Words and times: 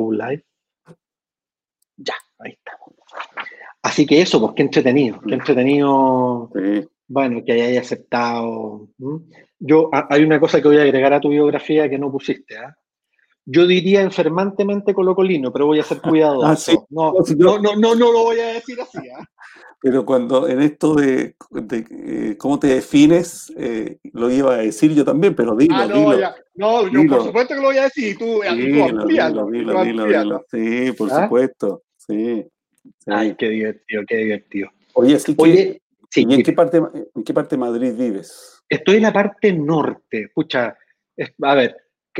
Go 0.00 0.12
Live. 0.12 0.44
Ya, 1.96 2.14
ahí 2.38 2.52
estamos. 2.52 2.94
Así 3.82 4.06
que 4.06 4.20
eso, 4.20 4.40
pues 4.40 4.52
qué 4.54 4.62
entretenido, 4.62 5.20
qué 5.20 5.34
entretenido, 5.34 6.50
bueno, 7.08 7.42
que 7.44 7.52
hayáis 7.52 7.80
aceptado. 7.80 8.88
Yo, 9.58 9.90
hay 9.92 10.22
una 10.22 10.40
cosa 10.40 10.60
que 10.60 10.68
voy 10.68 10.78
a 10.78 10.82
agregar 10.82 11.12
a 11.12 11.20
tu 11.20 11.28
biografía 11.28 11.88
que 11.88 11.98
no 11.98 12.10
pusiste, 12.10 12.56
¿ah? 12.56 12.76
Yo 13.44 13.66
diría 13.66 14.02
enfermantemente 14.02 14.94
colocolino, 14.94 15.52
pero 15.52 15.66
voy 15.66 15.80
a 15.80 15.82
ser 15.82 16.00
cuidadoso. 16.00 16.86
Ah, 16.92 17.12
no, 17.36 17.58
no, 17.58 17.58
no, 17.58 17.76
no, 17.76 17.94
no, 17.96 18.12
lo 18.12 18.22
voy 18.22 18.38
a 18.38 18.46
decir 18.54 18.80
así. 18.80 18.98
¿ah? 18.98 19.26
Pero 19.82 20.06
cuando 20.06 20.48
en 20.48 20.62
esto 20.62 20.94
de, 20.94 21.34
eh, 21.70 22.36
cómo 22.38 22.58
te 22.60 22.68
defines, 22.68 23.52
eh, 23.56 23.98
lo 24.12 24.30
iba 24.30 24.54
a 24.54 24.58
decir 24.58 24.94
yo 24.94 25.04
también, 25.04 25.34
pero 25.34 25.56
dilo, 25.56 25.74
ah, 25.74 25.86
no, 25.86 26.18
Ya. 26.18 26.34
No, 26.54 26.86
yo 26.86 27.04
por 27.08 27.24
supuesto 27.24 27.54
que 27.54 27.60
lo 27.60 27.68
voy 27.68 27.78
a 27.78 27.84
decir, 27.84 28.16
tú, 28.16 28.42
dilo, 28.42 29.02
tú 29.02 29.08
dilo, 29.08 29.46
dilo, 29.46 30.06
dilo, 30.06 30.44
Sí, 30.50 30.92
por 30.92 31.10
¿Ah? 31.10 31.24
supuesto, 31.24 31.82
sí, 31.96 32.46
Ay, 33.06 33.34
qué 33.36 33.48
divertido, 33.48 34.02
qué 34.06 34.16
divertido. 34.16 34.70
Oye, 34.94 35.18
sí 35.18 35.34
Oye, 35.38 35.80
sí, 36.10 36.26
¿y 36.28 36.34
en 36.34 36.42
qué, 36.42 36.52
parte, 36.52 36.76
en 36.76 37.24
qué 37.24 37.34
parte 37.34 37.56
de 37.56 37.60
Madrid 37.60 37.92
vives? 37.96 38.62
Estoy 38.68 38.96
en 38.96 39.02
la 39.02 39.12
parte 39.12 39.52
norte, 39.52 40.24
escucha, 40.24 40.76
a 41.42 41.54
ver, 41.54 41.76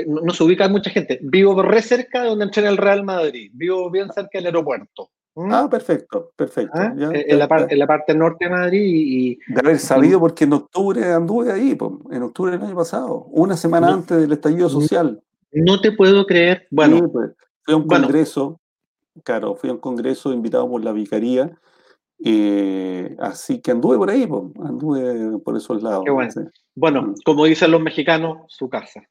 no, 0.06 0.32
se 0.32 0.42
ubica 0.44 0.68
mucha 0.68 0.90
gente. 0.90 1.18
Vivo 1.22 1.60
re 1.62 1.82
cerca 1.82 2.22
de 2.22 2.28
donde 2.28 2.44
entrena 2.46 2.70
el 2.70 2.76
Real 2.76 3.04
Madrid. 3.04 3.50
Vivo 3.52 3.90
bien 3.90 4.10
cerca 4.12 4.38
del 4.38 4.46
aeropuerto. 4.46 5.10
¿Mm? 5.34 5.52
Ah, 5.52 5.68
perfecto, 5.70 6.32
perfecto. 6.36 6.78
¿Ah? 6.78 6.92
En, 6.94 7.38
la 7.38 7.66
en, 7.68 7.78
la 7.78 7.86
parte 7.86 8.14
norte 8.14 8.44
de 8.44 8.50
Madrid 8.50 8.82
y... 8.84 9.38
De 9.46 9.60
haber 9.60 9.78
sabido 9.78 10.20
porque 10.20 10.44
en 10.44 10.52
octubre 10.52 11.12
anduve 11.12 11.50
ahí, 11.50 11.76
en 12.10 12.22
octubre 12.22 12.52
del 12.52 12.62
año 12.62 12.76
pasado, 12.76 13.24
una 13.30 13.56
semana 13.56 13.88
antes 13.88 14.20
del 14.20 14.32
estallido 14.32 14.68
social. 14.68 15.22
No 15.52 15.80
te 15.80 15.92
puedo 15.92 16.26
creer. 16.26 16.66
Bueno, 16.70 17.10
pues, 17.10 17.30
fui 17.62 17.74
a 17.74 17.76
un 17.76 17.86
congreso, 17.86 18.60
claro, 19.24 19.54
fui 19.54 19.70
a 19.70 19.74
un 19.74 19.78
congreso 19.78 20.32
invitado 20.32 20.68
por 20.68 20.84
la 20.84 20.92
vicaría, 20.92 21.58
eh, 22.24 23.16
así 23.18 23.60
que 23.60 23.70
anduve 23.70 23.96
por 23.96 24.10
ahí, 24.10 24.28
anduve 24.64 25.38
por 25.38 25.56
esos 25.56 25.82
lados. 25.82 26.04
bueno. 26.74 27.02
Mm. 27.02 27.14
como 27.24 27.46
dicen 27.46 27.70
los 27.70 27.80
mexicanos, 27.80 28.44
su 28.48 28.68
casa. 28.68 29.02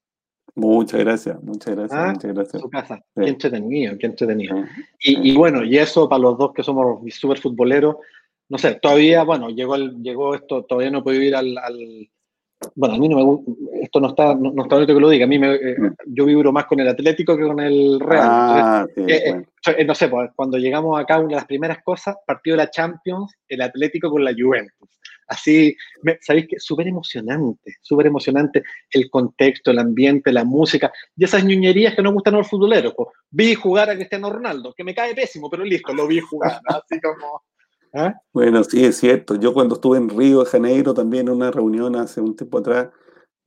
Muchas 0.55 0.99
gracias, 0.99 1.41
muchas 1.43 1.75
gracias, 1.75 1.99
ah, 1.99 2.11
muchas 2.13 2.33
gracias. 2.33 2.61
Su 2.61 2.69
casa, 2.69 3.03
qué 3.15 3.27
entretenido, 3.27 3.97
qué 3.97 4.05
entretenido. 4.05 4.57
Y, 4.99 5.31
y, 5.31 5.35
bueno, 5.35 5.63
y 5.63 5.77
eso 5.77 6.09
para 6.09 6.21
los 6.21 6.37
dos 6.37 6.53
que 6.53 6.63
somos 6.63 6.99
súper 7.13 7.39
futboleros, 7.39 7.95
no 8.49 8.57
sé, 8.57 8.75
todavía, 8.75 9.23
bueno, 9.23 9.49
llegó, 9.49 9.75
el, 9.75 10.01
llegó 10.03 10.35
esto, 10.35 10.63
todavía 10.65 10.91
no 10.91 11.03
puedo 11.03 11.21
ir 11.21 11.35
al, 11.35 11.57
al, 11.57 12.09
bueno, 12.75 12.95
a 12.95 12.97
mí 12.97 13.09
no 13.09 13.17
me 13.17 13.23
gusta, 13.23 13.51
esto 13.81 13.99
no 13.99 14.09
está, 14.09 14.35
no, 14.35 14.49
está 14.61 14.75
bonito 14.75 14.93
que 14.93 14.99
lo 14.99 15.09
diga, 15.09 15.25
a 15.25 15.27
mí 15.27 15.39
me, 15.39 15.55
eh, 15.55 15.75
mm. 15.77 15.95
yo 16.07 16.25
vibro 16.25 16.51
más 16.51 16.65
con 16.65 16.79
el 16.79 16.87
Atlético 16.87 17.35
que 17.35 17.43
con 17.43 17.59
el 17.59 17.99
Real. 17.99 18.27
Ah, 18.29 18.85
eh, 18.95 19.41
eh, 19.77 19.85
no 19.85 19.95
sé, 19.95 20.09
pues, 20.09 20.29
cuando 20.35 20.57
llegamos 20.57 20.99
acá, 20.99 21.19
una 21.19 21.29
de 21.29 21.35
las 21.35 21.45
primeras 21.45 21.79
cosas, 21.83 22.15
partido 22.25 22.55
de 22.55 22.63
la 22.63 22.69
Champions, 22.69 23.33
el 23.47 23.61
Atlético 23.61 24.11
con 24.11 24.23
la 24.23 24.33
Juventus. 24.37 24.89
Así, 25.31 25.77
¿sabéis 26.19 26.47
qué? 26.49 26.59
Súper 26.59 26.89
emocionante, 26.89 27.77
súper 27.81 28.07
emocionante 28.07 28.63
el 28.91 29.09
contexto, 29.09 29.71
el 29.71 29.79
ambiente, 29.79 30.33
la 30.33 30.43
música 30.43 30.91
y 31.15 31.23
esas 31.23 31.45
ñuñerías 31.45 31.95
que 31.95 32.01
no 32.01 32.11
gustan 32.11 32.35
a 32.35 32.39
los 32.39 32.49
futboleros. 32.49 32.93
Vi 33.29 33.55
jugar 33.55 33.89
a 33.89 33.95
Cristiano 33.95 34.29
Ronaldo, 34.29 34.73
que 34.75 34.83
me 34.83 34.93
cae 34.93 35.15
pésimo, 35.15 35.49
pero 35.49 35.63
listo, 35.63 35.93
lo 35.93 36.05
vi 36.05 36.19
jugar, 36.19 36.59
así 36.65 36.99
como... 36.99 37.43
¿Ah? 37.93 38.13
Bueno, 38.33 38.61
sí, 38.65 38.83
es 38.83 38.97
cierto. 38.97 39.35
Yo 39.35 39.53
cuando 39.53 39.75
estuve 39.75 39.97
en 39.97 40.09
Río 40.09 40.43
de 40.43 40.49
Janeiro, 40.49 40.93
también 40.93 41.29
en 41.29 41.35
una 41.35 41.49
reunión 41.49 41.95
hace 41.95 42.19
un 42.19 42.35
tiempo 42.35 42.57
atrás, 42.57 42.89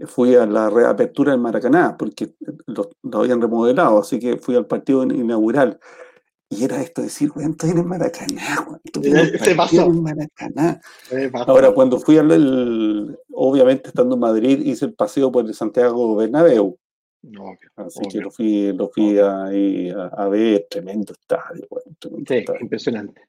fui 0.07 0.35
a 0.37 0.47
la 0.47 0.71
reapertura 0.71 1.33
del 1.33 1.41
Maracaná, 1.41 1.97
porque 1.99 2.35
lo, 2.67 2.91
habían 3.13 3.43
remodelado, 3.43 3.99
así 3.99 4.19
que 4.19 4.39
fui 4.39 4.57
al 4.57 4.67
partido 4.67 5.03
inaugural. 5.03 5.79
Y 6.51 6.65
era 6.65 6.81
esto 6.81 7.03
decir, 7.03 7.31
güey, 7.31 7.47
estoy 7.49 7.71
en 7.71 7.79
el 7.79 7.85
Maracaná, 7.85 8.67
Se 9.43 9.55
pasó. 9.55 9.87
En 9.87 10.03
Maracaná. 10.03 10.81
Ahora, 11.47 11.73
cuando 11.73 11.99
fui 11.99 12.19
al, 12.19 13.19
obviamente 13.33 13.89
estando 13.89 14.15
en 14.15 14.21
Madrid, 14.21 14.61
hice 14.65 14.85
el 14.87 14.95
paseo 14.95 15.33
por 15.33 15.47
el 15.47 15.55
Santiago 15.55 16.15
Bernabéu. 16.17 16.79
Así 17.77 18.03
que 18.11 18.19
lo 18.19 18.31
fui, 18.31 18.73
lo 18.73 18.89
fui 18.91 19.19
ahí 19.19 19.91
a, 19.91 20.29
ver, 20.29 20.67
tremendo 20.69 21.13
estadio. 21.13 21.67
sí, 22.29 22.45
impresionante. 22.61 23.23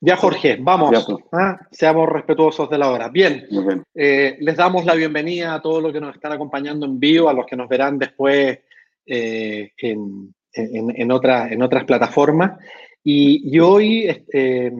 Ya, 0.00 0.16
Jorge, 0.16 0.58
vamos. 0.60 1.04
Pues. 1.04 1.24
¿ah? 1.32 1.60
Seamos 1.70 2.08
respetuosos 2.08 2.68
de 2.68 2.78
la 2.78 2.90
hora. 2.90 3.08
Bien, 3.08 3.46
eh, 3.94 4.36
les 4.40 4.56
damos 4.56 4.84
la 4.84 4.94
bienvenida 4.94 5.54
a 5.54 5.62
todos 5.62 5.82
los 5.82 5.92
que 5.92 6.00
nos 6.00 6.14
están 6.14 6.32
acompañando 6.32 6.86
en 6.86 6.98
vivo, 6.98 7.28
a 7.28 7.32
los 7.32 7.46
que 7.46 7.56
nos 7.56 7.68
verán 7.68 7.98
después 7.98 8.58
eh, 9.06 9.72
en, 9.78 10.34
en, 10.52 11.12
otras 11.12 11.84
plataformas. 11.84 12.58
Y, 13.02 13.58
hoy 13.58 14.06
este, 14.08 14.72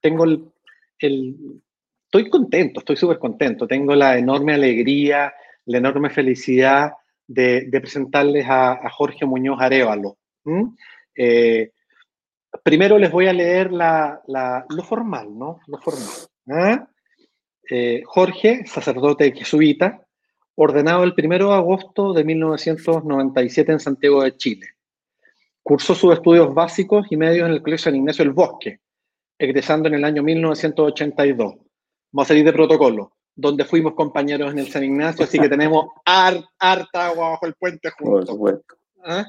tengo 0.00 0.24
el, 0.24 1.36
Estoy 2.04 2.30
contento, 2.30 2.80
estoy 2.80 2.96
súper 2.96 3.18
contento. 3.18 3.66
Tengo 3.66 3.94
la 3.94 4.16
enorme 4.16 4.54
alegría, 4.54 5.32
la 5.66 5.78
enorme 5.78 6.08
felicidad 6.08 6.92
de, 7.26 7.68
presentarles 7.70 8.46
a, 8.48 8.88
Jorge 8.90 9.26
Muñoz 9.26 9.60
Arevalo 9.60 10.16
primero 12.62 12.98
les 12.98 13.10
voy 13.10 13.26
a 13.26 13.32
leer 13.32 13.70
lo 13.72 14.82
formal, 14.82 15.38
¿no? 15.38 15.60
Lo 15.66 15.78
formal. 15.78 16.08
¿ah? 16.50 16.88
Eh, 17.70 18.02
Jorge, 18.04 18.64
sacerdote 18.66 19.32
jesuita, 19.32 20.02
ordenado 20.54 21.04
el 21.04 21.14
1 21.16 21.48
de 21.48 21.54
agosto 21.54 22.12
de 22.12 22.24
1997 22.24 23.72
en 23.72 23.80
Santiago 23.80 24.22
de 24.22 24.36
Chile. 24.36 24.66
Cursó 25.62 25.94
sus 25.94 26.14
estudios 26.14 26.52
básicos 26.54 27.06
y 27.10 27.16
medios 27.16 27.46
en 27.46 27.54
el 27.54 27.62
Colegio 27.62 27.84
San 27.84 27.96
Ignacio 27.96 28.24
del 28.24 28.32
Bosque, 28.32 28.80
egresando 29.38 29.88
en 29.88 29.94
el 29.94 30.04
año 30.04 30.22
1982. 30.22 31.54
Vamos 32.10 32.26
a 32.26 32.28
salir 32.28 32.44
de 32.44 32.52
protocolo, 32.52 33.12
donde 33.34 33.64
fuimos 33.64 33.94
compañeros 33.94 34.52
en 34.52 34.60
el 34.60 34.68
San 34.68 34.84
Ignacio, 34.84 35.24
así 35.24 35.38
que 35.38 35.48
tenemos 35.48 35.88
harta 36.04 37.06
agua 37.06 37.30
bajo 37.30 37.46
el 37.46 37.54
puente 37.54 37.90
juntos. 37.90 38.36
¿Ah? 39.04 39.26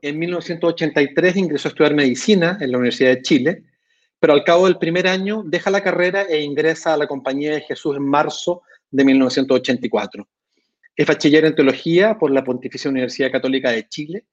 En 0.00 0.18
1983 0.18 1.36
ingresó 1.36 1.68
a 1.68 1.70
estudiar 1.70 1.94
medicina 1.94 2.56
en 2.60 2.70
la 2.70 2.78
Universidad 2.78 3.10
de 3.10 3.22
Chile, 3.22 3.64
pero 4.20 4.32
al 4.32 4.44
cabo 4.44 4.66
del 4.66 4.78
primer 4.78 5.08
año 5.08 5.42
deja 5.44 5.70
la 5.70 5.82
carrera 5.82 6.22
e 6.22 6.40
ingresa 6.40 6.94
a 6.94 6.96
la 6.96 7.06
Compañía 7.06 7.52
de 7.52 7.60
Jesús 7.62 7.96
en 7.96 8.04
marzo 8.04 8.62
de 8.90 9.04
1984. 9.04 10.26
Es 10.96 11.06
bachiller 11.06 11.44
en 11.44 11.54
teología 11.54 12.18
por 12.18 12.30
la 12.30 12.42
Pontificia 12.42 12.90
Universidad 12.90 13.30
Católica 13.30 13.70
de 13.70 13.88
Chile 13.88 14.24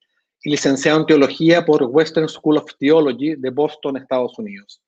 y 0.42 0.50
licenciado 0.50 1.00
en 1.00 1.06
teología 1.06 1.64
por 1.64 1.82
Western 1.84 2.28
School 2.28 2.58
of 2.58 2.70
Theology 2.78 3.34
de 3.36 3.50
Boston, 3.50 3.96
Estados 3.96 4.38
Unidos. 4.38 4.80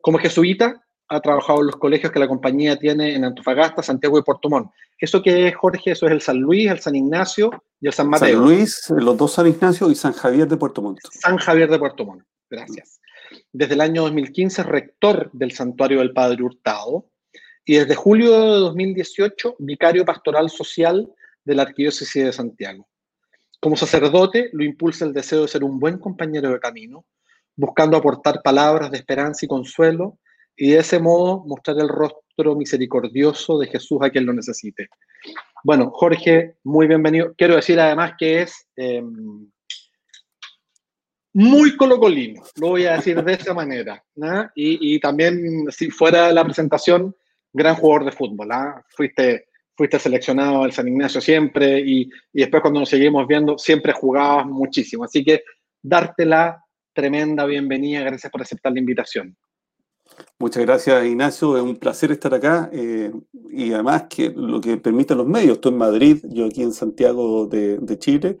Como 0.00 0.18
jesuita, 0.18 0.82
ha 1.08 1.20
trabajado 1.20 1.60
en 1.60 1.66
los 1.66 1.76
colegios 1.76 2.12
que 2.12 2.18
la 2.18 2.28
compañía 2.28 2.78
tiene 2.78 3.14
en 3.14 3.24
Antofagasta, 3.24 3.82
Santiago 3.82 4.18
y 4.18 4.22
Puerto 4.22 4.48
Montt. 4.48 4.70
¿Eso 4.98 5.22
qué 5.22 5.48
es, 5.48 5.56
Jorge? 5.56 5.92
Eso 5.92 6.06
es 6.06 6.12
el 6.12 6.20
San 6.20 6.38
Luis, 6.38 6.70
el 6.70 6.80
San 6.80 6.96
Ignacio 6.96 7.50
y 7.80 7.86
el 7.86 7.92
San 7.92 8.08
Mateo. 8.08 8.38
San 8.38 8.44
Luis, 8.44 8.90
los 8.90 9.16
dos 9.16 9.32
San 9.32 9.46
Ignacio 9.46 9.90
y 9.90 9.94
San 9.94 10.12
Javier 10.12 10.48
de 10.48 10.56
Puerto 10.56 10.82
Montt. 10.82 11.00
San 11.10 11.36
Javier 11.36 11.70
de 11.70 11.78
Puerto 11.78 12.04
Montt, 12.04 12.24
gracias. 12.50 13.00
Desde 13.52 13.74
el 13.74 13.80
año 13.80 14.02
2015 14.02 14.62
rector 14.62 15.30
del 15.32 15.52
Santuario 15.52 15.98
del 15.98 16.12
Padre 16.12 16.42
Hurtado 16.42 17.10
y 17.64 17.76
desde 17.76 17.94
julio 17.94 18.30
de 18.30 18.58
2018 18.60 19.56
vicario 19.58 20.04
pastoral 20.04 20.50
social 20.50 21.12
de 21.44 21.54
la 21.54 21.62
Arquidiócesis 21.62 22.24
de 22.24 22.32
Santiago. 22.32 22.88
Como 23.60 23.76
sacerdote 23.76 24.50
lo 24.52 24.64
impulsa 24.64 25.04
el 25.04 25.12
deseo 25.12 25.42
de 25.42 25.48
ser 25.48 25.64
un 25.64 25.78
buen 25.78 25.98
compañero 25.98 26.50
de 26.50 26.60
camino, 26.60 27.06
buscando 27.56 27.96
aportar 27.96 28.42
palabras 28.42 28.90
de 28.90 28.98
esperanza 28.98 29.44
y 29.44 29.48
consuelo 29.48 30.18
y 30.56 30.70
de 30.70 30.78
ese 30.78 30.98
modo 30.98 31.44
mostrar 31.46 31.78
el 31.78 31.88
rostro 31.88 32.54
misericordioso 32.54 33.58
de 33.58 33.66
Jesús 33.66 33.98
a 34.02 34.10
quien 34.10 34.26
lo 34.26 34.32
necesite. 34.32 34.88
Bueno, 35.64 35.90
Jorge, 35.92 36.56
muy 36.64 36.86
bienvenido. 36.86 37.34
Quiero 37.36 37.56
decir 37.56 37.80
además 37.80 38.12
que 38.18 38.42
es 38.42 38.68
em, 38.76 39.50
muy 41.32 41.76
colocolino, 41.76 42.42
lo 42.60 42.68
voy 42.68 42.86
a 42.86 42.96
decir 42.96 43.22
de 43.22 43.32
esa 43.34 43.52
manera. 43.52 44.02
Y, 44.54 44.98
también, 45.00 45.66
si 45.70 45.90
fuera 45.90 46.32
la 46.32 46.44
presentación, 46.44 47.14
gran 47.52 47.74
jugador 47.74 48.06
de 48.06 48.12
fútbol. 48.12 48.52
¿ah? 48.52 48.82
Fuiste, 48.88 49.48
fuiste 49.76 49.98
seleccionado 49.98 50.62
al 50.62 50.72
San 50.72 50.88
Ignacio 50.88 51.20
siempre 51.20 51.80
y, 51.80 52.08
y 52.32 52.40
después 52.40 52.62
cuando 52.62 52.80
nos 52.80 52.88
seguimos 52.88 53.26
viendo, 53.26 53.58
siempre 53.58 53.92
jugabas 53.92 54.46
muchísimo. 54.46 55.04
Así 55.04 55.24
que 55.24 55.42
darte 55.82 56.24
la 56.24 56.64
tremenda 56.92 57.44
bienvenida, 57.44 58.00
gracias 58.00 58.32
por 58.32 58.42
aceptar 58.42 58.72
la 58.72 58.80
invitación. 58.80 59.36
Muchas 60.38 60.64
gracias, 60.64 61.04
Ignacio. 61.04 61.56
Es 61.56 61.62
un 61.62 61.76
placer 61.76 62.12
estar 62.12 62.32
acá 62.34 62.70
eh, 62.72 63.12
y 63.50 63.72
además 63.72 64.04
que 64.08 64.30
lo 64.30 64.60
que 64.60 64.76
permiten 64.76 65.18
los 65.18 65.26
medios. 65.26 65.60
Tú 65.60 65.70
en 65.70 65.78
Madrid, 65.78 66.24
yo 66.28 66.46
aquí 66.46 66.62
en 66.62 66.72
Santiago 66.72 67.46
de, 67.46 67.98
Chile. 67.98 68.38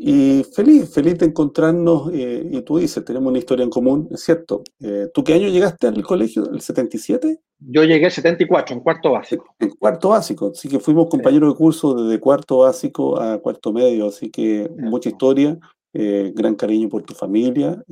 Y 0.00 0.44
feliz, 0.54 0.94
feliz 0.94 1.18
de 1.18 1.26
encontrarnos. 1.26 2.12
Eh, 2.14 2.48
y 2.52 2.62
tú 2.62 2.78
dices, 2.78 3.04
tenemos 3.04 3.30
una 3.30 3.40
historia 3.40 3.64
en 3.64 3.70
común, 3.70 4.08
es 4.12 4.20
cierto. 4.20 4.62
Eh, 4.80 5.08
¿Tú 5.12 5.24
qué 5.24 5.34
año 5.34 5.48
llegaste 5.48 5.88
al 5.88 6.00
colegio? 6.04 6.48
¿El 6.52 6.60
77? 6.60 7.40
Yo 7.58 7.82
llegué 7.82 8.06
el 8.06 8.12
74, 8.12 8.76
en 8.76 8.80
cuarto 8.80 9.10
básico. 9.10 9.56
En 9.58 9.70
cuarto 9.70 10.10
básico, 10.10 10.52
así 10.54 10.68
que 10.68 10.78
fuimos 10.78 11.08
compañeros 11.08 11.52
de 11.52 11.58
curso 11.58 11.94
desde 11.94 12.20
cuarto 12.20 12.58
básico 12.58 13.20
a 13.20 13.38
cuarto 13.38 13.72
medio, 13.72 14.06
así 14.06 14.30
que 14.30 14.70
mucha 14.78 15.08
historia. 15.08 15.58
gran 15.92 16.54
cariño 16.54 16.88
por 16.88 17.02
tu 17.02 17.14
familia, 17.14 17.82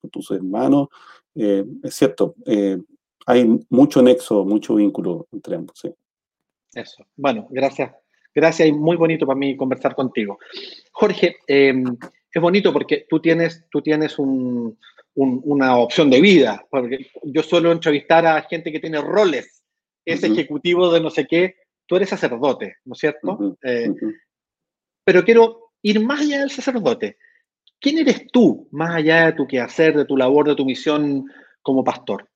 por 0.00 0.10
tus 0.10 0.32
hermanos. 0.32 0.88
es 1.36 1.94
cierto, 1.94 2.34
hay 3.26 3.60
mucho 3.70 4.02
nexo, 4.02 4.44
mucho 4.44 4.74
vínculo 4.74 5.28
entre 5.30 5.54
ambos. 5.54 5.80
Eso. 6.74 7.04
Bueno, 7.16 7.46
gracias. 7.50 7.92
Gracias 8.34 8.68
y 8.68 8.72
muy 8.72 8.96
bonito 8.96 9.26
para 9.26 9.38
mí 9.38 9.56
conversar 9.56 9.94
contigo. 9.94 10.38
Jorge, 10.92 11.36
em, 11.46 11.84
es 12.32 12.42
bonito 12.42 12.72
porque 12.72 13.06
tú 13.08 13.20
tienes, 13.20 13.64
tú 13.70 13.80
tienes 13.80 14.16
una 14.18 15.78
opción 15.78 16.10
de 16.10 16.20
vida, 16.20 16.66
porque 16.68 17.06
yo 17.22 17.42
suelo 17.42 17.70
entrevistar 17.70 18.26
a 18.26 18.42
gente 18.42 18.72
que 18.72 18.80
tiene 18.80 19.00
roles, 19.00 19.62
es 20.04 20.22
ejecutivo 20.24 20.92
de 20.92 21.00
no 21.00 21.10
sé 21.10 21.26
qué, 21.26 21.54
tú 21.86 21.96
eres 21.96 22.08
sacerdote, 22.08 22.76
¿no 22.84 22.94
es 22.94 22.98
cierto? 22.98 23.56
Eh, 23.62 23.88
pero 25.04 25.24
quiero 25.24 25.70
ir 25.82 26.00
más 26.00 26.20
allá 26.20 26.40
del 26.40 26.50
sacerdote. 26.50 27.18
¿Quién 27.80 27.98
eres 27.98 28.26
tú, 28.32 28.68
más 28.72 28.94
allá 28.94 29.26
de 29.26 29.32
tu 29.34 29.46
quehacer, 29.46 29.96
de 29.96 30.04
tu 30.04 30.16
labor, 30.16 30.48
de 30.48 30.54
tu 30.54 30.64
misión 30.64 31.26
como 31.62 31.84
pastor? 31.84 32.28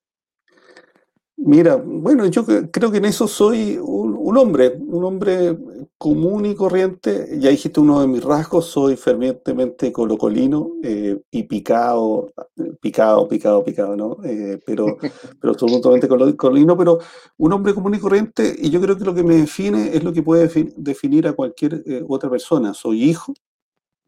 Mira, 1.40 1.76
bueno, 1.76 2.26
yo 2.26 2.44
creo 2.44 2.90
que 2.90 2.98
en 2.98 3.04
eso 3.04 3.28
soy 3.28 3.78
un, 3.80 4.36
hombre, 4.36 4.76
un 4.76 5.04
hombre 5.04 5.56
común 5.96 6.46
y 6.46 6.56
corriente. 6.56 7.38
Ya 7.38 7.50
dijiste 7.50 7.78
uno 7.78 8.00
de 8.00 8.08
mis 8.08 8.24
rasgos, 8.24 8.66
soy 8.66 8.96
fervientemente 8.96 9.92
colocolino 9.92 10.72
eh, 10.82 11.16
y 11.30 11.44
picado, 11.44 12.32
picado, 12.80 13.28
picado, 13.28 13.64
picado, 13.64 13.96
¿no? 13.96 14.16
Eh, 14.24 14.60
pero, 14.66 14.98
pero 15.40 15.52
absolutamente 15.52 16.08
colocolino, 16.08 16.76
pero 16.76 16.98
un 17.36 17.52
hombre 17.52 17.72
común 17.72 17.94
y 17.94 18.00
corriente. 18.00 18.56
Y 18.58 18.70
yo 18.70 18.80
creo 18.80 18.98
que 18.98 19.04
lo 19.04 19.14
que 19.14 19.22
me 19.22 19.36
define 19.36 19.96
es 19.96 20.02
lo 20.02 20.12
que 20.12 20.24
puede 20.24 20.50
definir 20.76 21.28
a 21.28 21.34
cualquier 21.34 21.84
eh, 21.86 22.04
otra 22.08 22.28
persona. 22.28 22.74
Soy 22.74 23.04
hijo, 23.04 23.32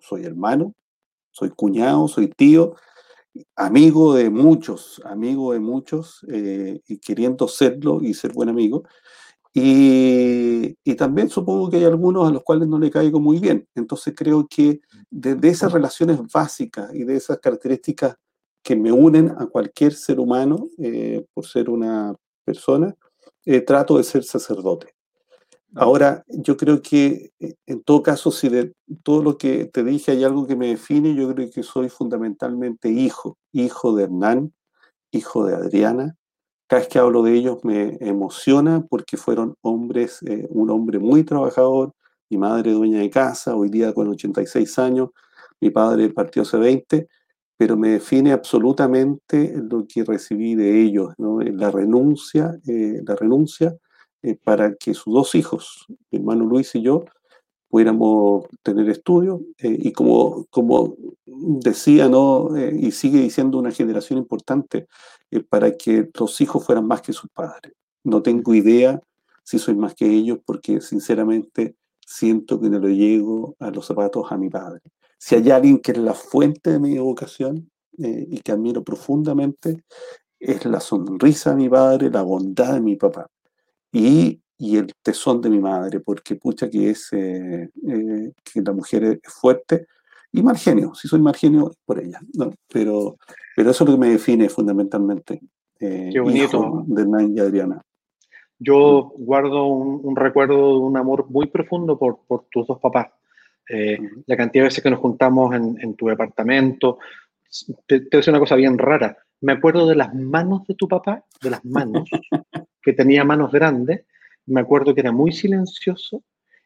soy 0.01 0.25
hermano, 0.25 0.75
soy 1.31 1.51
cuñado, 1.51 2.09
soy 2.09 2.27
tío 2.27 2.75
amigo 3.57 4.15
de 4.15 4.31
muchos, 4.31 5.01
amigo 5.05 5.53
de 5.53 5.61
muchos, 5.61 6.25
eh, 6.29 6.81
y 6.87 6.99
queriendo 6.99 7.49
serlo 7.49 8.01
y 8.03 8.15
ser 8.15 8.33
buen 8.33 8.49
amigo. 8.49 8.85
Y, 9.53 10.77
también 10.97 11.31
supongo 11.31 11.71
que 11.71 11.79
hay 11.79 11.85
algunos 11.85 12.29
a 12.29 12.33
los 12.33 12.43
cuales 12.43 12.69
no 12.69 12.79
le 12.79 12.91
caigo 12.91 13.21
muy 13.21 13.39
bien. 13.39 13.67
Entonces 13.75 14.15
creo 14.17 14.47
que 14.49 14.81
de, 15.11 15.39
esas 15.49 15.73
relaciones 15.73 16.21
básicas 16.33 16.95
y 16.95 17.05
de 17.05 17.17
esas 17.17 17.39
características 17.39 18.17
que 18.63 18.77
me 18.77 18.93
unen 18.93 19.31
a 19.31 19.47
cualquier 19.47 19.95
ser 19.95 20.21
humano 20.21 20.69
eh, 20.79 21.25
por 21.33 21.47
ser 21.47 21.71
una 21.71 22.15
persona, 22.45 22.95
eh, 23.47 23.63
trato 23.63 23.97
de 23.97 24.05
ser 24.05 24.25
sacerdote. 24.25 24.95
Ahora, 25.77 26.25
yo 26.29 26.57
creo 26.57 26.83
que 26.83 27.33
eh, 27.39 27.55
en 27.67 27.83
todo 27.83 28.03
caso, 28.03 28.31
si 28.33 28.49
de 28.49 28.73
todo 29.05 29.23
lo 29.23 29.39
que 29.39 29.67
te 29.67 29.85
dije 29.85 30.11
hay 30.13 30.25
algo 30.25 30.47
que 30.47 30.57
me 30.57 30.69
define, 30.69 31.15
yo 31.15 31.33
creo 31.33 31.49
que 31.51 31.63
soy 31.63 31.89
fundamentalmente 31.89 32.91
hijo, 32.91 33.39
hijo 33.53 33.95
de 33.95 34.05
Hernán, 34.05 34.53
hijo 35.13 35.47
de 35.47 35.55
Adriana. 35.57 36.17
Cada 36.69 36.81
vez 36.83 36.89
que 36.89 36.99
hablo 37.01 37.23
de 37.23 37.35
ellos 37.35 37.59
me 37.65 37.99
emociona 38.01 38.87
porque 38.89 39.17
fueron 39.17 39.57
hombres, 39.63 40.21
eh, 40.27 40.47
un 40.51 40.71
hombre 40.71 40.99
muy 41.01 41.25
trabajador, 41.25 41.95
mi 42.31 42.39
madre 42.39 42.73
dueña 42.73 43.01
de 43.01 43.11
casa, 43.11 43.57
hoy 43.57 43.71
día 43.71 43.93
con 43.95 44.09
86 44.09 44.79
años, 44.81 45.11
mi 45.61 45.71
padre 45.71 46.11
partió 46.11 46.43
hace 46.43 46.59
20, 46.59 47.09
pero 47.57 47.77
me 47.77 47.91
define 47.91 48.33
absolutamente 48.33 49.55
lo 49.57 49.87
que 49.87 50.05
recibí 50.05 50.55
de 50.57 50.83
ellos, 50.83 51.15
la 51.19 51.71
renuncia, 51.71 52.59
eh, 52.67 53.03
la 53.07 53.17
renuncia 53.17 53.77
eh, 54.23 54.37
para 54.37 54.75
que 54.75 54.93
sus 54.93 55.15
dos 55.15 55.35
hijos, 55.35 55.87
mi 56.11 56.19
hermano 56.19 56.45
Luis 56.45 56.75
y 56.75 56.83
yo, 56.83 57.05
pudiéramos 57.69 58.47
tener 58.63 58.89
estudio. 58.91 59.41
Eh, 59.59 59.79
y 59.81 59.93
como, 59.93 60.47
como 60.51 60.97
decía, 61.27 62.09
¿no? 62.09 62.55
Eh, 62.57 62.77
y 62.81 62.91
sigue 62.93 63.21
diciendo 63.21 63.59
una 63.59 63.71
generación 63.71 64.19
importante, 64.19 64.87
para 65.49 65.77
que 65.77 66.11
los 66.19 66.41
hijos 66.41 66.65
fueran 66.65 66.87
más 66.87 67.03
que 67.03 67.13
sus 67.13 67.31
padres. 67.31 67.73
No 68.05 68.23
tengo 68.23 68.55
idea 68.55 69.01
si 69.45 69.59
soy 69.59 69.75
más 69.75 69.95
que 69.95 70.07
ellos, 70.07 70.39
porque 70.45 70.81
sinceramente 70.81 71.77
siento 72.05 72.61
que 72.61 72.69
no 72.69 72.81
le 72.81 72.97
llego 72.97 73.57
a 73.61 73.71
los 73.71 73.87
zapatos 73.87 74.31
a 74.31 74.37
mi 74.37 74.51
padre. 74.51 74.81
Si 75.19 75.37
hay 75.37 75.51
alguien 75.51 75.79
que 75.79 75.93
es 75.93 75.99
la 75.99 76.15
fuente 76.15 76.71
de 76.73 76.81
mi 76.81 76.99
vocación 76.99 77.71
y 77.93 78.39
que 78.41 78.53
admiro 78.53 78.83
profundamente, 78.83 79.85
es 80.41 80.65
la 80.67 80.81
sonrisa 80.81 81.51
de 81.51 81.57
mi 81.57 81.69
padre, 81.69 82.11
la 82.11 82.23
bondad 82.23 82.75
de 82.75 82.81
mi 82.81 82.97
papá 82.97 83.31
y, 83.93 84.41
y, 84.59 84.77
el 84.77 84.93
tesón 85.03 85.41
de 85.41 85.51
mi 85.51 85.59
madre, 85.59 86.01
porque 86.01 86.37
pucha 86.37 86.69
que 86.69 86.91
es 86.91 87.13
eh, 87.13 87.69
eh, 87.89 88.33
que 88.45 88.63
la 88.63 88.73
mujer 88.73 89.05
es 89.05 89.33
fuerte 89.33 89.87
y 90.33 90.43
mal 90.43 90.57
genio, 90.57 90.95
si 90.95 91.09
soy 91.09 91.21
mal 91.21 91.35
genio 91.35 91.73
por 91.85 91.99
ella, 91.99 92.21
¿no? 92.35 92.53
pero, 92.73 93.17
pero 93.57 93.71
eso 93.71 93.85
es 93.85 93.91
lo 93.91 93.97
que 93.97 94.01
me 94.01 94.11
define 94.11 94.49
fundamentalmente. 94.49 95.41
Eh, 95.81 96.11
Qué 96.13 96.21
bonito. 96.21 96.85
de 96.87 97.03
Hernán 97.03 97.37
y 97.37 97.41
Adriana. 97.41 97.81
Yo 98.59 99.13
guardo 99.17 99.65
un, 99.67 100.15
recuerdo 100.15 100.75
de 100.75 100.79
un 100.79 100.97
amor 100.97 101.29
muy 101.31 101.47
profundo 101.47 101.99
por, 101.99 102.21
por 102.29 102.45
tus 102.51 102.67
dos 102.67 102.79
papás. 102.79 103.09
Eh, 103.69 103.99
la 104.27 104.37
cantidad 104.37 104.65
de 104.65 104.69
veces 104.69 104.83
que 104.83 104.91
nos 104.91 105.01
juntamos 105.01 105.55
en, 105.55 105.79
en 105.81 105.95
tu 105.95 106.09
departamento. 106.09 106.99
Te, 107.87 108.01
te 108.01 108.05
voy 108.05 108.09
a 108.13 108.17
decir 108.19 108.33
una 108.33 108.41
cosa 108.41 108.57
bien 108.57 108.77
rara. 108.77 109.17
Me 109.41 109.53
acuerdo 109.53 109.87
de 109.89 109.97
las 109.97 110.15
manos 110.15 110.67
de 110.67 110.75
tu 110.75 110.89
papá, 110.89 111.25
de 111.43 111.51
las 111.51 111.65
manos, 111.65 112.09
que 112.83 112.93
tenía 112.93 113.25
manos 113.25 113.53
grandes, 113.53 114.05
me 114.47 114.61
acuerdo 114.61 114.95
que 114.95 115.01
era 115.01 115.13
muy 115.13 115.33
silencioso 115.33 116.23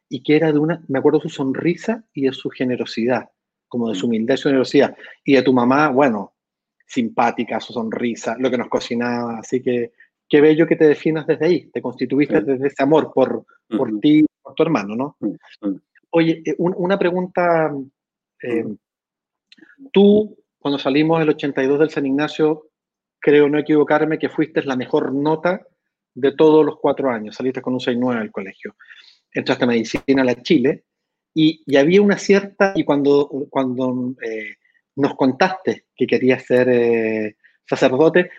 y 0.09 0.23
que 0.23 0.37
era 0.37 0.53
de 0.53 0.59
una, 0.59 0.83
me 0.89 0.99
acuerdo 0.99 1.19
de 1.19 1.29
su 1.29 1.37
sonrisa 1.37 2.05
y 2.13 2.23
de 2.23 2.33
su 2.33 2.51
generosidad, 2.51 3.31
como 3.69 3.89
de 3.89 3.95
su 3.95 4.07
humildad 4.07 4.35
y 4.35 4.39
su 4.39 4.49
generosidad. 4.49 4.97
Y 5.25 5.35
de 5.35 5.43
tu 5.43 5.53
mamá, 5.53 5.91
bueno, 5.91 6.35
simpática, 6.87 7.61
su 7.61 7.73
sonrisa, 7.73 8.37
lo 8.39 8.51
que 8.51 8.59
nos 8.59 8.69
cocinaba, 8.69 9.39
así 9.39 9.63
que 9.63 9.93
qué 10.29 10.41
bello 10.41 10.67
que 10.67 10.77
te 10.77 10.87
definas 10.87 11.27
desde 11.27 11.47
ahí, 11.47 11.71
te 11.71 11.83
constituiste 11.83 12.41
desde 12.41 12.67
ese 12.67 12.83
amor 12.83 13.13
por, 13.13 13.45
por 13.69 13.99
ti 14.01 14.25
por 14.43 14.55
tu 14.55 14.63
hermano, 14.63 14.95
¿no? 14.95 15.17
Oye, 16.11 16.43
eh, 16.45 16.55
una 16.59 16.99
pregunta, 16.99 17.75
eh, 18.43 18.65
tú 19.93 20.37
cuando 20.65 20.79
salimos 20.79 21.21
el 21.21 21.29
82 21.29 21.79
del 21.79 21.91
San 21.91 22.07
Ignacio, 22.07 22.71
creo 23.21 23.51
no 23.51 23.59
equivocarme 23.59 24.19
que 24.19 24.31
fuiste 24.31 24.63
la 24.63 24.77
mejor 24.77 25.13
nota 25.13 25.61
de 26.15 26.33
todos 26.33 26.65
los 26.65 26.79
cuatro 26.81 27.11
años. 27.11 27.37
Saliste 27.37 27.61
con 27.61 27.75
un 27.75 27.81
6-9 27.81 28.19
al 28.19 28.31
colegio. 28.31 28.75
Entraste 29.31 29.65
a 29.65 29.67
medicina 29.67 30.23
a 30.23 30.25
la 30.25 30.41
Chile 30.41 30.85
y, 31.35 31.77
había 31.77 32.01
una 32.01 32.17
cierta, 32.17 32.73
y 32.75 32.83
cuando, 32.83 33.29
cuando 33.51 34.15
eh, 34.23 34.55
nos 34.97 35.15
contaste 35.17 35.89
que 35.95 36.07
querías 36.07 36.47
ser 36.47 36.67
eh, 36.71 37.37
sacerdote, 37.69 38.31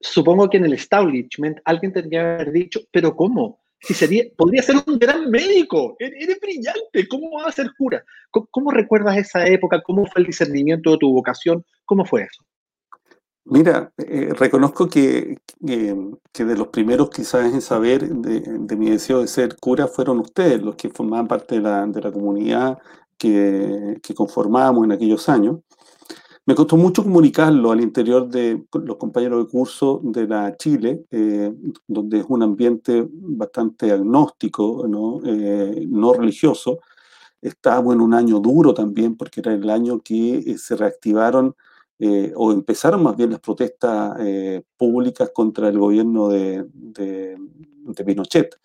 supongo 0.00 0.50
que 0.50 0.56
en 0.56 0.64
el 0.64 0.72
establishment 0.72 1.58
alguien 1.64 1.92
tendría 1.92 2.22
que 2.22 2.26
haber 2.26 2.50
dicho, 2.50 2.80
pero 2.90 3.14
¿cómo? 3.14 3.61
Si 3.82 3.94
sería, 3.94 4.24
podría 4.36 4.62
ser 4.62 4.76
un 4.86 4.98
gran 4.98 5.30
médico, 5.30 5.96
e-, 5.98 6.12
eres 6.20 6.38
brillante, 6.40 7.08
¿cómo 7.08 7.30
va 7.32 7.48
a 7.48 7.52
ser 7.52 7.72
cura? 7.76 8.04
¿Cómo, 8.30 8.46
¿Cómo, 8.50 8.70
recuerdas 8.70 9.16
esa 9.18 9.46
época? 9.46 9.82
¿Cómo 9.82 10.06
fue 10.06 10.20
el 10.20 10.26
discernimiento 10.26 10.92
de 10.92 10.98
tu 10.98 11.12
vocación? 11.12 11.64
¿Cómo 11.84 12.04
fue 12.04 12.22
eso? 12.22 12.42
Mira, 13.44 13.92
eh, 13.98 14.32
reconozco 14.38 14.88
que, 14.88 15.36
que, 15.66 16.44
de 16.44 16.56
los 16.56 16.68
primeros 16.68 17.10
quizás 17.10 17.52
en 17.52 17.60
saber 17.60 18.08
de, 18.08 18.76
mi 18.76 18.90
deseo 18.90 19.20
de 19.20 19.26
ser 19.26 19.56
cura 19.56 19.88
fueron 19.88 20.20
ustedes, 20.20 20.62
los 20.62 20.76
que 20.76 20.90
formaban 20.90 21.26
parte 21.26 21.56
de 21.56 21.60
la, 21.60 21.84
de 21.86 22.00
la 22.00 22.12
comunidad 22.12 22.78
que, 23.18 23.98
que, 24.00 24.14
conformábamos 24.14 24.84
en 24.84 24.92
aquellos 24.92 25.28
años. 25.28 25.58
Me 26.44 26.54
costó 26.56 26.76
mucho 26.76 27.04
comunicarlo 27.04 27.70
al 27.70 27.80
interior 27.80 28.28
de 28.28 28.64
los 28.72 28.96
compañeros 28.96 29.44
de 29.44 29.50
curso 29.50 30.00
de 30.02 30.26
la 30.26 30.56
Chile, 30.56 31.04
eh, 31.10 31.52
donde 31.86 32.18
es 32.18 32.26
un 32.28 32.42
ambiente 32.42 33.06
bastante 33.10 33.92
agnóstico, 33.92 34.86
¿no? 34.88 35.20
Eh, 35.24 35.86
no 35.88 36.12
religioso. 36.14 36.80
Estábamos 37.40 37.94
en 37.94 38.00
un 38.00 38.14
año 38.14 38.40
duro 38.40 38.74
también, 38.74 39.16
porque 39.16 39.40
era 39.40 39.54
el 39.54 39.70
año 39.70 40.00
que 40.00 40.56
se 40.58 40.76
reactivaron 40.76 41.54
eh, 42.04 42.32
o 42.34 42.50
empezaron 42.50 43.00
más 43.00 43.16
bien 43.16 43.30
las 43.30 43.38
protestas 43.38 44.16
eh, 44.18 44.62
públicas 44.76 45.30
contra 45.32 45.68
el 45.68 45.78
gobierno 45.78 46.28
de, 46.28 46.66
de, 46.72 47.38
Pinochet. 48.04 48.58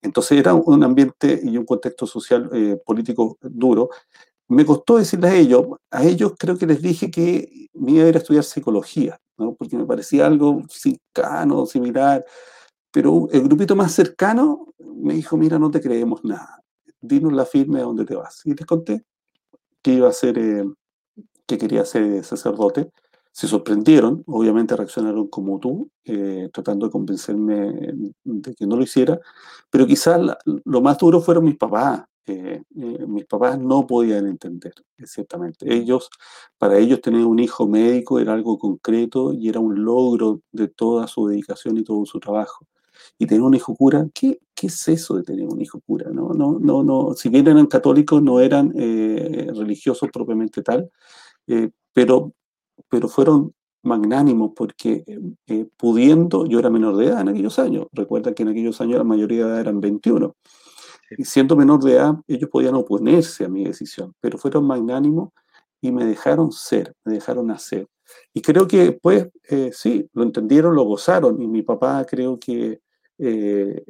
Entonces 0.00 0.38
era 0.38 0.54
un 0.54 0.82
ambiente 0.82 1.38
y 1.42 1.58
un 1.58 1.66
contexto 1.66 2.06
social 2.06 2.48
eh, 2.54 2.80
político 2.82 3.36
duro. 3.42 3.90
Me 4.52 4.66
costó 4.66 4.98
decirles 4.98 5.30
a 5.30 5.36
ellos, 5.36 5.66
a 5.90 6.04
ellos 6.04 6.34
creo 6.38 6.58
que 6.58 6.66
les 6.66 6.82
dije 6.82 7.10
que 7.10 7.68
me 7.72 7.92
iba 7.92 8.04
a 8.04 8.08
ir 8.08 8.16
a 8.16 8.18
estudiar 8.18 8.44
psicología, 8.44 9.18
¿no? 9.38 9.54
porque 9.54 9.76
me 9.76 9.86
parecía 9.86 10.26
algo 10.26 10.62
cercano, 10.68 11.64
similar, 11.64 12.24
pero 12.90 13.28
el 13.32 13.44
grupito 13.44 13.74
más 13.74 13.92
cercano 13.92 14.66
me 14.78 15.14
dijo, 15.14 15.36
mira, 15.38 15.58
no 15.58 15.70
te 15.70 15.80
creemos 15.80 16.22
nada, 16.24 16.62
dinos 17.00 17.32
la 17.32 17.46
firme 17.46 17.80
a 17.80 17.84
dónde 17.84 18.04
te 18.04 18.14
vas. 18.14 18.42
Y 18.44 18.54
les 18.54 18.66
conté 18.66 19.04
que 19.80 19.94
iba 19.94 20.08
a 20.08 20.12
ser 20.12 20.38
que 21.46 21.58
quería 21.58 21.84
ser 21.84 22.22
sacerdote. 22.24 22.90
Se 23.32 23.48
sorprendieron, 23.48 24.22
obviamente 24.26 24.76
reaccionaron 24.76 25.28
como 25.28 25.58
tú, 25.58 25.90
eh, 26.04 26.50
tratando 26.52 26.86
de 26.86 26.92
convencerme 26.92 27.72
de 28.24 28.54
que 28.54 28.66
no 28.66 28.76
lo 28.76 28.82
hiciera, 28.82 29.18
pero 29.70 29.86
quizás 29.86 30.20
lo 30.44 30.80
más 30.82 30.98
duro 30.98 31.22
fueron 31.22 31.44
mis 31.44 31.56
papás, 31.56 32.04
eh, 32.26 32.62
eh, 32.76 33.06
mis 33.08 33.24
papás 33.26 33.58
no 33.58 33.86
podían 33.86 34.26
entender, 34.28 34.74
ciertamente. 35.04 35.72
Ellos, 35.72 36.08
para 36.56 36.78
ellos 36.78 37.00
tener 37.00 37.24
un 37.26 37.40
hijo 37.40 37.66
médico 37.66 38.20
era 38.20 38.32
algo 38.32 38.58
concreto 38.58 39.32
y 39.32 39.48
era 39.48 39.58
un 39.58 39.84
logro 39.84 40.40
de 40.52 40.68
toda 40.68 41.08
su 41.08 41.26
dedicación 41.26 41.78
y 41.78 41.84
todo 41.84 42.06
su 42.06 42.20
trabajo. 42.20 42.66
Y 43.18 43.26
tener 43.26 43.42
un 43.42 43.54
hijo 43.54 43.74
cura, 43.74 44.06
¿qué, 44.14 44.38
qué 44.54 44.68
es 44.68 44.88
eso 44.88 45.16
de 45.16 45.24
tener 45.24 45.46
un 45.46 45.60
hijo 45.60 45.80
cura? 45.80 46.10
No, 46.12 46.28
no, 46.32 46.58
no, 46.60 46.84
no. 46.84 47.14
Si 47.14 47.28
bien 47.28 47.48
eran 47.48 47.66
católicos, 47.66 48.22
no 48.22 48.38
eran 48.38 48.72
eh, 48.76 49.48
religiosos 49.54 50.08
propiamente 50.12 50.62
tal, 50.62 50.90
pero, 51.92 52.32
pero 52.88 53.08
fueron 53.08 53.52
magnánimos 53.82 54.52
porque 54.54 55.04
pudiendo, 55.76 56.46
yo 56.46 56.60
era 56.60 56.70
menor 56.70 56.96
de 56.96 57.06
edad 57.06 57.22
en 57.22 57.30
aquellos 57.30 57.58
años, 57.58 57.88
recuerda 57.92 58.32
que 58.32 58.44
en 58.44 58.50
aquellos 58.50 58.80
años 58.80 58.98
la 58.98 59.04
mayoría 59.04 59.44
de 59.44 59.50
edad 59.50 59.60
eran 59.60 59.80
21, 59.80 60.36
y 60.36 60.61
siendo 61.24 61.56
menor 61.56 61.82
de 61.82 61.92
edad, 61.92 62.14
ellos 62.26 62.50
podían 62.50 62.74
oponerse 62.74 63.44
a 63.44 63.48
mi 63.48 63.64
decisión, 63.64 64.14
pero 64.20 64.38
fueron 64.38 64.66
magnánimos 64.66 65.30
y 65.80 65.92
me 65.92 66.04
dejaron 66.04 66.52
ser, 66.52 66.94
me 67.04 67.14
dejaron 67.14 67.50
hacer. 67.50 67.86
Y 68.34 68.42
creo 68.42 68.66
que 68.66 68.78
después, 68.78 69.28
eh, 69.48 69.70
sí, 69.72 70.08
lo 70.12 70.22
entendieron, 70.22 70.74
lo 70.74 70.84
gozaron, 70.84 71.40
y 71.40 71.48
mi 71.48 71.62
papá 71.62 72.04
creo 72.04 72.38
que 72.38 72.80
eh, 73.18 73.84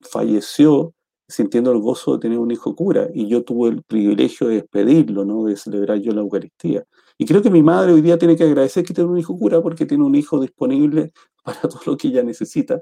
falleció 0.00 0.94
sintiendo 1.28 1.72
el 1.72 1.80
gozo 1.80 2.14
de 2.14 2.20
tener 2.20 2.38
un 2.38 2.50
hijo 2.50 2.74
cura, 2.74 3.08
y 3.12 3.28
yo 3.28 3.42
tuve 3.44 3.70
el 3.70 3.82
privilegio 3.82 4.48
de 4.48 4.56
despedirlo, 4.56 5.24
¿no? 5.24 5.44
de 5.44 5.56
celebrar 5.56 5.98
yo 5.98 6.12
la 6.12 6.20
Eucaristía. 6.20 6.84
Y 7.22 7.24
creo 7.24 7.40
que 7.40 7.50
mi 7.50 7.62
madre 7.62 7.92
hoy 7.92 8.02
día 8.02 8.18
tiene 8.18 8.34
que 8.34 8.42
agradecer 8.42 8.84
que 8.84 8.92
tiene 8.92 9.08
un 9.08 9.16
hijo 9.16 9.38
cura 9.38 9.62
porque 9.62 9.86
tiene 9.86 10.02
un 10.02 10.16
hijo 10.16 10.40
disponible 10.40 11.12
para 11.44 11.60
todo 11.60 11.80
lo 11.86 11.96
que 11.96 12.08
ella 12.08 12.24
necesita. 12.24 12.80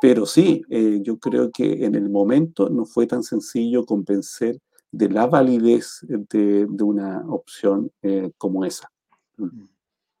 Pero 0.00 0.26
sí, 0.26 0.62
eh, 0.70 1.00
yo 1.02 1.18
creo 1.18 1.50
que 1.50 1.84
en 1.84 1.96
el 1.96 2.08
momento 2.08 2.70
no 2.70 2.86
fue 2.86 3.08
tan 3.08 3.24
sencillo 3.24 3.84
convencer 3.84 4.60
de 4.92 5.08
la 5.08 5.26
validez 5.26 6.06
de, 6.08 6.68
una 6.80 7.24
opción 7.28 7.90
eh, 8.00 8.30
como 8.38 8.64
esa. 8.64 8.88
Mm. 9.36 9.64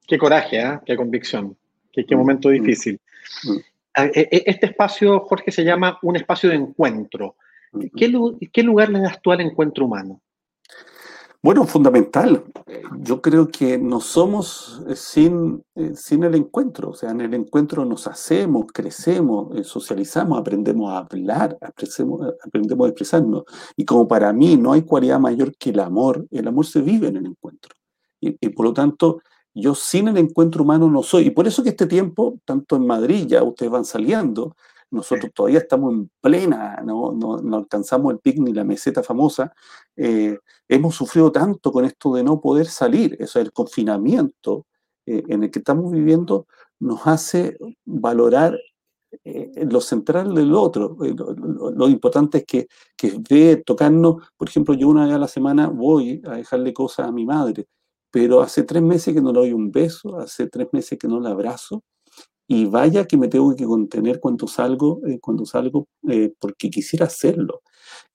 Qué 0.04 0.18
coraje, 0.18 0.60
¿eh? 0.60 0.80
qué 0.84 0.96
convicción, 0.96 1.56
qué, 1.92 2.04
qué 2.04 2.16
mm, 2.16 2.18
momento 2.18 2.48
mm, 2.48 2.52
difícil. 2.54 3.00
E, 3.96 4.28
e, 4.32 4.42
este 4.46 4.66
espacio, 4.66 5.20
Jorge, 5.20 5.52
se 5.52 5.62
llama 5.62 5.96
un 6.02 6.16
espacio 6.16 6.50
de 6.50 6.56
encuentro. 6.56 7.36
¿Qué, 7.96 8.12
¿Qué 8.52 8.62
lugar 8.64 8.88
le 8.88 8.98
das 8.98 9.22
tú 9.22 9.30
al 9.30 9.42
encuentro 9.42 9.84
humano? 9.84 10.20
Bueno, 11.42 11.66
fundamental. 11.66 12.44
Yo 12.98 13.22
creo 13.22 13.48
que 13.48 13.78
no 13.78 14.00
somos 14.02 14.82
eh, 14.86 14.94
sin, 14.94 15.64
eh, 15.74 15.92
sin 15.94 16.22
el 16.24 16.34
encuentro. 16.34 16.90
O 16.90 16.94
sea, 16.94 17.10
en 17.12 17.22
el 17.22 17.32
encuentro 17.32 17.86
nos 17.86 18.06
hacemos, 18.06 18.66
crecemos, 18.74 19.56
eh, 19.56 19.64
socializamos, 19.64 20.38
aprendemos 20.38 20.90
a 20.92 20.98
hablar, 20.98 21.56
aprendemos 21.62 22.86
a 22.86 22.88
expresarnos. 22.90 23.44
Y 23.74 23.86
como 23.86 24.06
para 24.06 24.34
mí 24.34 24.58
no 24.58 24.72
hay 24.72 24.82
cualidad 24.82 25.18
mayor 25.18 25.56
que 25.56 25.70
el 25.70 25.80
amor, 25.80 26.26
el 26.30 26.46
amor 26.46 26.66
se 26.66 26.82
vive 26.82 27.08
en 27.08 27.16
el 27.16 27.26
encuentro. 27.26 27.74
Y, 28.20 28.36
y 28.38 28.50
por 28.50 28.66
lo 28.66 28.74
tanto, 28.74 29.22
yo 29.54 29.74
sin 29.74 30.08
el 30.08 30.18
encuentro 30.18 30.62
humano 30.62 30.90
no 30.90 31.02
soy. 31.02 31.28
Y 31.28 31.30
por 31.30 31.46
eso 31.48 31.62
que 31.62 31.70
este 31.70 31.86
tiempo, 31.86 32.38
tanto 32.44 32.76
en 32.76 32.86
Madrid, 32.86 33.26
ya 33.26 33.42
ustedes 33.42 33.72
van 33.72 33.86
saliendo, 33.86 34.56
nosotros 34.90 35.32
todavía 35.34 35.60
estamos 35.60 35.92
en 35.92 36.10
plena, 36.20 36.82
no, 36.84 37.12
no, 37.12 37.56
alcanzamos 37.56 38.12
el 38.12 38.18
pic 38.18 38.38
ni 38.38 38.52
la 38.52 38.64
meseta 38.64 39.02
famosa. 39.02 39.52
Eh, 39.96 40.38
hemos 40.68 40.94
sufrido 40.94 41.30
tanto 41.32 41.72
con 41.72 41.84
esto 41.84 42.14
de 42.14 42.24
no 42.24 42.40
poder 42.40 42.66
salir, 42.66 43.16
eso 43.20 43.40
el 43.40 43.52
confinamiento 43.52 44.66
eh, 45.06 45.22
en 45.28 45.44
el 45.44 45.50
que 45.50 45.60
estamos 45.60 45.90
viviendo 45.92 46.46
nos 46.80 47.06
hace 47.06 47.56
valorar 47.84 48.58
eh, 49.24 49.66
lo 49.68 49.80
central 49.80 50.34
del 50.34 50.54
otro. 50.54 50.96
Lo, 51.74 51.88
importante 51.88 52.38
es 52.38 52.44
que, 52.44 52.68
que 52.96 53.20
ve 53.28 53.62
tocarnos, 53.64 54.16
por 54.36 54.48
ejemplo, 54.48 54.74
yo 54.74 54.88
una 54.88 55.06
vez 55.06 55.14
a 55.14 55.18
la 55.18 55.28
semana 55.28 55.68
voy 55.68 56.22
a 56.26 56.36
dejarle 56.36 56.72
cosas 56.72 57.08
a 57.08 57.12
mi 57.12 57.26
madre, 57.26 57.66
pero 58.10 58.40
hace 58.40 58.62
tres 58.64 58.82
meses 58.82 59.14
que 59.14 59.20
no 59.20 59.32
le 59.32 59.40
doy 59.40 59.52
un 59.52 59.70
beso, 59.70 60.18
hace 60.18 60.48
tres 60.48 60.68
meses 60.72 60.98
que 60.98 61.08
no 61.08 61.20
la 61.20 61.30
abrazo, 61.30 61.82
y 62.52 62.64
vaya 62.64 63.06
que 63.06 63.16
me 63.16 63.28
tengo 63.28 63.54
que 63.54 63.64
contener 63.64 64.18
cuando 64.18 64.48
salgo, 64.48 65.00
eh, 65.06 65.20
cuando 65.20 65.46
salgo 65.46 65.86
eh, 66.08 66.34
porque 66.40 66.68
quisiera 66.68 67.06
hacerlo. 67.06 67.62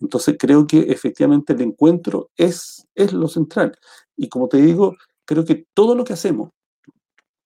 Entonces 0.01 0.35
creo 0.37 0.67
que 0.67 0.79
efectivamente 0.79 1.53
el 1.53 1.61
encuentro 1.61 2.31
es, 2.35 2.85
es 2.95 3.13
lo 3.13 3.29
central. 3.29 3.77
Y 4.17 4.27
como 4.27 4.49
te 4.49 4.57
digo, 4.57 4.97
creo 5.23 5.45
que 5.45 5.65
todo 5.73 5.95
lo 5.95 6.03
que 6.03 6.11
hacemos, 6.11 6.49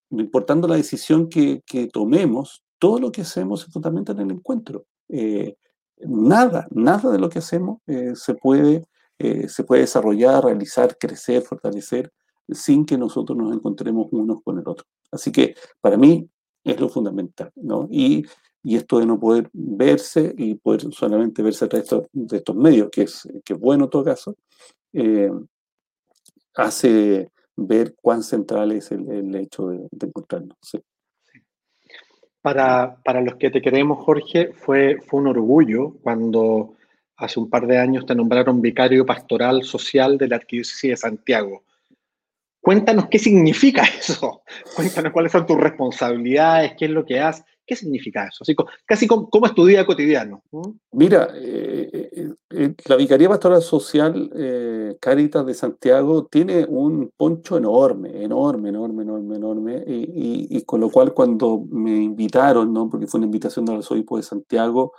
no 0.10 0.20
importando 0.20 0.68
la 0.68 0.78
decisión 0.78 1.30
que, 1.30 1.62
que 1.64 1.86
tomemos, 1.86 2.64
todo 2.80 2.98
lo 2.98 3.12
que 3.12 3.22
hacemos 3.22 3.68
es 3.68 3.72
totalmente 3.72 4.14
en 4.14 4.22
el 4.22 4.32
encuentro. 4.32 4.86
Eh, 5.10 5.58
nada, 6.00 6.68
nada 6.72 7.12
de 7.12 7.20
lo 7.20 7.30
que 7.30 7.38
hacemos 7.38 7.82
se, 8.16 8.34
puede, 8.34 8.84
se 9.48 9.64
puede 9.64 9.82
desarrollar, 9.82 10.44
realizar, 10.44 10.98
crecer, 10.98 11.44
fortalecer 11.44 12.12
sin 12.48 12.84
que 12.84 12.98
nosotros 12.98 13.38
nos 13.38 13.54
encontremos 13.54 14.08
unos 14.10 14.42
con 14.44 14.58
el 14.58 14.68
otro. 14.68 14.88
Así 15.12 15.32
que 15.32 15.54
para 15.82 15.96
mí 15.96 16.28
es 16.64 16.80
lo 16.80 16.90
fundamental, 16.90 17.52
¿no? 17.56 17.88
Y, 17.90 18.26
y, 18.64 18.76
esto 18.76 19.00
de 19.00 19.06
no 19.06 19.20
poder 19.20 19.50
verse 19.54 20.34
y 20.38 20.56
poder 20.56 20.92
solamente 20.94 21.42
verse 21.42 21.66
a 21.66 21.70
través 21.70 21.90
de 22.12 22.38
estos, 22.38 22.56
medios, 22.56 22.90
que 22.92 23.04
es, 23.04 23.28
que 23.44 23.54
es 23.54 23.60
bueno 23.60 23.86
en 23.86 23.90
todo 23.90 24.04
caso, 24.04 24.36
eh, 24.94 25.32
hace 26.56 27.32
ver 27.56 27.96
cuán 28.02 28.24
central 28.24 28.72
es 28.72 28.92
el, 28.92 29.36
hecho 29.36 29.70
de, 29.70 29.88
encontrarnos. 30.02 30.58
Para, 32.42 32.98
para, 33.04 33.22
los 33.22 33.36
que 33.36 33.50
te 33.50 33.62
queremos, 33.62 34.04
Jorge, 34.04 34.54
fue, 34.54 35.00
fue 35.02 35.20
un 35.20 35.28
orgullo 35.28 35.96
cuando 36.02 36.76
hace 37.18 37.40
un 37.40 37.50
par 37.50 37.68
de 37.68 37.78
años 37.78 38.06
te 38.06 38.16
nombraron 38.16 38.62
vicario 38.62 39.06
pastoral 39.06 39.64
social 39.64 40.18
de 40.18 40.28
la 40.30 40.38
Arquidiócesis 40.38 40.92
de 40.92 40.98
Santiago. 40.98 41.64
Cuéntanos 42.62 43.08
qué 43.10 43.20
significa 43.20 43.84
eso. 44.00 44.42
Cuéntanos 44.76 45.14
cuáles 45.14 45.32
son 45.32 45.46
tus 45.46 45.58
responsabilidades, 45.58 46.74
qué 46.78 46.86
es 46.86 46.92
lo 46.92 47.06
que 47.06 47.20
haces, 47.20 47.46
qué 47.70 47.76
significa 47.76 48.28
eso. 48.28 48.40
Así, 48.42 48.56
casi 48.86 49.08
como, 49.08 49.30
es 49.46 49.54
tu 49.54 49.66
día 49.66 49.86
cotidiano. 49.86 50.42
Mira, 50.92 51.30
eh, 51.36 52.10
eh, 52.12 52.34
eh, 52.50 52.74
la 52.86 52.96
Vicaría 52.96 53.30
Pastoral 53.30 53.62
Social 53.62 54.98
Caritas 55.00 55.46
de 55.46 55.54
Santiago 55.54 56.26
tiene 56.26 56.66
un 56.66 57.12
poncho 57.16 57.58
enorme, 57.58 58.24
enorme, 58.24 58.70
enorme, 58.70 59.04
enorme, 59.04 59.36
enorme. 59.36 59.84
Y, 59.86 60.62
con 60.64 60.82
lo 60.82 60.90
cual 60.90 61.14
cuando 61.14 61.64
me 61.70 61.92
invitaron, 61.92 62.74
¿no? 62.74 62.90
porque 62.90 63.08
fue 63.08 63.20
una 63.20 63.28
invitación 63.28 63.66
del 63.66 63.78
arzobispo 63.78 64.18
de 64.18 64.24
Santiago 64.24 64.94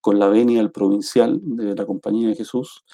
con 0.00 0.18
la 0.18 0.28
venia 0.28 0.60
al 0.60 0.72
provincial 0.72 1.38
de 1.42 1.74
la 1.74 1.86
Compañía 1.86 2.28
de 2.28 2.34
Jesús, 2.34 2.84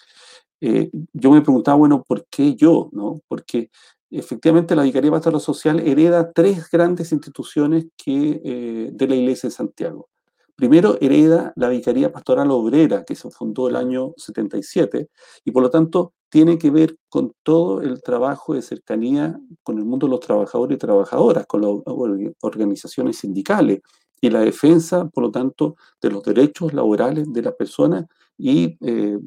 yo 0.60 1.30
me 1.30 1.42
preguntaba, 1.42 1.76
bueno, 1.76 2.02
¿por 2.06 2.26
qué 2.30 2.54
yo? 2.54 2.88
¿no? 2.92 3.20
Porque 3.28 3.70
efectivamente 4.10 4.76
la 4.76 4.82
Vicaría 4.82 5.10
Pastoral 5.10 5.40
Social 5.40 5.80
hereda 5.80 6.32
tres 6.32 6.70
grandes 6.70 7.12
instituciones 7.12 7.86
que, 7.96 8.40
eh, 8.44 8.90
de 8.92 9.08
la 9.08 9.14
Iglesia 9.14 9.48
de 9.48 9.54
Santiago. 9.54 10.08
Primero 10.56 10.96
hereda 11.00 11.52
la 11.56 11.68
Vicaría 11.68 12.12
Pastoral 12.12 12.50
Obrera, 12.50 13.04
que 13.04 13.16
se 13.16 13.30
fundó 13.30 13.68
el 13.68 13.76
año 13.76 14.12
77, 14.16 15.08
y 15.44 15.50
por 15.50 15.62
lo 15.64 15.70
tanto 15.70 16.12
tiene 16.28 16.58
que 16.58 16.70
ver 16.70 16.96
con 17.08 17.32
todo 17.42 17.80
el 17.80 18.02
trabajo 18.02 18.54
de 18.54 18.62
cercanía 18.62 19.38
con 19.62 19.78
el 19.78 19.84
mundo 19.84 20.06
de 20.06 20.12
los 20.12 20.20
trabajadores 20.20 20.76
y 20.76 20.78
trabajadoras, 20.78 21.46
con 21.46 21.62
las 21.62 21.70
organizaciones 22.40 23.18
sindicales, 23.18 23.80
y 24.20 24.30
la 24.30 24.40
defensa, 24.40 25.06
por 25.10 25.24
lo 25.24 25.30
tanto, 25.30 25.76
de 26.00 26.10
los 26.10 26.22
derechos 26.22 26.72
laborales 26.72 27.30
de 27.32 27.42
las 27.42 27.54
personas 27.54 28.06
y 28.38 28.78
eh, 28.80 29.18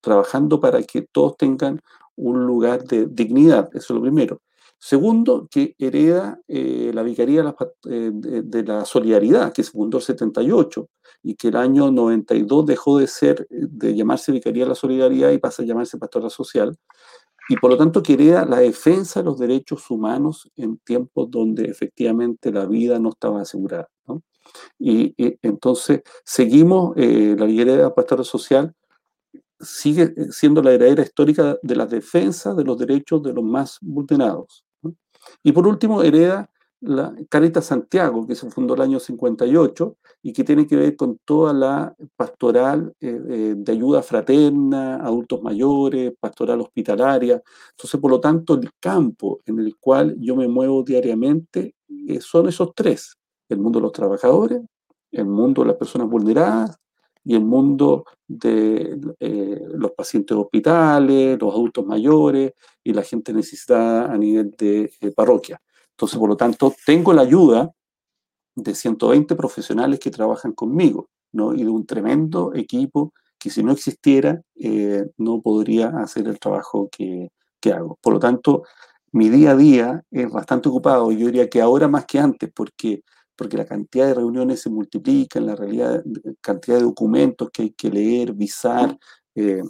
trabajando 0.00 0.60
para 0.60 0.82
que 0.82 1.02
todos 1.02 1.36
tengan 1.36 1.80
un 2.16 2.46
lugar 2.46 2.84
de 2.84 3.06
dignidad, 3.06 3.68
eso 3.74 3.92
es 3.92 3.96
lo 3.96 4.02
primero. 4.02 4.40
Segundo, 4.86 5.48
que 5.50 5.74
hereda 5.78 6.38
eh, 6.46 6.90
la 6.92 7.02
Vicaría 7.02 7.54
eh, 7.88 8.10
de, 8.12 8.64
la 8.64 8.84
Solidaridad, 8.84 9.50
que 9.50 9.62
se 9.62 9.70
fundó 9.70 9.96
en 9.96 10.02
78 10.02 10.90
y 11.22 11.36
que 11.36 11.48
el 11.48 11.56
año 11.56 11.90
92 11.90 12.66
dejó 12.66 12.98
de 12.98 13.06
ser, 13.06 13.46
de 13.48 13.94
llamarse 13.94 14.30
Vicaría 14.30 14.64
de 14.64 14.68
la 14.68 14.74
Solidaridad 14.74 15.30
y 15.30 15.38
pasa 15.38 15.62
a 15.62 15.64
llamarse 15.64 15.96
Pastora 15.96 16.28
Social. 16.28 16.76
Y 17.48 17.56
por 17.56 17.70
lo 17.70 17.78
tanto 17.78 18.02
que 18.02 18.12
hereda 18.12 18.44
la 18.44 18.58
defensa 18.58 19.20
de 19.20 19.24
los 19.24 19.38
derechos 19.38 19.90
humanos 19.90 20.50
en 20.54 20.76
tiempos 20.76 21.30
donde 21.30 21.64
efectivamente 21.64 22.52
la 22.52 22.66
vida 22.66 22.98
no 22.98 23.08
estaba 23.08 23.40
asegurada. 23.40 23.88
Y, 24.78 25.14
entonces 25.40 26.02
seguimos 26.26 26.92
eh, 26.98 27.34
la 27.38 27.46
Vicaría 27.46 27.88
Pastora 27.94 28.22
Social 28.22 28.74
sigue 29.60 30.14
siendo 30.30 30.62
la 30.62 30.72
heredera 30.72 31.02
histórica 31.02 31.58
de 31.62 31.76
la 31.76 31.86
defensa 31.86 32.54
de 32.54 32.64
los 32.64 32.78
derechos 32.78 33.22
de 33.22 33.32
los 33.32 33.44
más 33.44 33.78
vulnerados. 33.80 34.64
Y 35.42 35.52
por 35.52 35.66
último, 35.66 36.02
hereda 36.02 36.50
la 36.80 37.14
Caritas 37.30 37.66
Santiago, 37.66 38.26
que 38.26 38.34
se 38.34 38.50
fundó 38.50 38.74
el 38.74 38.82
año 38.82 39.00
58 39.00 39.96
y 40.22 40.32
que 40.32 40.44
tiene 40.44 40.66
que 40.66 40.76
ver 40.76 40.96
con 40.96 41.18
toda 41.24 41.52
la 41.52 41.94
pastoral 42.14 42.92
eh, 43.00 43.20
eh, 43.28 43.54
de 43.56 43.72
ayuda 43.72 44.02
fraterna, 44.02 44.96
adultos 44.96 45.42
mayores, 45.42 46.12
pastoral 46.20 46.60
hospitalaria. 46.60 47.42
Entonces, 47.70 48.00
por 48.00 48.10
lo 48.10 48.20
tanto, 48.20 48.54
el 48.54 48.70
campo 48.78 49.40
en 49.46 49.60
el 49.60 49.76
cual 49.78 50.16
yo 50.18 50.36
me 50.36 50.46
muevo 50.48 50.82
diariamente 50.82 51.74
eh, 52.08 52.20
son 52.20 52.48
esos 52.48 52.74
tres, 52.74 53.16
el 53.48 53.58
mundo 53.58 53.78
de 53.78 53.84
los 53.84 53.92
trabajadores, 53.92 54.60
el 55.10 55.26
mundo 55.26 55.62
de 55.62 55.68
las 55.68 55.76
personas 55.76 56.08
vulneradas 56.08 56.78
y 57.24 57.34
el 57.34 57.44
mundo 57.44 58.04
de 58.28 59.00
eh, 59.20 59.62
los 59.74 59.92
pacientes 59.92 60.36
hospitales, 60.36 61.38
los 61.40 61.52
adultos 61.52 61.86
mayores 61.86 62.52
y 62.82 62.92
la 62.92 63.02
gente 63.02 63.32
necesitada 63.32 64.12
a 64.12 64.18
nivel 64.18 64.50
de 64.58 64.90
parroquia. 65.16 65.60
Entonces, 65.90 66.18
por 66.18 66.28
lo 66.28 66.36
tanto, 66.36 66.74
tengo 66.84 67.12
la 67.12 67.22
ayuda 67.22 67.72
de 68.56 68.74
120 68.74 69.34
profesionales 69.36 69.98
que 69.98 70.10
trabajan 70.10 70.52
conmigo, 70.52 71.08
¿no? 71.32 71.54
Y 71.54 71.64
de 71.64 71.70
un 71.70 71.86
tremendo 71.86 72.52
equipo 72.54 73.12
que 73.38 73.50
si 73.50 73.62
no 73.62 73.72
existiera, 73.72 74.40
eh, 74.56 75.04
no 75.18 75.40
podría 75.42 75.88
hacer 75.88 76.26
el 76.28 76.38
trabajo 76.38 76.88
que, 76.90 77.30
que, 77.60 77.72
hago. 77.72 77.98
Por 78.00 78.14
lo 78.14 78.18
tanto, 78.18 78.64
mi 79.12 79.28
día 79.28 79.52
a 79.52 79.56
día 79.56 80.02
es 80.10 80.30
bastante 80.30 80.68
ocupado, 80.68 81.12
yo 81.12 81.26
diría 81.26 81.48
que 81.48 81.60
ahora 81.60 81.86
más 81.88 82.06
que 82.06 82.18
antes, 82.18 82.50
porque, 82.54 83.02
porque 83.36 83.56
la 83.56 83.66
cantidad 83.66 84.06
de 84.06 84.14
reuniones 84.14 84.60
se 84.62 84.70
multiplica, 84.70 85.40
la 85.40 85.56
realidad, 85.56 86.04
cantidad 86.40 86.78
de 86.78 86.84
documentos 86.84 87.50
que 87.50 87.62
hay 87.62 87.70
que 87.70 87.90
leer, 87.90 88.32
visar. 88.32 88.98
Eh, 89.34 89.62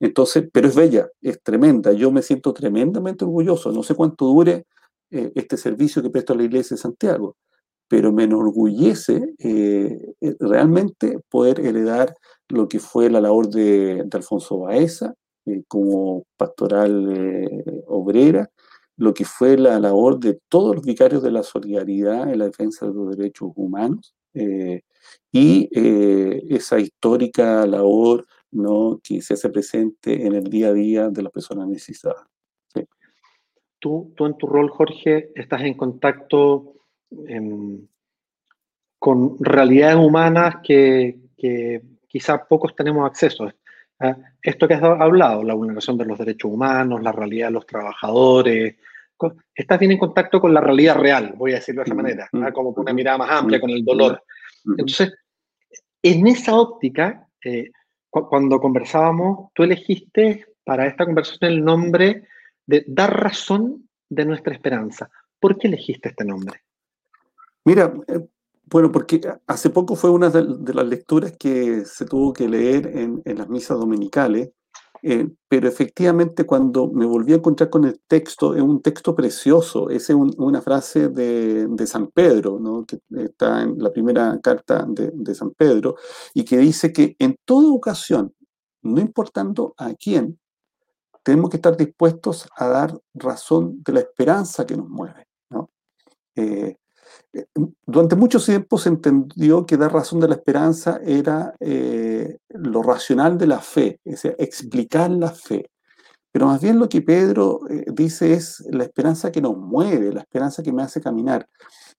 entonces, 0.00 0.48
pero 0.52 0.68
es 0.68 0.74
bella, 0.74 1.08
es 1.20 1.42
tremenda, 1.42 1.92
yo 1.92 2.10
me 2.10 2.22
siento 2.22 2.52
tremendamente 2.54 3.24
orgulloso, 3.24 3.70
no 3.70 3.82
sé 3.82 3.94
cuánto 3.94 4.26
dure 4.26 4.66
eh, 5.14 5.30
este 5.34 5.58
servicio 5.58 6.02
que 6.02 6.08
presto 6.08 6.32
a 6.32 6.36
la 6.36 6.44
Iglesia 6.44 6.74
de 6.74 6.80
Santiago, 6.80 7.36
pero 7.86 8.12
me 8.12 8.24
enorgullece 8.24 9.34
eh, 9.38 10.14
eh, 10.22 10.36
realmente 10.40 11.18
poder 11.28 11.60
heredar 11.60 12.14
lo 12.48 12.66
que 12.66 12.78
fue 12.80 13.10
la 13.10 13.20
labor 13.20 13.48
de, 13.50 14.08
Alfonso 14.10 14.60
Baeza 14.60 15.14
como 15.68 16.24
pastoral 16.38 17.62
obrera, 17.88 18.48
lo 19.02 19.12
que 19.12 19.24
fue 19.24 19.56
la 19.58 19.80
labor 19.80 20.20
de 20.20 20.38
todos 20.48 20.76
los 20.76 20.84
vicarios 20.84 21.22
de 21.24 21.32
la 21.32 21.42
solidaridad 21.42 22.30
en 22.30 22.38
la 22.38 22.44
defensa 22.44 22.86
de 22.86 22.94
los 22.94 23.16
derechos 23.16 23.50
humanos 23.56 24.14
y 25.32 25.68
esa 26.54 26.78
histórica 26.78 27.66
labor 27.66 28.24
¿no? 28.52 29.00
que 29.02 29.20
se 29.20 29.34
hace 29.34 29.50
presente 29.50 30.24
en 30.24 30.34
el 30.34 30.44
día 30.44 30.68
a 30.68 30.72
día 30.72 31.08
de 31.08 31.22
las 31.22 31.32
personas 31.32 31.66
necesitadas. 31.66 32.24
Tú, 33.80 34.12
tú 34.16 34.26
en 34.26 34.36
tu 34.38 34.46
rol, 34.46 34.70
Jorge, 34.70 35.32
estás 35.34 35.62
en 35.62 35.74
contacto 35.74 36.74
em, 37.26 37.84
con 39.00 39.36
realidades 39.40 39.96
humanas 39.96 40.58
que, 40.62 41.18
que 41.36 41.82
quizá 42.06 42.44
pocos 42.46 42.76
tenemos 42.76 43.04
acceso. 43.04 43.50
¿ah? 43.98 44.16
Esto 44.40 44.68
que 44.68 44.74
has 44.74 44.82
hablado, 44.84 45.42
la 45.42 45.54
vulneración 45.54 45.98
de 45.98 46.04
los 46.04 46.16
derechos 46.16 46.52
humanos, 46.52 47.02
la 47.02 47.10
realidad 47.10 47.48
de 47.48 47.54
los 47.54 47.66
trabajadores, 47.66 48.76
estás 49.54 49.78
bien 49.78 49.92
en 49.92 49.98
contacto 49.98 50.40
con 50.40 50.52
la 50.54 50.60
realidad 50.60 50.96
real, 50.96 51.34
voy 51.36 51.52
a 51.52 51.56
decirlo 51.56 51.82
de 51.82 51.86
esa 51.86 51.94
manera, 51.94 52.28
¿ah? 52.32 52.52
como 52.52 52.74
con 52.74 52.82
una 52.82 52.92
mirada 52.92 53.18
más 53.18 53.30
amplia, 53.30 53.60
con 53.60 53.70
el 53.70 53.84
dolor. 53.84 54.22
Entonces, 54.64 55.12
en 56.02 56.26
esa 56.26 56.54
óptica, 56.54 57.28
eh, 57.44 57.70
cuando 58.10 58.60
conversábamos, 58.60 59.50
tú 59.54 59.62
elegiste 59.62 60.46
para 60.64 60.86
esta 60.86 61.04
conversación 61.04 61.50
el 61.50 61.64
nombre 61.64 62.28
de 62.66 62.84
dar 62.86 63.20
razón 63.22 63.88
de 64.08 64.24
nuestra 64.24 64.52
esperanza. 64.52 65.10
¿Por 65.40 65.58
qué 65.58 65.68
elegiste 65.68 66.10
este 66.10 66.24
nombre? 66.24 66.60
Mira, 67.64 67.92
eh, 68.08 68.20
bueno, 68.64 68.90
porque 68.90 69.20
hace 69.46 69.70
poco 69.70 69.96
fue 69.96 70.10
una 70.10 70.30
de, 70.30 70.72
las 70.72 70.86
lecturas 70.86 71.36
que 71.36 71.84
se 71.84 72.04
tuvo 72.06 72.32
que 72.32 72.48
leer 72.48 72.86
en, 72.86 73.22
las 73.24 73.48
misas 73.48 73.78
dominicales, 73.78 74.50
eh, 75.02 75.28
pero 75.48 75.68
efectivamente 75.68 76.46
cuando 76.46 76.90
me 76.90 77.04
volví 77.04 77.32
a 77.32 77.36
encontrar 77.36 77.70
con 77.70 77.84
el 77.84 78.00
texto, 78.06 78.54
es 78.54 78.62
un 78.62 78.80
texto 78.80 79.14
precioso, 79.14 79.90
es 79.90 80.08
una 80.10 80.62
frase 80.62 81.08
de, 81.08 81.86
San 81.86 82.08
Pedro, 82.08 82.58
¿no? 82.60 82.84
que 82.86 83.00
está 83.24 83.62
en 83.62 83.78
la 83.78 83.92
primera 83.92 84.38
carta 84.40 84.86
de, 84.88 85.10
de 85.12 85.34
San 85.34 85.50
Pedro, 85.50 85.96
y 86.34 86.44
que 86.44 86.58
dice 86.58 86.92
que 86.92 87.16
en 87.18 87.36
toda 87.44 87.72
ocasión, 87.72 88.32
no 88.82 89.00
importando 89.00 89.74
a 89.76 89.94
quién, 89.94 90.38
tenemos 91.22 91.50
que 91.50 91.56
estar 91.56 91.76
dispuestos 91.76 92.48
a 92.56 92.68
dar 92.68 93.00
razón 93.14 93.82
de 93.84 93.92
la 93.92 94.00
esperanza 94.00 94.66
que 94.66 94.76
nos 94.76 94.88
mueve. 94.88 95.26
Eh, 96.34 96.44
eh, 96.44 96.76
durante 97.86 98.16
mucho 98.16 98.40
tiempo 98.40 98.78
se 98.78 98.90
entendió 98.90 99.64
que 99.64 99.76
dar 99.76 99.92
razón 99.92 100.20
de 100.20 100.28
la 100.28 100.34
esperanza 100.34 101.00
era 101.04 101.54
eh, 101.60 102.38
lo 102.50 102.82
racional 102.82 103.38
de 103.38 103.46
la 103.46 103.60
fe, 103.60 104.00
es 104.04 104.22
decir, 104.22 104.36
explicar 104.38 105.10
la 105.10 105.30
fe. 105.30 105.70
Pero 106.30 106.46
más 106.46 106.62
bien 106.62 106.78
lo 106.78 106.88
que 106.88 107.02
Pedro 107.02 107.60
dice 107.94 108.32
es 108.32 108.64
la 108.70 108.84
esperanza 108.84 109.30
que 109.30 109.42
nos 109.42 109.56
mueve, 109.56 110.12
la 110.12 110.20
esperanza 110.20 110.62
que 110.62 110.72
me 110.72 110.82
hace 110.82 111.00
caminar. 111.00 111.46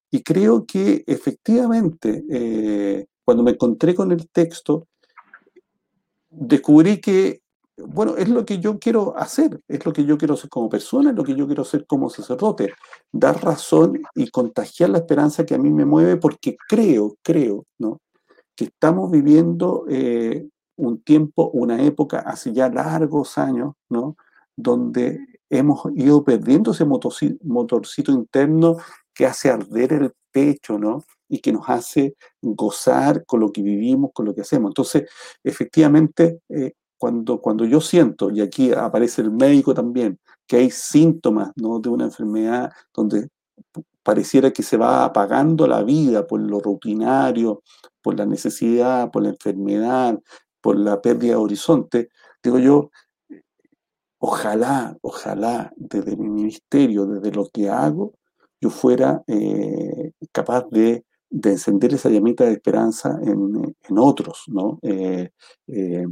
Y 0.09 0.23
creo 0.23 0.65
que 0.65 1.03
efectivamente, 1.05 3.07
cuando 3.23 3.43
me 3.43 3.51
encontré 3.51 3.93
con 3.93 4.11
el 4.11 4.27
texto, 4.29 4.87
descubrí 6.31 6.99
que 6.99 7.42
bueno, 7.77 8.15
es 8.17 8.29
lo 8.29 8.45
que 8.45 8.59
yo 8.59 8.79
quiero 8.79 9.17
hacer, 9.17 9.59
es 9.67 9.85
lo 9.85 9.93
que 9.93 10.05
yo 10.05 10.17
quiero 10.17 10.35
hacer 10.35 10.49
como 10.49 10.69
persona, 10.69 11.09
es 11.09 11.15
lo 11.15 11.23
que 11.23 11.35
yo 11.35 11.47
quiero 11.47 11.63
hacer 11.63 11.85
como 11.87 12.09
sacerdote, 12.09 12.73
dar 13.11 13.43
razón 13.43 14.01
y 14.15 14.29
contagiar 14.29 14.91
la 14.91 14.99
esperanza 14.99 15.45
que 15.45 15.55
a 15.55 15.57
mí 15.57 15.71
me 15.71 15.85
mueve 15.85 16.17
porque 16.17 16.55
creo, 16.69 17.17
creo, 17.23 17.65
¿no? 17.79 17.99
Que 18.55 18.65
estamos 18.65 19.09
viviendo 19.09 19.85
eh, 19.89 20.47
un 20.75 21.01
tiempo, 21.01 21.49
una 21.53 21.83
época, 21.83 22.19
hace 22.19 22.53
ya 22.53 22.69
largos 22.69 23.37
años, 23.37 23.73
¿no? 23.89 24.17
Donde 24.55 25.19
hemos 25.49 25.83
ido 25.95 26.23
perdiendo 26.23 26.71
ese 26.71 26.85
motorcito, 26.85 28.11
interno 28.11 28.77
que 29.13 29.25
hace 29.25 29.49
arder 29.49 29.93
el 29.93 30.11
pecho, 30.31 30.77
¿no? 30.77 31.03
Y 31.27 31.39
que 31.39 31.51
nos 31.51 31.67
hace 31.69 32.15
gozar 32.41 33.25
con 33.25 33.39
lo 33.39 33.51
que 33.51 33.63
vivimos, 33.63 34.11
con 34.13 34.25
lo 34.25 34.35
que 34.35 34.41
hacemos. 34.41 34.69
Entonces, 34.69 35.09
efectivamente, 35.43 36.39
eh, 36.49 36.73
cuando, 37.37 37.65
yo 37.65 37.81
siento, 37.81 38.31
y 38.31 38.39
aquí 38.39 38.71
aparece 38.71 39.21
el 39.21 39.31
médico 39.31 39.73
también, 39.73 40.19
que 40.47 40.57
hay 40.57 40.71
síntomas 40.71 41.51
¿no? 41.57 41.79
de 41.79 41.89
una 41.89 42.05
enfermedad 42.05 42.71
donde 42.93 43.27
pareciera 44.03 44.51
que 44.51 44.63
se 44.63 44.77
va 44.77 45.03
apagando 45.03 45.67
la 45.67 45.83
vida 45.83 46.25
por 46.25 46.39
lo 46.39 46.61
rutinario, 46.61 47.61
por 48.01 48.17
la 48.17 48.25
necesidad, 48.25 49.11
por 49.11 49.23
la 49.23 49.29
enfermedad, 49.29 50.17
por 50.61 50.77
la 50.77 51.01
pérdida 51.01 51.31
de 51.31 51.37
horizonte, 51.37 52.09
digo 52.41 52.57
yo, 52.59 52.89
ojalá, 54.19 54.97
ojalá 55.01 55.73
desde 55.75 56.15
mi 56.15 56.29
ministerio, 56.29 57.05
desde 57.05 57.31
lo 57.35 57.47
que 57.51 57.69
hago, 57.69 58.13
yo 58.61 58.69
fuera 58.69 59.23
eh, 59.27 60.11
capaz 60.31 60.65
de, 60.69 61.03
encender 61.29 61.93
esa 61.93 62.09
llamita 62.09 62.45
de 62.45 62.53
esperanza 62.53 63.19
en, 63.23 63.97
otros, 63.97 64.43
¿no? 64.47 64.79
Eh, 64.83 65.31
eh, 65.67 66.05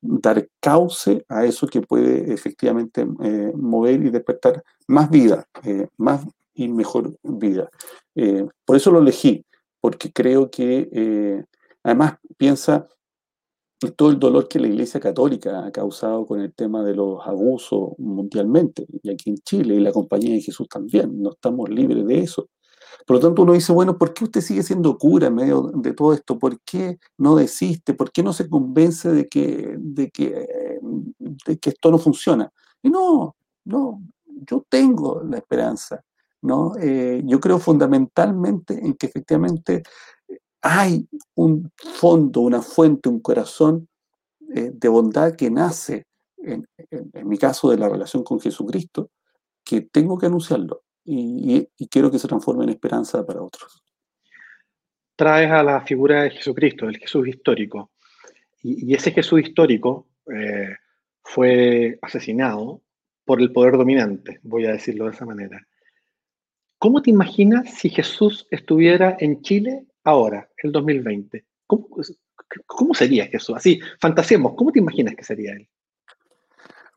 dar 0.00 0.48
cauce 0.60 1.24
a 1.28 1.44
eso 1.44 1.66
que 1.66 1.80
puede 1.80 2.32
efectivamente 2.32 3.06
eh, 3.22 3.52
mover 3.54 4.04
y 4.04 4.10
despertar 4.10 4.62
más 4.86 5.10
vida, 5.10 5.46
eh, 5.64 5.88
más 5.96 6.26
y 6.54 6.68
mejor 6.68 7.16
vida. 7.22 7.68
Eh, 8.14 8.46
por 8.64 8.76
eso 8.76 8.90
lo 8.90 9.00
elegí, 9.00 9.44
porque 9.80 10.12
creo 10.12 10.50
que 10.50 11.44
además 11.82 12.14
piensa 12.36 12.88
todo 13.96 14.10
el 14.10 14.18
dolor 14.18 14.48
que 14.48 14.58
la 14.58 14.68
Iglesia 14.68 15.00
Católica 15.00 15.66
ha 15.66 15.72
causado 15.72 16.26
con 16.26 16.40
el 16.40 16.54
tema 16.54 16.82
de 16.82 16.94
los 16.94 17.26
abusos 17.26 17.90
mundialmente, 17.98 18.86
y 19.02 19.10
aquí 19.10 19.30
en 19.30 19.38
Chile, 19.38 19.74
y 19.74 19.80
la 19.80 19.92
Compañía 19.92 20.34
de 20.34 20.40
Jesús 20.40 20.68
también, 20.68 21.20
no 21.20 21.32
estamos 21.32 21.68
libres 21.68 22.06
de 22.06 22.18
eso. 22.20 22.48
Por 23.06 23.16
lo 23.16 23.20
tanto, 23.20 23.42
uno 23.42 23.52
dice, 23.52 23.72
bueno, 23.72 23.98
¿por 23.98 24.14
qué 24.14 24.24
usted 24.24 24.40
sigue 24.40 24.62
siendo 24.62 24.96
cura 24.98 25.28
en 25.28 25.34
medio 25.34 25.70
de 25.74 25.92
todo 25.92 26.12
esto? 26.12 26.38
¿Por 26.38 26.60
qué 26.60 26.98
no 27.18 27.36
desiste? 27.36 27.94
¿Por 27.94 28.12
qué 28.12 28.22
no 28.22 28.32
se 28.32 28.48
convence 28.48 29.10
de 29.10 29.28
que, 29.28 29.76
de 29.78 30.10
que, 30.10 30.78
de 31.46 31.58
que 31.58 31.70
esto 31.70 31.90
no 31.90 31.98
funciona? 31.98 32.50
Y 32.82 32.90
no, 32.90 33.36
no, 33.64 34.02
yo 34.26 34.64
tengo 34.68 35.22
la 35.22 35.38
esperanza, 35.38 36.02
¿no? 36.42 36.72
Eh, 36.78 37.22
yo 37.24 37.40
creo 37.40 37.58
fundamentalmente 37.58 38.74
en 38.84 38.94
que 38.94 39.06
efectivamente 39.06 39.82
hay 40.62 41.06
un 41.34 41.70
fondo, 41.76 42.40
una 42.40 42.62
fuente, 42.62 43.08
un 43.08 43.20
corazón 43.20 43.88
eh, 44.54 44.70
de 44.72 44.88
bondad 44.88 45.34
que 45.36 45.50
nace, 45.50 46.06
en, 46.38 46.66
en 46.90 47.28
mi 47.28 47.38
caso, 47.38 47.70
de 47.70 47.78
la 47.78 47.88
relación 47.88 48.22
con 48.24 48.40
Jesucristo, 48.40 49.10
que 49.64 49.82
tengo 49.82 50.18
que 50.18 50.26
anunciarlo 50.26 50.84
y, 51.04 51.68
quiero 51.90 52.10
que 52.10 52.18
se 52.18 52.28
transforme 52.28 52.64
en 52.64 52.70
esperanza 52.70 53.24
para 53.24 53.42
otros. 53.42 53.82
Traes 55.16 55.50
a 55.50 55.62
la 55.62 55.80
figura 55.82 56.22
de 56.22 56.30
Jesucristo, 56.30 56.88
el 56.88 56.98
Jesús 56.98 57.28
histórico. 57.28 57.92
Y, 58.62 58.94
ese 58.94 59.12
Jesús 59.12 59.40
histórico 59.40 60.08
eh, 60.34 60.74
fue 61.22 61.98
asesinado 62.02 62.82
por 63.24 63.40
el 63.40 63.52
poder 63.52 63.76
dominante, 63.76 64.40
voy 64.42 64.66
a 64.66 64.72
decirlo 64.72 65.06
de 65.06 65.12
esa 65.12 65.24
manera. 65.24 65.66
¿Cómo 66.78 67.00
te 67.00 67.10
imaginas 67.10 67.72
si 67.72 67.88
Jesús 67.88 68.46
estuviera 68.50 69.16
en 69.18 69.40
Chile 69.40 69.86
ahora, 70.02 70.50
el 70.58 70.72
2020? 70.72 71.44
¿Cómo, 71.66 71.88
cómo 72.66 72.94
sería 72.94 73.26
Jesús? 73.26 73.56
Así, 73.56 73.80
fantasiemos, 74.00 74.54
¿cómo 74.54 74.70
te 74.70 74.80
imaginas 74.80 75.14
que 75.14 75.24
sería 75.24 75.52
él? 75.52 75.68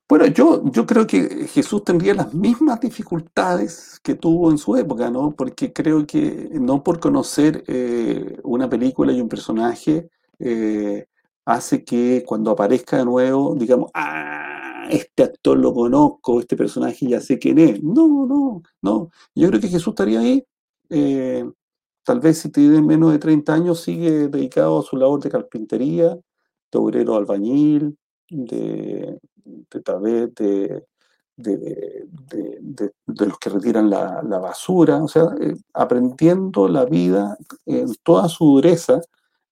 Bueno, 0.10 0.26
yo, 0.28 0.64
yo 0.72 0.86
creo 0.86 1.06
que 1.06 1.48
Jesús 1.48 1.84
tendría 1.84 2.14
las 2.14 2.34
mismas 2.34 2.80
dificultades 2.80 4.00
que 4.02 4.16
tuvo 4.16 4.52
en 4.52 4.58
su 4.58 4.78
época, 4.78 5.10
¿no? 5.12 5.32
Porque 5.36 5.74
creo 5.74 6.08
que 6.08 6.50
no 6.54 6.82
por 6.82 7.00
conocer 7.02 7.64
eh, 7.68 8.40
una 8.44 8.70
película 8.70 9.12
y 9.12 9.20
un 9.20 9.28
personaje 9.28 10.10
eh, 10.40 11.08
hace 11.46 11.84
que 11.84 12.24
cuando 12.26 12.52
aparezca 12.52 12.98
de 12.98 13.06
nuevo, 13.06 13.54
digamos, 13.56 13.92
ah, 13.94 14.88
este 14.90 15.24
actor 15.24 15.58
lo 15.58 15.74
conozco, 15.74 16.40
este 16.40 16.56
personaje 16.56 17.06
ya 17.08 17.20
sé 17.20 17.38
quién 17.38 17.58
es. 17.60 17.84
No, 17.84 18.26
no, 18.26 18.64
no. 18.82 19.10
Yo 19.36 19.50
creo 19.50 19.60
que 19.60 19.68
Jesús 19.68 19.90
estaría 19.90 20.20
ahí. 20.22 20.42
Eh, 20.90 21.44
tal 22.04 22.20
vez 22.22 22.38
si 22.40 22.50
tiene 22.50 22.82
menos 22.82 23.12
de 23.12 23.20
30 23.20 23.54
años 23.54 23.82
sigue 23.82 24.30
dedicado 24.30 24.80
a 24.80 24.84
su 24.84 24.96
labor 24.98 25.22
de 25.22 25.30
carpintería, 25.32 26.18
de 26.72 26.80
obrero 26.80 27.16
albañil, 27.18 27.98
de, 28.30 29.20
de 29.72 29.82
tal 29.82 30.02
vez 30.02 30.34
de, 30.36 30.84
de, 31.38 32.92
los 33.06 33.38
que 33.40 33.50
retiran 33.50 33.90
la, 33.90 34.22
basura, 34.40 35.04
o 35.04 35.08
sea, 35.08 35.26
eh, 35.40 35.56
aprendiendo 35.74 36.68
la 36.68 36.86
vida 36.86 37.38
en 37.66 37.94
toda 38.04 38.28
su 38.28 38.46
dureza 38.46 39.00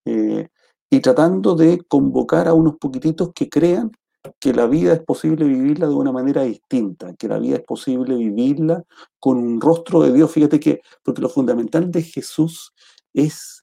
eh, 0.05 0.47
y 0.89 0.99
tratando 0.99 1.55
de 1.55 1.81
convocar 1.87 2.47
a 2.47 2.53
unos 2.53 2.77
poquititos 2.77 3.31
que 3.33 3.49
crean 3.49 3.91
que 4.39 4.53
la 4.53 4.65
vida 4.65 4.93
es 4.93 5.03
posible 5.03 5.45
vivirla 5.45 5.87
de 5.87 5.93
una 5.93 6.11
manera 6.11 6.41
distinta, 6.43 7.13
que 7.13 7.27
la 7.27 7.37
vida 7.37 7.57
es 7.57 7.63
posible 7.63 8.15
vivirla 8.15 8.83
con 9.19 9.37
un 9.37 9.61
rostro 9.61 10.01
de 10.01 10.11
Dios. 10.11 10.31
Fíjate 10.31 10.59
que, 10.59 10.81
porque 11.03 11.21
lo 11.21 11.29
fundamental 11.29 11.91
de 11.91 12.01
Jesús 12.01 12.73
es, 13.13 13.61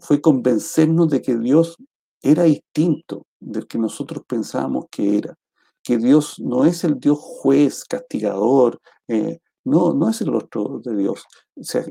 fue 0.00 0.20
convencernos 0.20 1.08
de 1.08 1.22
que 1.22 1.38
Dios 1.38 1.76
era 2.20 2.42
distinto 2.42 3.26
del 3.40 3.66
que 3.66 3.78
nosotros 3.78 4.22
pensábamos 4.26 4.86
que 4.90 5.18
era 5.18 5.34
que 5.84 5.98
Dios 5.98 6.40
no 6.40 6.64
es 6.64 6.82
el 6.82 6.98
Dios 6.98 7.18
juez, 7.20 7.84
castigador, 7.84 8.80
eh, 9.06 9.38
no, 9.64 9.92
no 9.92 10.08
es 10.08 10.20
el 10.22 10.28
rostro 10.28 10.80
de 10.82 10.96
Dios. 10.96 11.24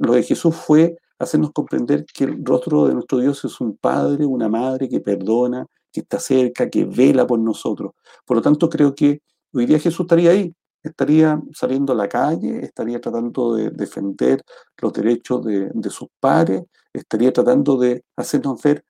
Lo 0.01 0.13
de 0.13 0.23
Jesús 0.23 0.56
fue 0.56 0.97
hacernos 1.19 1.51
comprender 1.51 2.06
que 2.06 2.25
el 2.25 2.43
rostro 2.43 2.88
de 2.88 2.95
nuestro 2.95 3.19
Dios 3.19 3.45
es 3.45 3.62
un 3.62 3.77
padre, 3.77 4.25
una 4.25 4.49
madre 4.49 4.89
que 4.89 4.99
perdona, 4.99 5.65
que 5.91 6.01
está 6.01 6.19
cerca, 6.19 6.69
que 6.69 6.86
vela 6.86 7.25
por 7.25 7.39
nosotros. 7.39 7.93
Por 8.25 8.38
lo 8.38 8.41
tanto, 8.41 8.67
creo 8.67 8.93
que 8.95 9.21
hoy 9.53 9.65
día 9.67 9.79
Jesús 9.79 10.01
estaría 10.01 10.32
ahí, 10.32 10.53
estaría 10.82 11.39
saliendo 11.53 11.93
a 11.93 11.95
la 11.95 12.10
calle, 12.10 12.60
estaría 12.65 12.99
tratando 12.99 13.56
de 13.56 13.69
defender 13.69 14.41
los 14.82 14.91
derechos 14.91 15.45
de, 15.45 15.71
sus 15.89 16.10
pares, 16.19 16.63
estaría 16.91 17.32
tratando 17.32 17.77
de 17.77 18.03
hacernos 18.15 18.62
ver 18.62 18.84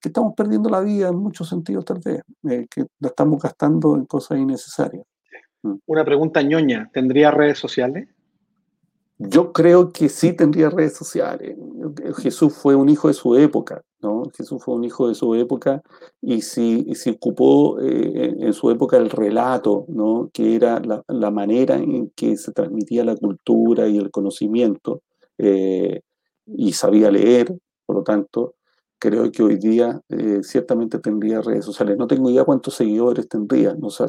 que 0.00 0.08
estamos 0.08 0.34
perdiendo 0.34 0.68
la 0.68 0.80
vida 0.80 1.08
en 1.08 1.16
muchos 1.16 1.48
sentidos 1.48 1.84
tal 1.84 2.00
vez, 2.04 2.22
eh, 2.48 2.66
que 2.70 2.86
la 3.00 3.08
estamos 3.08 3.40
gastando 3.40 3.96
en 3.96 4.04
cosas 4.06 4.38
innecesarias. 4.38 5.04
Mm. 5.62 5.74
Una 5.86 6.04
pregunta 6.04 6.42
ñoña, 6.42 6.90
¿tendría 6.92 7.30
redes 7.30 7.58
sociales? 7.58 8.08
Yo 9.20 9.52
creo 9.52 9.90
que 9.90 10.08
sí 10.08 10.32
tendría 10.32 10.70
redes 10.70 10.96
sociales. 10.96 11.56
Jesús 12.18 12.54
fue 12.54 12.76
un 12.76 12.88
hijo 12.88 13.08
de 13.08 13.14
su 13.14 13.34
época, 13.34 13.82
¿no? 14.00 14.22
Jesús 14.36 14.62
fue 14.62 14.76
un 14.76 14.84
hijo 14.84 15.08
de 15.08 15.16
su 15.16 15.34
época 15.34 15.82
y 16.20 16.40
si, 16.42 16.94
si 16.94 17.10
ocupó 17.10 17.80
eh, 17.80 18.36
en 18.38 18.52
su 18.52 18.70
época 18.70 18.96
el 18.96 19.10
relato, 19.10 19.86
¿no? 19.88 20.30
Que 20.32 20.54
era 20.54 20.78
la, 20.78 21.02
la, 21.08 21.32
manera 21.32 21.74
en 21.74 22.10
que 22.10 22.36
se 22.36 22.52
transmitía 22.52 23.04
la 23.04 23.16
cultura 23.16 23.88
y 23.88 23.98
el 23.98 24.12
conocimiento 24.12 25.02
eh, 25.36 26.02
y 26.46 26.72
sabía 26.72 27.10
leer, 27.10 27.52
por 27.86 27.96
lo 27.96 28.02
tanto, 28.04 28.54
creo 28.98 29.30
que 29.30 29.42
hoy 29.42 29.56
día 29.56 30.00
eh, 30.08 30.40
ciertamente 30.42 30.98
tendría 30.98 31.40
redes 31.40 31.64
sociales. 31.64 31.96
No 31.96 32.06
tengo 32.06 32.30
idea 32.30 32.44
cuántos 32.44 32.74
seguidores 32.74 33.28
tendría, 33.28 33.74
no 33.74 33.90
sé, 33.90 34.06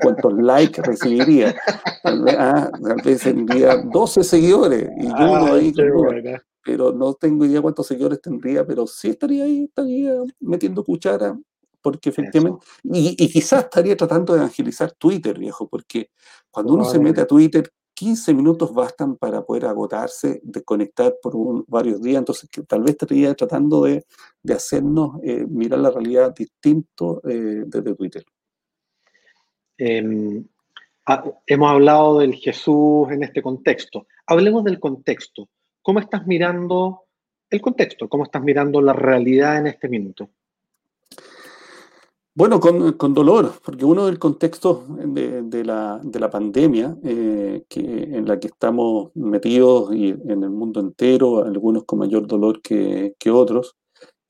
cuántos 0.00 0.32
likes 0.38 0.82
recibiría. 0.82 1.54
Tal 2.02 2.22
vez, 2.22 2.36
ah, 2.38 2.70
tendría 3.22 3.76
12 3.76 4.24
seguidores 4.24 4.88
y 4.98 5.06
yo 5.08 5.14
ah, 5.36 5.54
ahí 5.54 5.72
pero 6.64 6.92
no 6.92 7.14
tengo 7.14 7.46
idea 7.46 7.62
cuántos 7.62 7.86
seguidores 7.86 8.20
tendría, 8.20 8.66
pero 8.66 8.86
sí 8.86 9.08
estaría 9.08 9.44
ahí, 9.44 9.64
estaría 9.64 10.12
metiendo 10.40 10.84
cuchara, 10.84 11.34
porque 11.80 12.10
efectivamente, 12.10 12.62
y, 12.82 13.16
y, 13.18 13.28
quizás 13.30 13.64
estaría 13.64 13.96
tratando 13.96 14.34
de 14.34 14.40
evangelizar 14.40 14.92
Twitter, 14.92 15.38
viejo, 15.38 15.66
porque 15.66 16.10
cuando 16.50 16.74
uno 16.74 16.84
se 16.84 16.98
mete 16.98 17.22
a 17.22 17.26
Twitter, 17.26 17.72
15 17.98 18.32
minutos 18.32 18.72
bastan 18.72 19.16
para 19.16 19.42
poder 19.42 19.66
agotarse, 19.66 20.40
desconectar 20.44 21.16
por 21.20 21.64
varios 21.66 22.00
días, 22.00 22.18
entonces 22.20 22.48
tal 22.68 22.82
vez 22.82 22.90
estaría 22.92 23.34
tratando 23.34 23.82
de, 23.82 24.04
hacernos 24.54 25.18
eh, 25.24 25.44
mirar 25.48 25.80
la 25.80 25.90
realidad 25.90 26.32
distinto 26.32 27.20
eh, 27.28 27.64
desde 27.66 27.96
Twitter. 27.96 28.24
Em, 29.76 30.46
hemos 31.44 31.70
hablado 31.70 32.20
del 32.20 32.36
Jesús 32.36 33.10
en 33.10 33.24
este 33.24 33.42
contexto. 33.42 34.06
Hablemos 34.28 34.62
del 34.62 34.78
contexto. 34.78 35.48
¿Cómo 35.82 35.98
estás 35.98 36.24
mirando 36.24 37.02
el 37.50 37.60
contexto? 37.60 38.08
¿Cómo 38.08 38.22
estás 38.22 38.42
mirando 38.44 38.80
la 38.80 38.92
realidad 38.92 39.58
en 39.58 39.66
este 39.66 39.88
minuto? 39.88 40.30
Bueno, 42.38 42.60
con, 42.60 42.92
con, 42.92 43.14
dolor, 43.14 43.50
porque 43.64 43.84
uno 43.84 44.06
del 44.06 44.20
contexto 44.20 44.84
de, 44.88 45.42
de, 45.42 45.64
la, 45.64 46.00
de 46.00 46.20
la, 46.20 46.30
pandemia 46.30 46.96
eh, 47.02 47.64
que, 47.68 47.80
en 47.80 48.28
la 48.28 48.38
que 48.38 48.46
estamos 48.46 49.10
metidos 49.16 49.92
y 49.92 50.10
en 50.10 50.44
el 50.44 50.50
mundo 50.50 50.78
entero, 50.78 51.42
algunos 51.42 51.82
con 51.82 51.98
mayor 51.98 52.28
dolor 52.28 52.62
que, 52.62 53.16
que 53.18 53.32
otros, 53.32 53.74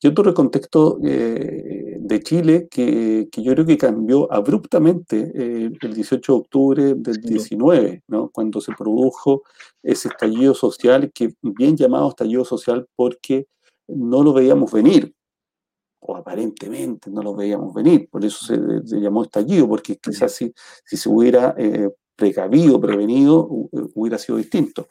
y 0.00 0.06
otro 0.06 0.24
del 0.24 0.32
contexto 0.32 0.98
eh, 1.04 1.98
de 2.00 2.20
Chile 2.22 2.66
que, 2.70 3.28
que, 3.30 3.42
yo 3.42 3.52
creo 3.52 3.66
que 3.66 3.76
cambió 3.76 4.32
abruptamente 4.32 5.30
eh, 5.34 5.70
el 5.78 5.94
18 5.94 6.32
de 6.32 6.38
octubre 6.38 6.94
del 6.94 7.20
19, 7.20 8.04
¿no? 8.08 8.30
cuando 8.30 8.62
se 8.62 8.72
produjo 8.72 9.42
ese 9.82 10.08
estallido 10.08 10.54
social, 10.54 11.12
que 11.12 11.34
bien 11.42 11.76
llamado 11.76 12.08
estallido 12.08 12.46
social 12.46 12.88
porque 12.96 13.48
no 13.86 14.22
lo 14.22 14.32
veíamos 14.32 14.72
venir 14.72 15.12
o 16.00 16.16
aparentemente 16.16 17.10
no 17.10 17.22
lo 17.22 17.34
veíamos 17.34 17.74
venir, 17.74 18.08
por 18.10 18.24
eso 18.24 18.44
se, 18.44 19.00
llamó 19.00 19.22
estallido, 19.22 19.68
porque 19.68 19.96
quizás 19.96 20.32
si, 20.32 20.52
si 20.84 20.96
se 20.96 21.08
hubiera 21.08 21.54
eh, 21.58 21.90
precavido, 22.14 22.80
prevenido, 22.80 23.48
eh, 23.72 23.80
hubiera 23.94 24.18
sido 24.18 24.38
distinto. 24.38 24.88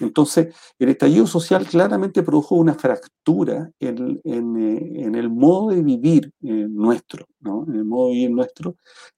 Entonces, 0.00 0.54
el 0.78 0.90
estallido 0.90 1.26
social 1.26 1.66
claramente 1.66 2.22
produjo 2.22 2.56
una 2.56 2.74
fractura 2.74 3.70
en, 3.80 4.20
en, 4.24 4.56
eh, 4.56 5.02
en 5.04 5.14
el 5.14 5.30
modo 5.30 5.70
de 5.70 5.82
vivir 5.82 6.32
nuestro, 6.40 7.26
¿no? 7.40 7.64
en 7.66 7.76
el 7.76 7.84
modo 7.84 8.08
de 8.08 8.14
vivir 8.14 8.30
nuestro, 8.30 8.76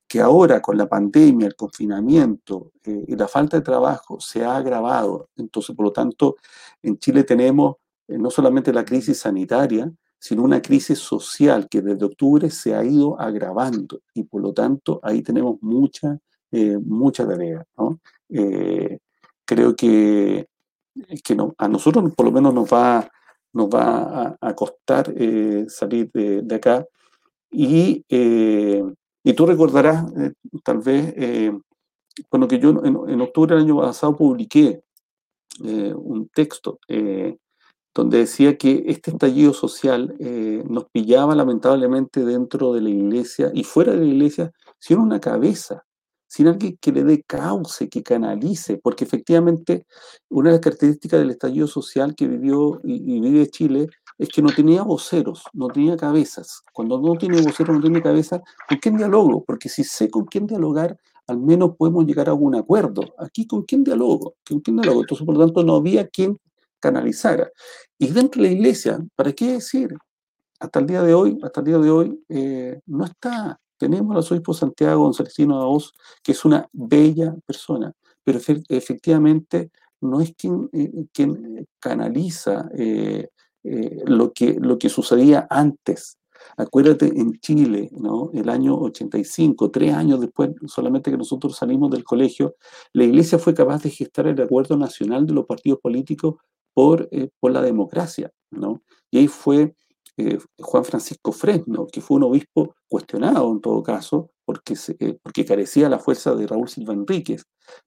que 0.09 0.21
ahora 0.21 0.61
con 0.61 0.77
la 0.77 0.89
pandemia, 0.89 1.47
el 1.47 1.57
confinamiento 1.57 2.73
y 2.85 3.17
la 3.17 3.27
falta 3.27 3.57
de 3.57 3.63
trabajo 3.63 4.21
se 4.21 4.45
ha 4.45 4.57
agravado. 4.57 5.31
Entonces, 5.37 5.75
por 5.75 5.87
lo 5.87 5.93
tanto, 5.93 6.37
en 6.83 6.99
Chile 6.99 7.25
tenemos 7.25 7.77
no 8.09 8.31
solamente 8.31 8.75
la 8.75 8.85
crisis 8.85 9.21
sanitaria, 9.21 9.91
sino 10.23 10.45
una 10.45 10.63
crisis 10.63 11.01
social 11.01 11.69
que 11.69 11.83
desde 11.83 12.05
octubre 12.05 12.49
se 12.49 12.77
ha 12.77 12.85
ido 12.85 13.21
agravando 13.21 14.03
y 14.15 14.23
por 14.23 14.41
lo 14.41 14.53
tanto 14.53 15.01
ahí 15.03 15.21
tenemos 15.21 15.61
mucha, 15.63 16.17
eh, 16.53 16.79
mucha 16.79 17.27
tarea. 17.27 17.65
¿no? 17.77 17.99
Eh, 18.29 19.01
creo 19.45 19.75
que, 19.75 20.47
que 21.25 21.35
no, 21.35 21.57
a 21.59 21.67
nosotros 21.67 22.15
por 22.15 22.27
lo 22.27 22.31
menos 22.31 22.55
nos 22.55 22.73
va, 22.73 23.11
nos 23.53 23.67
va 23.67 24.37
a, 24.41 24.55
costar 24.55 25.13
eh, 25.17 25.65
salir 25.67 26.09
de, 26.13 26.55
acá 26.55 26.87
y, 27.51 28.05
y, 28.09 29.33
tú 29.33 29.45
recordarás 29.45 30.07
tal 30.63 30.79
vez, 30.79 31.17
bueno, 32.31 32.47
que 32.47 32.61
yo 32.61 32.71
en, 32.85 32.97
en, 33.09 33.21
octubre 33.21 33.57
del 33.57 33.65
año 33.65 33.81
pasado 33.81 34.17
publiqué 34.17 34.85
un 35.59 36.29
texto 36.33 36.79
donde 37.95 38.19
decía 38.19 38.57
que 38.57 38.85
este 38.87 39.11
estallido 39.11 39.53
social 39.53 40.15
eh, 40.19 40.65
nos 40.69 40.87
pillaba 40.91 41.35
lamentablemente 41.35 42.25
dentro 42.25 42.73
de 42.73 42.81
la 42.81 42.91
iglesia 42.91 43.51
y 43.53 43.65
fuera 43.65 43.93
de 43.93 43.99
la 43.99 44.07
iglesia 44.07 44.53
sin 44.79 44.99
una 44.99 45.21
cabeza, 45.21 45.85
sin 46.27 46.49
alguien 46.49 46.79
que 46.81 46.93
le 46.93 47.05
dé 47.05 47.23
cauce, 47.23 47.91
que 47.91 48.03
canalice, 48.03 48.79
porque 48.79 49.05
efectivamente 49.05 49.87
una 50.31 50.49
de 50.49 50.55
las 50.55 50.61
características 50.61 51.21
del 51.21 51.31
estallido 51.31 51.67
social 51.67 52.15
que 52.15 52.27
vivió 52.27 52.81
y, 52.83 53.21
vive 53.21 53.51
Chile 53.51 53.89
es 54.19 54.29
que 54.31 54.41
no 54.41 54.51
tenía 54.51 54.83
voceros, 54.83 55.45
no 55.53 55.69
tenía 55.69 55.97
cabezas. 55.97 56.63
Cuando 56.73 56.99
no 56.99 57.17
tiene 57.17 57.43
voceros, 57.43 57.77
no 57.77 57.83
tiene 57.83 58.03
cabeza, 58.03 58.41
¿con 58.69 58.79
quién 58.79 58.97
dialogo? 58.97 59.45
Porque 59.45 59.69
si 59.69 59.85
sé 59.85 60.11
con 60.11 60.25
quién 60.25 60.47
dialogar, 60.47 60.97
al 61.27 61.39
menos 61.39 61.77
podemos 61.77 62.07
llegar 62.07 62.29
a 62.29 62.35
un 62.35 62.55
acuerdo. 62.55 63.03
Aquí, 63.19 63.47
¿con 63.47 63.63
quién 63.65 63.85
dialogo? 63.85 64.35
¿Con 64.49 64.61
quién 64.61 64.77
dialogo? 64.77 65.03
Entonces, 65.03 65.27
por 65.27 65.37
lo 65.37 65.45
tanto, 65.45 65.63
no 65.63 65.77
había 65.77 66.09
quien 66.09 66.39
canalizara. 66.83 67.51
Y 67.99 68.09
dentro 68.09 68.43
de 68.43 68.49
la 68.49 68.55
iglesia, 68.55 68.99
¿para 69.15 69.33
qué 69.33 69.53
decir? 69.53 69.95
Hasta 70.59 70.81
el 70.81 70.87
día 70.87 71.03
de 71.03 71.15
hoy, 71.15 71.39
hasta 71.43 71.61
el 71.61 71.67
día 71.67 71.79
de 71.79 71.91
hoy, 71.91 72.25
eh, 72.29 72.81
no 72.87 73.05
está. 73.05 73.59
Tenemos 73.79 74.11
al 74.13 74.19
arzobispo 74.19 74.53
Santiago 74.53 75.05
Gonzalesino 75.05 75.59
Daos, 75.59 75.93
que 76.23 76.33
es 76.33 76.45
una 76.45 76.69
bella 76.73 77.35
persona, 77.47 77.93
pero 78.23 78.39
efectivamente 78.69 79.71
no 80.01 80.21
es 80.21 80.35
quien, 80.37 80.69
eh, 80.73 81.07
quien 81.13 81.67
canaliza 81.81 82.69
eh, 82.77 83.29
lo, 84.05 84.33
que, 84.33 84.57
lo 84.61 84.79
que 84.79 84.89
sucedía 84.89 85.47
antes. 85.49 86.19
Acuérdate 86.57 87.07
en 87.07 87.33
Chile, 87.41 87.89
¿no? 87.93 88.31
El 88.35 88.49
año 88.49 88.77
85, 88.77 89.71
tres 89.71 89.95
años 89.95 90.21
después 90.21 90.51
solamente 90.67 91.11
que 91.11 91.17
nosotros 91.17 91.57
salimos 91.57 91.91
del 91.91 92.05
colegio, 92.05 92.57
la 92.93 93.05
iglesia 93.05 93.39
fue 93.39 93.55
capaz 93.55 93.83
de 93.83 93.91
gestar 93.91 94.27
el 94.27 94.41
acuerdo 94.41 94.77
nacional 94.77 95.27
de 95.27 95.35
los 95.35 95.47
partidos 95.47 95.79
políticos 95.81 96.37
por, 96.75 97.09
eh, 97.13 97.29
por 97.41 97.53
la 97.53 97.63
democracia, 97.63 98.31
¿no? 98.51 98.83
Y 99.11 99.19
ahí 99.19 99.29
fue 99.29 99.75
eh, 100.17 100.39
Juan 100.59 100.85
Francisco 100.85 101.33
Fresno, 101.33 101.87
que 101.91 102.01
fue 102.03 102.19
un 102.19 102.25
obispo 102.25 102.75
cuestionado 102.89 103.51
en 103.51 103.61
todo 103.61 103.83
caso, 103.83 104.31
porque, 104.45 104.77
eh, 104.99 105.19
porque 105.23 105.45
carecía 105.45 105.89
la 105.89 105.99
fuerza 105.99 106.35
de 106.35 106.47
Raúl 106.47 106.69
Silva 106.69 106.93
Enríquez, 106.93 107.45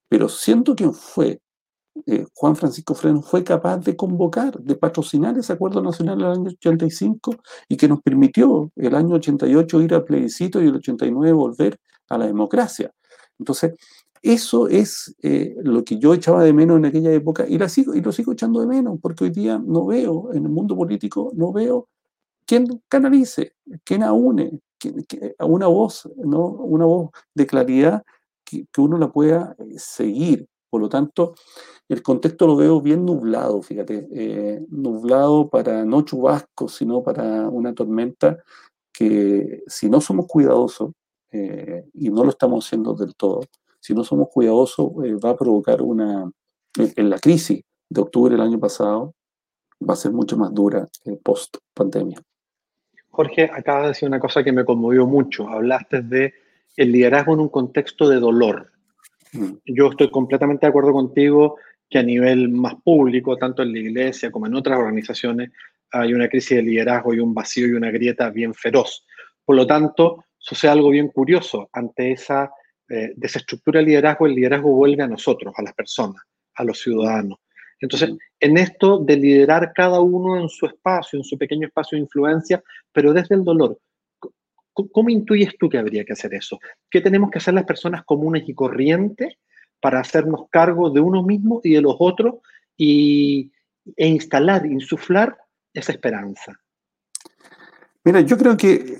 pero 0.08 0.28
siendo 0.28 0.74
quien 0.74 0.92
fue, 0.92 1.40
eh, 2.06 2.26
Juan 2.34 2.56
Francisco 2.56 2.94
Fresno 2.94 3.22
fue 3.22 3.44
capaz 3.44 3.78
de 3.78 3.96
convocar, 3.96 4.58
de 4.60 4.76
patrocinar 4.76 5.38
ese 5.38 5.52
acuerdo 5.52 5.80
nacional 5.82 6.20
en 6.20 6.26
el 6.26 6.32
año 6.32 6.50
85 6.50 7.36
y 7.68 7.76
que 7.76 7.88
nos 7.88 8.02
permitió 8.02 8.70
el 8.76 8.94
año 8.94 9.14
88 9.16 9.82
ir 9.82 9.94
al 9.94 10.04
plebiscito 10.04 10.60
y 10.60 10.66
el 10.66 10.76
89 10.76 11.32
volver 11.32 11.78
a 12.08 12.18
la 12.18 12.26
democracia. 12.26 12.90
Entonces, 13.38 13.74
eso 14.22 14.68
es 14.68 15.14
lo 15.62 15.84
que 15.84 15.98
yo 15.98 16.14
echaba 16.14 16.42
de 16.42 16.52
menos 16.52 16.78
en 16.78 16.86
aquella 16.86 17.12
época 17.12 17.46
y, 17.48 17.58
la 17.58 17.68
sigo, 17.68 17.94
y 17.94 18.00
lo 18.00 18.12
sigo 18.12 18.32
echando 18.32 18.60
de 18.60 18.66
menos, 18.66 18.98
porque 19.00 19.24
hoy 19.24 19.30
día 19.30 19.60
no 19.64 19.86
veo, 19.86 20.32
en 20.32 20.44
el 20.44 20.50
mundo 20.50 20.76
político, 20.76 21.32
no 21.34 21.52
veo 21.52 21.88
quien 22.46 22.82
canalice, 22.88 23.54
quien 23.84 24.02
aúne, 24.02 24.60
a 25.38 25.44
una 25.44 25.66
voz, 25.66 26.08
¿no? 26.16 26.46
una 26.46 26.84
voz 26.84 27.10
de 27.34 27.46
claridad 27.46 28.02
que, 28.44 28.66
uno 28.78 28.98
la 28.98 29.10
pueda 29.10 29.56
eh, 29.58 29.78
seguir. 29.78 30.48
Por 30.70 30.80
lo 30.80 30.88
tanto, 30.88 31.34
el 31.88 32.02
contexto 32.02 32.46
lo 32.46 32.56
veo 32.56 32.80
bien 32.80 33.04
nublado, 33.04 33.62
fíjate, 33.62 34.08
eh, 34.12 34.64
nublado 34.70 35.48
para 35.48 35.84
no 35.84 36.02
chubascos, 36.02 36.74
sino 36.74 37.02
para 37.02 37.48
una 37.48 37.74
tormenta 37.74 38.38
que 38.92 39.62
si 39.66 39.88
no 39.88 40.00
somos 40.00 40.26
cuidadosos, 40.26 40.92
eh, 41.32 41.84
y 41.94 42.10
no 42.10 42.24
lo 42.24 42.30
estamos 42.30 42.64
haciendo 42.64 42.94
del 42.94 43.14
todo, 43.14 43.40
si 43.86 43.94
no 43.94 44.02
somos 44.02 44.30
cuidadosos, 44.30 44.88
va 45.24 45.30
a 45.30 45.36
provocar 45.36 45.80
una, 45.80 46.28
en 46.76 47.08
la 47.08 47.20
crisis 47.20 47.62
de 47.88 48.00
octubre 48.00 48.32
del 48.34 48.40
año 48.40 48.58
pasado, 48.58 49.14
va 49.80 49.94
a 49.94 49.96
ser 49.96 50.10
mucho 50.10 50.36
más 50.36 50.52
dura 50.52 50.88
post 51.22 51.58
pandemia. 51.72 52.20
Jorge, 53.10 53.44
acabas 53.44 53.82
de 53.82 53.88
decir 53.90 54.08
una 54.08 54.18
cosa 54.18 54.42
que 54.42 54.50
me 54.50 54.64
conmovió 54.64 55.06
mucho. 55.06 55.48
Hablaste 55.48 56.02
de 56.02 56.34
el 56.76 56.90
liderazgo 56.90 57.34
en 57.34 57.40
un 57.40 57.48
contexto 57.48 58.08
de 58.08 58.18
dolor. 58.18 58.72
Mm. 59.32 59.52
Yo 59.66 59.90
estoy 59.90 60.10
completamente 60.10 60.66
de 60.66 60.70
acuerdo 60.70 60.92
contigo 60.92 61.56
que 61.88 62.00
a 62.00 62.02
nivel 62.02 62.48
más 62.48 62.74
público, 62.82 63.36
tanto 63.36 63.62
en 63.62 63.72
la 63.72 63.78
iglesia 63.78 64.32
como 64.32 64.48
en 64.48 64.56
otras 64.56 64.80
organizaciones, 64.80 65.52
hay 65.92 66.12
una 66.12 66.28
crisis 66.28 66.56
de 66.56 66.64
liderazgo 66.64 67.14
y 67.14 67.20
un 67.20 67.32
vacío 67.32 67.68
y 67.68 67.72
una 67.72 67.92
grieta 67.92 68.30
bien 68.30 68.52
feroz. 68.52 69.06
Por 69.44 69.54
lo 69.54 69.64
tanto, 69.64 70.24
sucede 70.38 70.72
algo 70.72 70.90
bien 70.90 71.06
curioso. 71.06 71.70
Ante 71.72 72.10
esa 72.10 72.50
eh, 72.88 73.12
desestructura 73.16 73.78
del 73.78 73.88
liderazgo, 73.88 74.26
el 74.26 74.34
liderazgo 74.34 74.70
vuelve 74.70 75.02
a 75.02 75.08
nosotros, 75.08 75.54
a 75.56 75.62
las 75.62 75.74
personas, 75.74 76.22
a 76.54 76.64
los 76.64 76.80
ciudadanos. 76.80 77.38
Entonces, 77.80 78.10
en 78.40 78.56
esto 78.56 78.98
de 78.98 79.16
liderar 79.16 79.72
cada 79.74 80.00
uno 80.00 80.40
en 80.40 80.48
su 80.48 80.66
espacio, 80.66 81.18
en 81.18 81.24
su 81.24 81.36
pequeño 81.36 81.66
espacio 81.66 81.96
de 81.96 82.02
influencia, 82.02 82.62
pero 82.92 83.12
desde 83.12 83.34
el 83.34 83.44
dolor, 83.44 83.78
¿cómo 84.72 85.10
intuyes 85.10 85.56
tú 85.58 85.68
que 85.68 85.78
habría 85.78 86.04
que 86.04 86.12
hacer 86.12 86.32
eso? 86.34 86.58
¿Qué 86.90 87.00
tenemos 87.00 87.30
que 87.30 87.38
hacer 87.38 87.54
las 87.54 87.64
personas 87.64 88.04
comunes 88.04 88.48
y 88.48 88.54
corrientes 88.54 89.36
para 89.80 90.00
hacernos 90.00 90.48
cargo 90.50 90.90
de 90.90 91.00
uno 91.00 91.22
mismo 91.22 91.60
y 91.62 91.74
de 91.74 91.82
los 91.82 91.96
otros 91.98 92.36
y, 92.76 93.52
e 93.96 94.08
instalar, 94.08 94.66
insuflar 94.66 95.36
esa 95.72 95.92
esperanza? 95.92 96.58
Mira, 98.04 98.20
yo 98.20 98.38
creo 98.38 98.56
que 98.56 98.96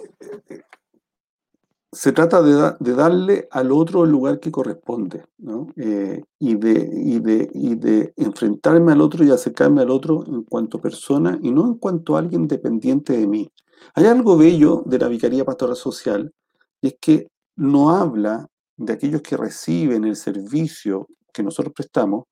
se 1.96 2.12
trata 2.12 2.42
de, 2.42 2.92
darle 2.92 3.48
al 3.50 3.72
otro 3.72 4.04
el 4.04 4.10
lugar 4.10 4.38
que 4.38 4.50
corresponde, 4.50 5.24
¿no? 5.38 5.68
Eh, 5.76 6.22
y, 6.38 6.54
de, 6.56 6.84
de, 6.84 8.12
enfrentarme 8.16 8.92
al 8.92 9.00
otro 9.00 9.24
y 9.24 9.30
acercarme 9.30 9.80
al 9.80 9.90
otro 9.90 10.22
en 10.26 10.42
cuanto 10.42 10.78
persona 10.78 11.38
y 11.42 11.50
no 11.50 11.64
en 11.64 11.74
cuanto 11.76 12.18
alguien 12.18 12.46
dependiente 12.48 13.16
de 13.16 13.26
mí. 13.26 13.50
Hay 13.94 14.04
algo 14.04 14.36
bello 14.36 14.82
de 14.84 14.98
la 14.98 15.08
Vicaría 15.08 15.46
Pastoral 15.46 15.74
Social, 15.74 16.34
y 16.82 16.88
es 16.88 16.96
que 17.00 17.28
no 17.56 17.88
habla 17.88 18.46
de 18.76 18.92
aquellos 18.92 19.22
que 19.22 19.38
reciben 19.38 20.04
el 20.04 20.16
servicio 20.16 21.08
que 21.32 21.42
nosotros 21.42 21.72
prestamos, 21.74 22.24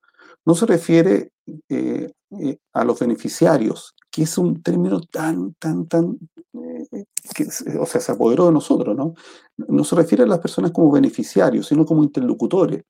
no 0.44 0.54
se 0.54 0.66
refiere 0.66 1.30
eh, 1.70 2.12
eh, 2.38 2.58
a 2.74 2.84
los 2.84 3.00
beneficiarios, 3.00 3.94
que 4.14 4.22
es 4.22 4.38
un 4.38 4.62
término 4.62 5.00
tan, 5.00 5.54
tan, 5.54 5.88
tan 5.88 6.16
o 7.80 7.86
sea, 7.86 8.00
se 8.00 8.12
apoderó 8.12 8.46
de 8.46 8.52
nosotros, 8.52 8.96
¿no? 8.96 9.14
No 9.56 9.82
se 9.82 9.96
refiere 9.96 10.22
a 10.22 10.26
las 10.26 10.38
personas 10.38 10.70
como 10.70 10.92
beneficiarios, 10.92 11.66
sino 11.66 11.84
como 11.84 12.04
interlocutores. 12.04 12.84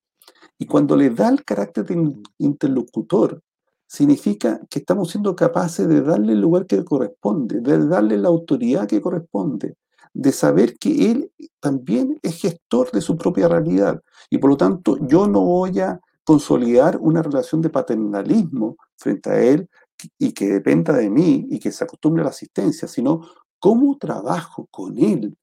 Y 0.58 0.66
cuando 0.66 0.94
le 0.94 1.08
da 1.08 1.30
el 1.30 1.42
carácter 1.42 1.86
de 1.86 2.12
interlocutor, 2.36 3.40
significa 3.86 4.60
que 4.68 4.80
estamos 4.80 5.12
siendo 5.12 5.34
capaces 5.34 5.88
de 5.88 6.02
darle 6.02 6.34
el 6.34 6.42
lugar 6.42 6.66
que 6.66 6.84
corresponde, 6.84 7.62
de 7.62 7.88
darle 7.88 8.18
la 8.18 8.28
autoridad 8.28 8.86
que 8.86 9.00
corresponde, 9.00 9.76
de 10.12 10.30
saber 10.30 10.76
que 10.76 11.10
él 11.10 11.32
también 11.58 12.18
es 12.22 12.38
gestor 12.38 12.90
de 12.90 13.00
su 13.00 13.16
propia 13.16 13.48
realidad. 13.48 13.98
Y 14.28 14.36
por 14.36 14.50
lo 14.50 14.58
tanto, 14.58 14.98
yo 15.06 15.26
no 15.26 15.40
voy 15.40 15.80
a 15.80 15.98
consolidar 16.22 16.98
una 17.00 17.22
relación 17.22 17.62
de 17.62 17.70
paternalismo 17.70 18.76
frente 18.98 19.30
a 19.30 19.42
él 19.42 19.70
y 20.18 20.32
que 20.32 20.46
dependa 20.46 20.92
de 20.92 21.10
mí 21.10 21.46
y 21.50 21.58
que 21.58 21.72
se 21.72 21.84
acostumbre 21.84 22.22
a 22.22 22.24
la 22.24 22.30
asistencia, 22.30 22.88
sino 22.88 23.22
¿Cómo 23.64 23.96
trabajo 23.96 24.68
con 24.70 24.98
él 24.98 25.38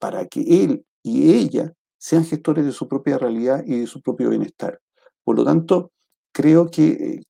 para 0.00 0.26
que 0.26 0.40
él 0.40 0.84
y 1.00 1.32
ella 1.32 1.72
sean 1.96 2.24
gestores 2.24 2.64
de 2.64 2.72
su 2.72 2.88
propia 2.88 3.18
realidad 3.18 3.62
y 3.64 3.78
de 3.78 3.86
su 3.86 4.02
propio 4.02 4.30
bienestar? 4.30 4.80
Por 5.22 5.36
lo 5.36 5.44
tanto, 5.44 5.92
creo 6.32 6.68
que, 6.68 7.22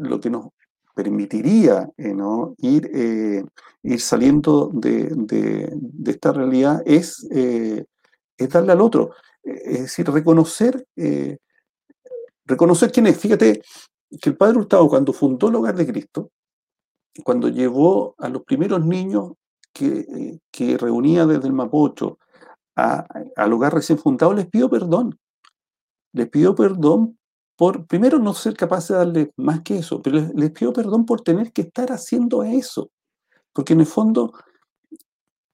lo 0.00 0.18
que 0.18 0.30
nos 0.30 0.48
permitiría 0.96 1.88
eh, 1.96 2.12
ir, 2.56 2.90
eh, 2.92 3.44
ir 3.84 4.00
saliendo 4.00 4.68
de, 4.74 5.72
esta 6.06 6.32
realidad 6.32 6.82
es, 6.84 7.24
eh, 7.30 7.84
es, 8.36 8.48
darle 8.48 8.72
al 8.72 8.80
otro. 8.80 9.12
Es 9.44 9.82
decir, 9.82 10.10
reconocer, 10.10 10.88
reconocer 12.44 12.90
quién 12.90 13.06
es. 13.06 13.16
Fíjate 13.16 13.62
que 14.20 14.30
el 14.30 14.36
Padre 14.36 14.58
Hurtado, 14.58 14.88
cuando 14.88 15.12
fundó 15.12 15.48
el 15.48 15.56
Hogar 15.56 15.76
de 15.76 15.86
Cristo, 15.86 16.30
cuando 17.24 17.48
llevó 17.48 18.14
a 18.18 18.28
los 18.28 18.42
primeros 18.42 18.84
niños 18.84 19.32
que, 19.72 20.40
reunía 20.78 21.26
desde 21.26 21.46
el 21.46 21.52
Mapocho 21.52 22.18
al 22.74 23.52
hogar 23.52 23.74
recién 23.74 23.98
fundado, 23.98 24.32
les 24.32 24.46
pido 24.46 24.70
perdón. 24.70 25.18
Les 26.12 26.28
pido 26.28 26.54
perdón 26.54 27.18
por, 27.56 27.86
primero, 27.86 28.18
no 28.18 28.34
ser 28.34 28.54
capaz 28.54 28.88
de 28.88 28.94
darle 28.94 29.32
más 29.36 29.62
que 29.62 29.78
eso, 29.78 30.00
pero 30.00 30.20
les, 30.32 30.50
pido 30.52 30.72
perdón 30.72 31.04
por 31.04 31.22
tener 31.22 31.52
que 31.52 31.62
estar 31.62 31.90
haciendo 31.90 32.44
eso. 32.44 32.90
Porque 33.52 33.72
en 33.72 33.80
el 33.80 33.86
fondo, 33.86 34.32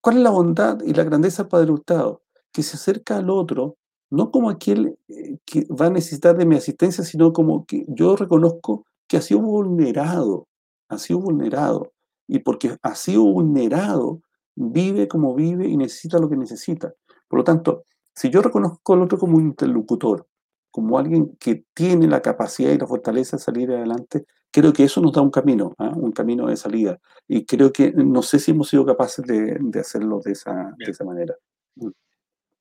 ¿cuál 0.02 0.18
es 0.18 0.22
la 0.22 0.30
bondad 0.30 0.82
y 0.82 0.92
la 0.92 1.04
grandeza 1.04 1.44
del 1.44 1.50
Padre 1.50 1.72
Hurtado? 1.72 2.22
Que 2.52 2.62
se 2.62 2.76
acerca 2.76 3.16
al 3.16 3.30
otro, 3.30 3.78
no 4.10 4.30
como 4.30 4.50
aquel 4.50 4.96
eh, 5.08 5.38
que 5.44 5.66
va 5.66 5.86
a 5.86 5.90
necesitar 5.90 6.36
de 6.36 6.46
mi 6.46 6.56
asistencia, 6.56 7.04
sino 7.04 7.32
como 7.32 7.64
que 7.66 7.84
yo 7.88 8.16
reconozco 8.16 8.86
que 9.08 9.16
ha 9.16 9.20
sido 9.20 9.40
vulnerado, 9.40 10.48
ha 10.88 10.98
sido 10.98 11.20
vulnerado 11.20 11.92
y 12.26 12.40
porque 12.40 12.76
ha 12.82 12.94
sido 12.94 13.24
vulnerado, 13.24 14.20
vive 14.54 15.08
como 15.08 15.34
vive 15.34 15.66
y 15.68 15.76
necesita 15.76 16.18
lo 16.18 16.28
que 16.28 16.36
necesita. 16.36 16.94
Por 17.28 17.38
lo 17.38 17.44
tanto, 17.44 17.84
si 18.14 18.30
yo 18.30 18.42
reconozco 18.42 18.94
al 18.94 19.02
otro 19.02 19.18
como 19.18 19.36
un 19.36 19.46
interlocutor, 19.46 20.26
como 20.70 20.98
alguien 20.98 21.36
que 21.38 21.64
tiene 21.74 22.06
la 22.08 22.20
capacidad 22.22 22.72
y 22.72 22.78
la 22.78 22.86
fortaleza 22.86 23.36
de 23.36 23.42
salir 23.42 23.70
adelante, 23.70 24.26
creo 24.50 24.72
que 24.72 24.84
eso 24.84 25.00
nos 25.00 25.12
da 25.12 25.20
un 25.20 25.30
camino, 25.30 25.74
¿ah? 25.78 25.92
un 25.96 26.12
camino 26.12 26.46
de 26.46 26.56
salida. 26.56 26.98
Y 27.26 27.44
creo 27.44 27.72
que 27.72 27.92
no 27.92 28.22
sé 28.22 28.38
si 28.38 28.52
hemos 28.52 28.68
sido 28.68 28.86
capaces 28.86 29.24
de, 29.24 29.80
hacerlo 29.80 30.20
de 30.24 30.32
esa, 30.32 30.74
de 30.78 30.90
esa 30.90 31.04
manera. 31.04 31.34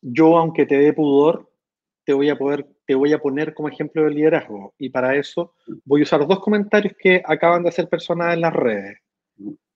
Yo, 0.05 0.37
aunque 0.37 0.65
te 0.65 0.77
dé 0.77 0.91
pudor, 0.91 1.49
te 2.03 2.11
voy 2.11 2.29
a 2.29 2.37
poder, 2.37 2.67
te 2.85 2.93
voy 2.93 3.13
a 3.13 3.19
poner 3.19 3.53
como 3.53 3.69
ejemplo 3.69 4.03
de 4.03 4.11
liderazgo. 4.11 4.75
Y 4.77 4.89
para 4.89 5.15
eso 5.15 5.55
voy 5.85 6.01
a 6.01 6.03
usar 6.03 6.27
dos 6.27 6.41
comentarios 6.41 6.93
que 6.99 7.23
acaban 7.25 7.63
de 7.63 7.69
hacer 7.69 7.87
personas 7.87 8.33
en 8.33 8.41
las 8.41 8.53
redes. 8.53 8.99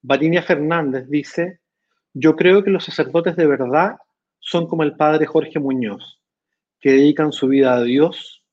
Varinia 0.01 0.43
Fernández 0.43 1.07
dice, 1.07 1.61
yo 2.13 2.35
creo 2.35 2.61
que 2.61 2.71
los 2.71 2.83
sacerdotes 2.83 3.37
de 3.37 3.47
verdad 3.47 3.95
son 4.39 4.67
como 4.67 4.83
el 4.83 4.97
padre 4.97 5.25
Jorge 5.25 5.59
Muñoz, 5.59 6.21
que 6.79 6.91
dedican 6.91 7.31
su 7.31 7.47
vida 7.47 7.75
a 7.75 7.83
Dios. 7.83 8.43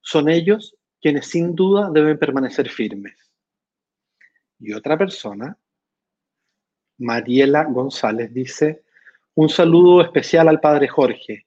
Son 0.00 0.28
ellos 0.28 0.76
quienes 1.00 1.26
sin 1.26 1.54
duda 1.54 1.90
deben 1.92 2.18
permanecer 2.18 2.68
firmes. 2.68 3.14
Y 4.58 4.72
otra 4.72 4.98
persona, 4.98 5.56
Mariela 6.98 7.64
González, 7.64 8.32
dice, 8.32 8.83
un 9.34 9.48
saludo 9.48 10.00
especial 10.02 10.48
al 10.48 10.60
padre 10.60 10.88
Jorge. 10.88 11.46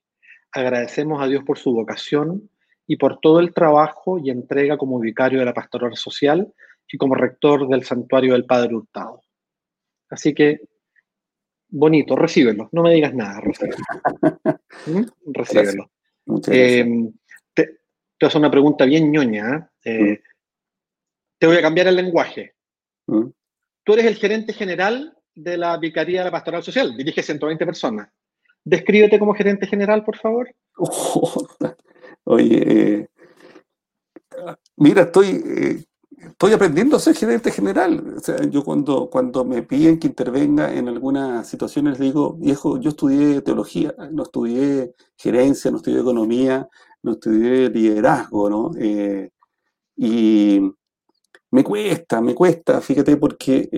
Agradecemos 0.52 1.22
a 1.22 1.28
Dios 1.28 1.44
por 1.44 1.58
su 1.58 1.74
vocación 1.74 2.50
y 2.86 2.98
por 2.98 3.20
todo 3.20 3.40
el 3.40 3.54
trabajo 3.54 4.18
y 4.20 4.30
entrega 4.30 4.78
como 4.78 5.00
vicario 5.00 5.40
de 5.40 5.46
la 5.46 5.54
pastoral 5.54 5.96
social 5.96 6.54
y 6.90 6.98
como 6.98 7.16
rector 7.16 7.68
del 7.68 7.84
santuario 7.84 8.34
del 8.34 8.46
Padre 8.46 8.76
Hurtado. 8.76 9.22
Así 10.10 10.34
que, 10.34 10.62
bonito, 11.68 12.16
recíbelo. 12.16 12.70
No 12.72 12.82
me 12.82 12.94
digas 12.94 13.14
nada, 13.14 13.42
recíbelo. 13.42 13.78
¿Mm? 14.88 15.34
Recíbelo. 15.34 15.92
Eh, 16.50 16.86
te, 17.54 17.64
te 17.64 17.72
voy 18.22 18.26
a 18.26 18.28
hacer 18.28 18.40
una 18.40 18.52
pregunta 18.52 18.86
bien 18.86 19.12
ñoña. 19.12 19.70
¿eh? 19.84 19.92
Eh, 19.92 20.22
te 21.38 21.48
voy 21.48 21.58
a 21.58 21.62
cambiar 21.62 21.88
el 21.88 21.98
lenguaje. 21.98 22.56
¿Mm? 23.08 23.28
Tú 23.84 23.94
eres 23.94 24.06
el 24.06 24.16
gerente 24.16 24.54
general 24.54 25.17
de 25.38 25.56
la 25.56 25.78
Vicaría 25.78 26.20
de 26.20 26.26
la 26.26 26.32
Pastoral 26.32 26.64
Social, 26.64 26.98
dirige 26.98 27.22
120 27.22 27.66
personas. 27.66 28.10
Descríbete 28.64 29.20
como 29.20 29.36
gerente 29.36 29.68
general, 29.68 30.04
por 30.04 30.18
favor. 30.18 30.54
oye, 32.24 32.64
eh, 32.66 33.08
mira, 34.78 35.04
estoy, 35.04 35.28
eh, 35.46 35.86
estoy 36.18 36.54
aprendiendo 36.54 36.98
a 36.98 37.00
ser 37.00 37.16
gerente 37.16 37.52
general. 37.52 38.16
Yo 38.50 38.64
cuando, 38.64 39.10
cuando 39.12 39.46
me 39.46 39.62
piden 39.62 40.00
que 40.00 40.08
intervenga 40.08 40.74
en 40.74 40.88
algunas 40.88 41.48
situaciones, 41.48 42.00
digo, 42.00 42.34
viejo, 42.34 42.80
yo 42.80 42.90
estudié 42.90 43.42
teología, 43.42 43.94
no 44.12 44.24
estudié 44.24 44.96
gerencia, 45.16 45.70
no 45.70 45.78
estudié 45.78 46.00
economía, 46.00 46.68
no 47.04 47.12
estudié 47.14 47.70
liderazgo, 47.70 48.50
¿no? 48.50 48.72
Eh, 48.80 49.30
y 49.96 50.62
me 51.52 51.64
cuesta, 51.64 52.22
me 52.22 52.34
cuesta, 52.34 52.82
fíjate, 52.82 53.18
porque, 53.18 53.70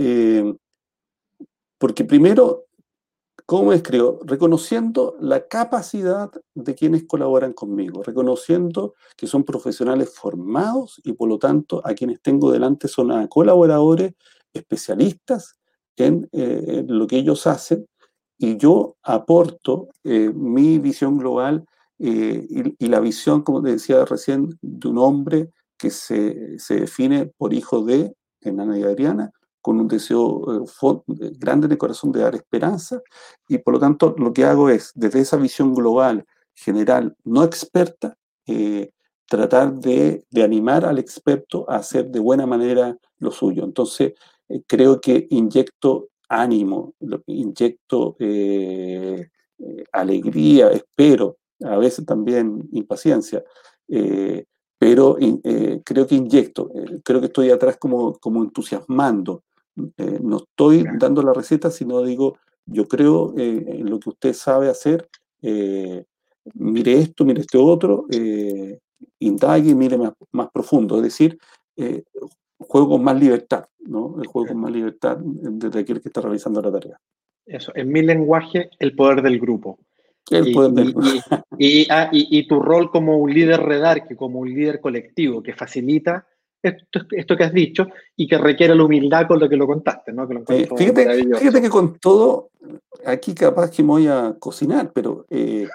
porque 1.79 2.03
primero, 2.03 2.65
¿cómo 3.45 3.73
escribo? 3.73 4.19
Reconociendo 4.23 5.15
la 5.19 5.47
capacidad 5.47 6.29
de 6.53 6.75
quienes 6.75 7.05
colaboran 7.05 7.53
conmigo, 7.53 8.03
reconociendo 8.03 8.93
que 9.17 9.25
son 9.25 9.43
profesionales 9.43 10.13
formados 10.13 11.01
y 11.03 11.13
por 11.13 11.29
lo 11.29 11.39
tanto 11.39 11.81
a 11.83 11.95
quienes 11.95 12.21
tengo 12.21 12.51
delante 12.51 12.87
son 12.87 13.27
colaboradores 13.27 14.13
especialistas 14.53 15.57
en, 15.95 16.29
eh, 16.33 16.83
lo 16.87 17.07
que 17.07 17.17
ellos 17.17 17.47
hacen 17.47 17.87
y 18.37 18.57
yo 18.57 18.97
aporto 19.03 19.89
eh, 20.03 20.31
mi 20.33 20.79
visión 20.79 21.17
global 21.17 21.65
y, 21.97 22.75
y, 22.85 22.87
la 22.87 23.01
visión, 23.01 23.41
como 23.41 23.61
te 23.61 23.71
decía 23.71 24.05
recién, 24.05 24.57
de 24.61 24.87
un 24.87 24.97
hombre 24.97 25.51
que 25.77 25.89
se, 25.89 26.57
se 26.57 26.81
define 26.81 27.25
por 27.37 27.53
hijo 27.53 27.83
de 27.83 28.15
Enana 28.39 28.77
y 28.77 28.83
Adriana, 28.83 29.31
con 29.69 29.79
un 29.79 29.87
deseo 29.87 30.65
eh, 30.65 31.31
grande 31.37 31.67
en 31.67 31.73
el 31.73 31.77
corazón 31.77 32.11
de 32.11 32.21
dar 32.21 32.33
esperanza, 32.33 33.03
y 33.47 33.59
por 33.59 33.75
lo 33.75 33.79
tanto 33.79 34.15
lo 34.17 34.33
que 34.33 34.43
hago 34.43 34.67
es, 34.67 34.91
desde 34.95 35.19
esa 35.19 35.37
visión 35.37 35.75
global, 35.75 36.25
general, 36.55 37.15
no 37.23 37.43
experta, 37.43 38.17
eh, 38.47 38.89
tratar 39.27 39.75
de, 39.75 40.25
de, 40.31 40.41
animar 40.43 40.85
al 40.85 40.97
experto 40.97 41.69
a 41.69 41.75
hacer 41.75 42.07
de 42.07 42.19
buena 42.19 42.47
manera 42.47 42.97
lo 43.19 43.29
suyo. 43.29 43.63
Entonces, 43.63 44.13
eh, 44.47 44.63
creo 44.65 44.99
que 44.99 45.27
inyecto 45.29 46.09
ánimo, 46.27 46.95
inyecto 47.27 48.17
alegría, 49.91 50.71
espero, 50.71 51.37
a 51.63 51.77
veces 51.77 52.07
también 52.07 52.67
impaciencia, 52.71 53.43
pero 54.79 55.17
eh, 55.19 55.81
creo 55.83 56.07
que 56.07 56.15
inyecto, 56.15 56.71
eh, 56.73 57.01
creo 57.03 57.19
que 57.19 57.25
estoy 57.25 57.51
atrás 57.51 57.75
como, 57.77 58.13
como 58.13 58.41
entusiasmando. 58.41 59.43
Eh, 59.97 60.19
no 60.21 60.37
estoy 60.37 60.85
dando 60.97 61.21
la 61.21 61.33
receta, 61.33 61.71
sino 61.71 62.01
digo, 62.03 62.37
yo 62.65 62.87
creo 62.87 63.33
en 63.35 63.89
lo 63.89 63.99
que 63.99 64.09
usted 64.09 64.33
sabe 64.33 64.69
hacer, 64.69 65.09
mire 66.53 66.99
esto, 66.99 67.25
mire 67.25 67.41
este 67.41 67.57
otro, 67.57 68.05
indague, 69.17 69.73
mire 69.73 69.97
más, 69.97 70.13
más 70.31 70.49
profundo. 70.51 70.97
Es 70.97 71.03
decir, 71.03 71.39
juego 72.59 72.89
con 72.89 73.03
más 73.03 73.19
libertad, 73.19 73.65
¿no? 73.79 74.17
El 74.21 74.27
juego 74.27 74.49
con 74.49 74.59
más 74.59 74.71
libertad 74.71 75.17
desde 75.19 75.79
aquel 75.79 75.99
que 75.99 76.09
está 76.09 76.21
realizando 76.21 76.61
la 76.61 76.71
tarea. 76.71 76.99
Eso, 77.45 77.71
en 77.73 77.91
mi 77.91 78.03
lenguaje, 78.03 78.69
el 78.77 78.95
poder 78.95 79.23
del 79.23 79.39
grupo. 79.39 79.79
Ah, 81.89 82.09
y, 82.11 82.47
tu 82.47 82.61
rol 82.61 82.91
como 82.91 83.17
un 83.17 83.33
líder 83.33 83.61
redarque, 83.61 84.15
como 84.15 84.39
un 84.39 84.53
líder 84.53 84.79
colectivo 84.79 85.41
que 85.41 85.53
facilita 85.53 86.27
esto, 86.61 86.99
esto, 87.11 87.37
que 87.37 87.43
has 87.43 87.53
dicho 87.53 87.87
y 88.15 88.27
que 88.27 88.37
requiere 88.37 88.75
la 88.75 88.83
humildad 88.83 89.27
con 89.27 89.39
lo 89.39 89.47
que 89.47 89.55
lo 89.55 89.67
contaste, 89.67 90.11
¿no? 90.11 90.27
fíjate, 90.27 91.61
que 91.61 91.69
con 91.69 91.97
todo, 91.99 92.49
aquí 93.05 93.33
capaz 93.33 93.71
que 93.71 93.83
me 93.83 93.89
voy 93.89 94.07
a 94.07 94.35
cocinar, 94.39 94.91
pero 94.93 95.25
eh, 95.29 95.67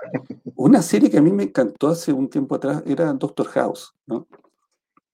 una 0.57 0.83
serie 0.83 1.11
que 1.11 1.19
a 1.19 1.23
mí 1.23 1.33
me 1.33 1.45
encantó 1.45 1.89
hace 1.89 2.13
un 2.13 2.29
tiempo 2.29 2.55
atrás 2.55 2.83
era 2.87 3.13
Doctor 3.13 3.47
House, 3.49 3.95
¿no? 4.07 4.27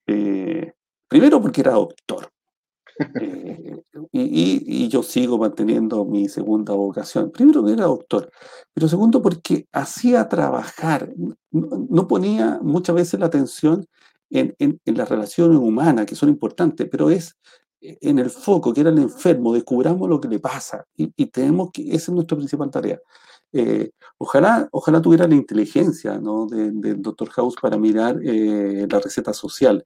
Eh, 0.07 0.73
primero 1.07 1.41
porque 1.41 1.61
era 1.61 1.71
doctor, 1.71 2.29
eh, 3.21 3.81
y, 4.11 4.87
yo 4.89 5.03
sigo 5.03 5.37
manteniendo 5.37 6.05
mi 6.05 6.27
segunda 6.27 6.73
vocación. 6.73 7.31
Primero 7.31 7.63
que 7.63 7.73
era 7.73 7.85
doctor, 7.85 8.29
pero 8.73 8.87
segundo 8.87 9.21
porque 9.21 9.67
hacía 9.71 10.27
trabajar, 10.27 11.13
no, 11.51 12.07
ponía 12.07 12.59
muchas 12.61 12.95
veces 12.95 13.19
la 13.19 13.27
atención 13.27 13.85
en, 14.31 14.79
las 14.85 15.09
relaciones 15.09 15.57
humanas, 15.57 16.05
que 16.05 16.15
son 16.15 16.29
importantes, 16.29 16.87
pero 16.89 17.09
es 17.09 17.37
en 17.81 18.19
el 18.19 18.29
foco, 18.29 18.73
que 18.73 18.81
era 18.81 18.91
el 18.91 18.99
enfermo, 18.99 19.53
descubramos 19.53 20.07
lo 20.07 20.21
que 20.21 20.27
le 20.27 20.39
pasa 20.39 20.85
y, 20.95 21.07
tenemos 21.27 21.71
que, 21.71 21.83
esa 21.89 22.11
es 22.11 22.15
nuestra 22.15 22.37
principal 22.37 22.69
tarea. 22.69 22.99
Eh, 23.53 23.91
ojalá, 24.17 24.69
ojalá 24.71 25.01
tuviera 25.01 25.27
la 25.27 25.35
inteligencia 25.35 26.17
¿no? 26.19 26.45
del 26.47 27.01
doctor 27.01 27.29
House 27.31 27.55
para 27.61 27.77
mirar 27.77 28.19
eh, 28.23 28.87
la 28.89 28.99
receta 28.99 29.33
social. 29.33 29.85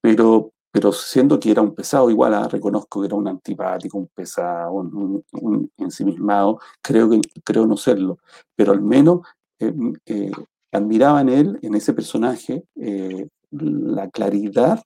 pero, 0.00 0.54
pero 0.74 0.90
siendo 0.92 1.38
que 1.38 1.52
era 1.52 1.62
un 1.62 1.72
pesado, 1.72 2.10
igual 2.10 2.34
ah, 2.34 2.48
reconozco 2.48 3.00
que 3.00 3.06
era 3.06 3.14
un 3.14 3.28
antipático, 3.28 3.96
un 3.96 4.08
pesado, 4.08 4.72
un, 4.72 5.70
ensimismado, 5.76 6.58
creo, 6.82 7.08
que, 7.08 7.20
creo 7.44 7.64
no 7.64 7.76
serlo, 7.76 8.18
pero 8.56 8.72
al 8.72 8.82
menos 8.82 9.20
eh, 9.60 9.72
eh, 10.06 10.32
admiraba 10.74 11.20
en 11.20 11.28
él, 11.28 11.58
en 11.62 11.74
ese 11.74 11.92
personaje, 11.94 12.64
eh, 12.76 13.28
la 13.50 14.10
claridad 14.10 14.82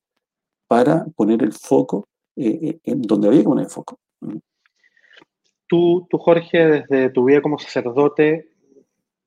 para 0.67 1.07
poner 1.17 1.43
el 1.43 1.53
foco 1.53 2.07
en 2.37 3.03
donde 3.03 3.29
había 3.29 3.41
que 3.41 3.49
poner 3.49 3.65
el 3.65 3.71
foco. 3.71 3.99
Tú, 5.67 6.07
tú, 6.09 6.19
Jorge, 6.19 6.67
desde 6.67 7.11
tu 7.11 7.25
vida 7.25 7.43
como 7.43 7.59
sacerdote, 7.59 8.51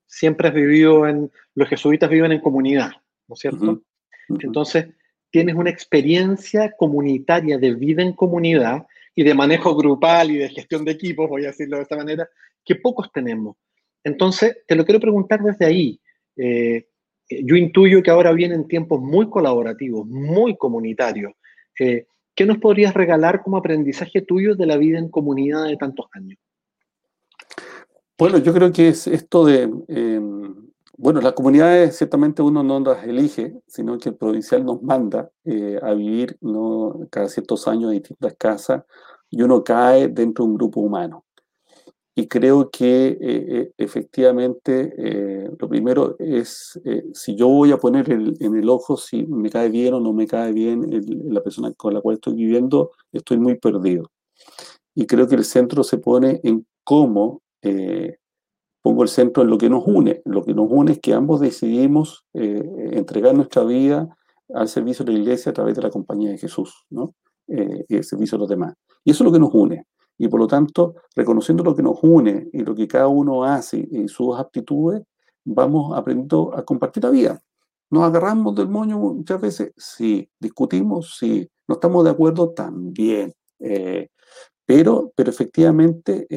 siempre 0.08 0.48
has 0.48 0.54
vivido 0.54 1.08
en, 1.08 1.32
los 1.56 1.68
jesuitas 1.68 2.10
viven 2.10 2.32
en 2.32 2.42
comunidad, 2.42 2.92
¿no 3.28 3.34
es 3.34 3.40
cierto? 3.40 3.82
Entonces, 4.28 4.88
tienes 5.30 5.56
una 5.56 5.70
experiencia 5.70 6.72
comunitaria 6.78 7.58
de 7.58 7.74
vida 7.74 8.02
en 8.02 8.14
comunidad 8.14 8.86
y 9.16 9.24
de 9.24 9.34
manejo 9.34 9.76
grupal 9.76 10.32
y 10.32 10.38
de 10.38 10.50
gestión 10.50 10.86
de 10.86 10.92
equipos, 10.92 11.30
voy 11.30 11.44
a 11.44 11.48
decirlo 11.48 11.78
de 11.78 11.84
esta 11.84 11.98
manera, 11.98 12.28
que 12.64 12.76
pocos 12.76 13.12
tenemos. 13.12 13.58
Entonces, 14.04 14.58
te 14.68 14.76
lo 14.76 14.86
quiero 14.86 15.00
preguntar 15.00 15.42
desde 15.42 15.66
ahí. 15.66 16.00
Eh, 16.38 16.88
yo 17.30 17.56
intuyo 17.56 18.04
que 18.04 18.12
ahora 18.12 18.32
vienen 18.34 18.68
tiempos 18.68 19.02
muy 19.02 19.30
colaborativos, 19.30 20.06
muy 20.08 20.58
comunitarios. 20.58 21.34
Eh, 21.80 22.06
¿Qué 22.36 22.46
nos 22.46 22.58
podrías 22.58 22.94
regalar 22.94 23.42
como 23.44 23.58
aprendizaje 23.58 24.22
tuyo 24.22 24.56
de 24.56 24.66
la 24.66 24.78
vida 24.78 25.00
en 25.00 25.10
comunidad 25.10 25.66
de 25.68 25.78
tantos 25.78 26.08
años? 26.14 26.40
Bueno, 28.18 28.38
yo 28.38 28.54
creo 28.54 28.72
que 28.72 28.90
es 28.90 29.08
esto 29.08 29.46
de 29.46 29.64
em, 29.88 30.72
bueno, 31.02 31.20
las 31.20 31.34
comunidades 31.34 31.98
ciertamente 31.98 32.44
uno 32.44 32.62
no 32.62 32.80
las 32.80 33.04
elige, 33.06 33.60
sino 33.66 33.98
que 33.98 34.10
el 34.10 34.16
provincial 34.16 34.64
nos 34.64 34.84
manda 34.84 35.32
eh, 35.46 35.80
a 35.82 35.94
vivir 35.94 36.38
¿no? 36.42 37.08
cada 37.10 37.28
ciertos 37.28 37.68
años 37.68 37.92
en 37.92 37.98
distintas 37.98 38.36
casas 38.38 38.84
y 39.32 39.42
uno 39.42 39.64
cae 39.64 40.10
dentro 40.10 40.46
de 40.46 40.52
un 40.52 40.58
grupo 40.58 40.80
humano. 40.80 41.26
Y 42.14 42.28
creo 42.28 42.70
que 42.70 43.08
eh, 43.08 43.18
eh, 43.22 43.72
efectivamente 43.78 44.94
lo 45.58 45.70
primero 45.70 46.16
es, 46.20 46.80
si 47.14 47.36
yo 47.36 47.48
voy 47.48 47.72
a 47.72 47.78
poner 47.78 48.12
en 48.12 48.56
el 48.56 48.70
ojo 48.70 48.98
si 48.98 49.26
me 49.26 49.50
cae 49.50 49.70
bien 49.70 49.94
o 49.94 50.00
no 50.00 50.12
me 50.12 50.28
cae 50.28 50.52
bien 50.52 50.90
la 51.32 51.42
persona 51.42 51.72
con 51.74 51.94
la 51.94 52.02
cual 52.02 52.16
estoy 52.16 52.36
viviendo, 52.36 52.92
estoy 53.14 53.38
muy 53.38 53.58
perdido. 53.58 54.12
Y 54.94 55.06
creo 55.06 55.28
que 55.28 55.36
el 55.36 55.46
centro 55.46 55.84
se 55.84 56.00
pone 56.00 56.42
en 56.44 56.66
cómo 56.84 57.42
pongo 58.82 59.04
el 59.04 59.10
centro 59.10 59.44
en 59.44 59.50
lo 59.50 59.58
que 59.58 59.70
nos 59.70 59.84
une. 59.86 60.22
Lo 60.26 60.44
que 60.44 60.54
nos 60.54 60.68
une 60.70 60.94
es 60.94 61.00
que 61.00 61.14
ambos 61.14 61.40
decidimos 61.40 62.26
eh, 62.34 62.64
entregar 62.94 63.36
nuestra 63.36 63.64
vida 63.64 64.16
al 64.54 64.68
servicio 64.68 65.06
de 65.06 65.14
la 65.14 65.20
iglesia 65.20 65.52
a 65.52 65.54
través 65.54 65.76
de 65.76 65.82
la 65.82 65.90
compañía 65.90 66.32
de 66.32 66.38
Jesús, 66.38 66.86
¿no? 66.90 67.16
Eh, 67.48 67.86
y 67.88 67.96
el 67.96 68.04
servicio 68.04 68.38
de 68.38 68.42
los 68.42 68.50
demás. 68.50 68.74
Y 69.04 69.12
eso 69.12 69.24
es 69.24 69.26
lo 69.26 69.32
que 69.32 69.40
nos 69.40 69.54
une. 69.54 69.86
Y 70.22 70.28
por 70.28 70.40
lo 70.40 70.46
tanto, 70.46 70.94
reconociendo 71.16 71.64
lo 71.64 71.76
que 71.76 71.82
nos 71.82 71.98
une 72.04 72.48
y 72.54 72.64
lo 72.64 72.76
que 72.76 72.88
cada 72.88 73.08
uno 73.08 73.44
hace 73.44 73.88
y 73.92 74.08
sus 74.08 74.38
aptitudes, 74.38 75.02
vamos 75.44 75.98
aprendiendo 75.98 76.56
a 76.56 76.64
compartir 76.64 77.04
la 77.04 77.10
vida. 77.10 77.42
¿Nos 77.90 78.04
agarramos 78.04 78.54
del 78.54 78.70
moño 78.70 79.00
muchas 79.00 79.42
veces? 79.42 79.74
Sí. 79.76 80.30
¿Discutimos? 80.40 81.18
Sí. 81.18 81.50
¿No 81.68 81.74
estamos 81.74 82.04
de 82.04 82.12
acuerdo? 82.12 82.52
También. 82.52 83.34
Eh, 83.58 84.10
pero, 84.64 85.12
pero 85.16 85.32
efectivamente 85.32 86.28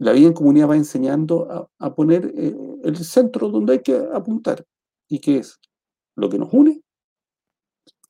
la 0.00 0.10
vida 0.10 0.26
en 0.26 0.32
comunidad 0.32 0.70
va 0.70 0.76
enseñando 0.76 1.70
a, 1.78 1.94
poner 1.94 2.32
eh, 2.36 2.52
el 2.82 2.96
centro 2.96 3.48
donde 3.48 3.74
hay 3.74 3.82
que 3.82 3.96
apuntar. 4.12 4.64
¿Y 5.08 5.20
qué 5.20 5.38
es? 5.38 5.60
Lo 6.16 6.28
que 6.28 6.38
nos 6.38 6.52
une, 6.52 6.82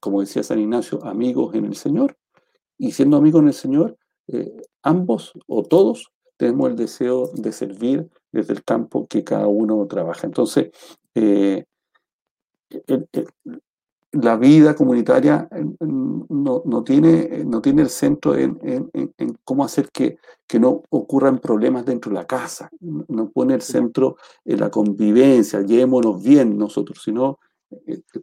como 0.01 0.23
decía 0.23 0.43
San 0.43 0.61
Ignacio, 0.61 1.05
amigos 1.05 1.55
en 1.55 1.67
el 1.67 1.77
Señor. 1.77 2.17
Y 2.79 2.93
siendo 2.93 3.17
amigos 3.17 3.43
en 3.43 3.49
el 3.49 3.55
Señor, 3.55 3.97
eh, 4.29 4.53
ambos 4.83 5.33
o 5.47 5.63
todos 5.63 6.13
tenemos 6.37 6.71
el 6.71 6.77
deseo 6.77 7.31
de 7.35 7.53
servir 7.53 8.09
desde 8.33 8.53
el 8.53 8.65
campo 8.65 9.07
que 9.07 9.25
cada 9.25 9.47
uno 9.47 9.87
trabaja. 9.87 10.27
Entonces, 10.27 10.71
eh, 11.15 11.65
la 14.13 14.37
vida 14.37 14.75
comunitaria 14.75 15.49
no, 15.81 16.27
no, 16.29 16.63
no, 16.65 16.85
tiene, 16.85 17.45
no 17.45 17.61
tiene 17.61 17.83
el 17.83 17.91
centro 17.91 18.35
en, 18.35 18.59
en, 18.63 18.91
en 18.93 19.39
cómo 19.45 19.65
hacer 19.65 19.91
que, 19.93 20.19
que, 20.47 20.59
no 20.59 20.83
ocurran 20.91 21.39
problemas 21.39 21.85
dentro 21.85 22.11
de 22.11 22.17
la 22.17 22.27
casa, 22.27 22.71
no 22.81 23.31
pone 23.31 23.55
el 23.55 23.63
centro 23.63 24.17
en 24.45 24.61
la 24.61 24.71
convivencia, 24.71 25.61
llevémonos 25.61 26.23
bien 26.23 26.57
nosotros, 26.57 27.01
sino 27.03 27.39
eh, 27.39 27.39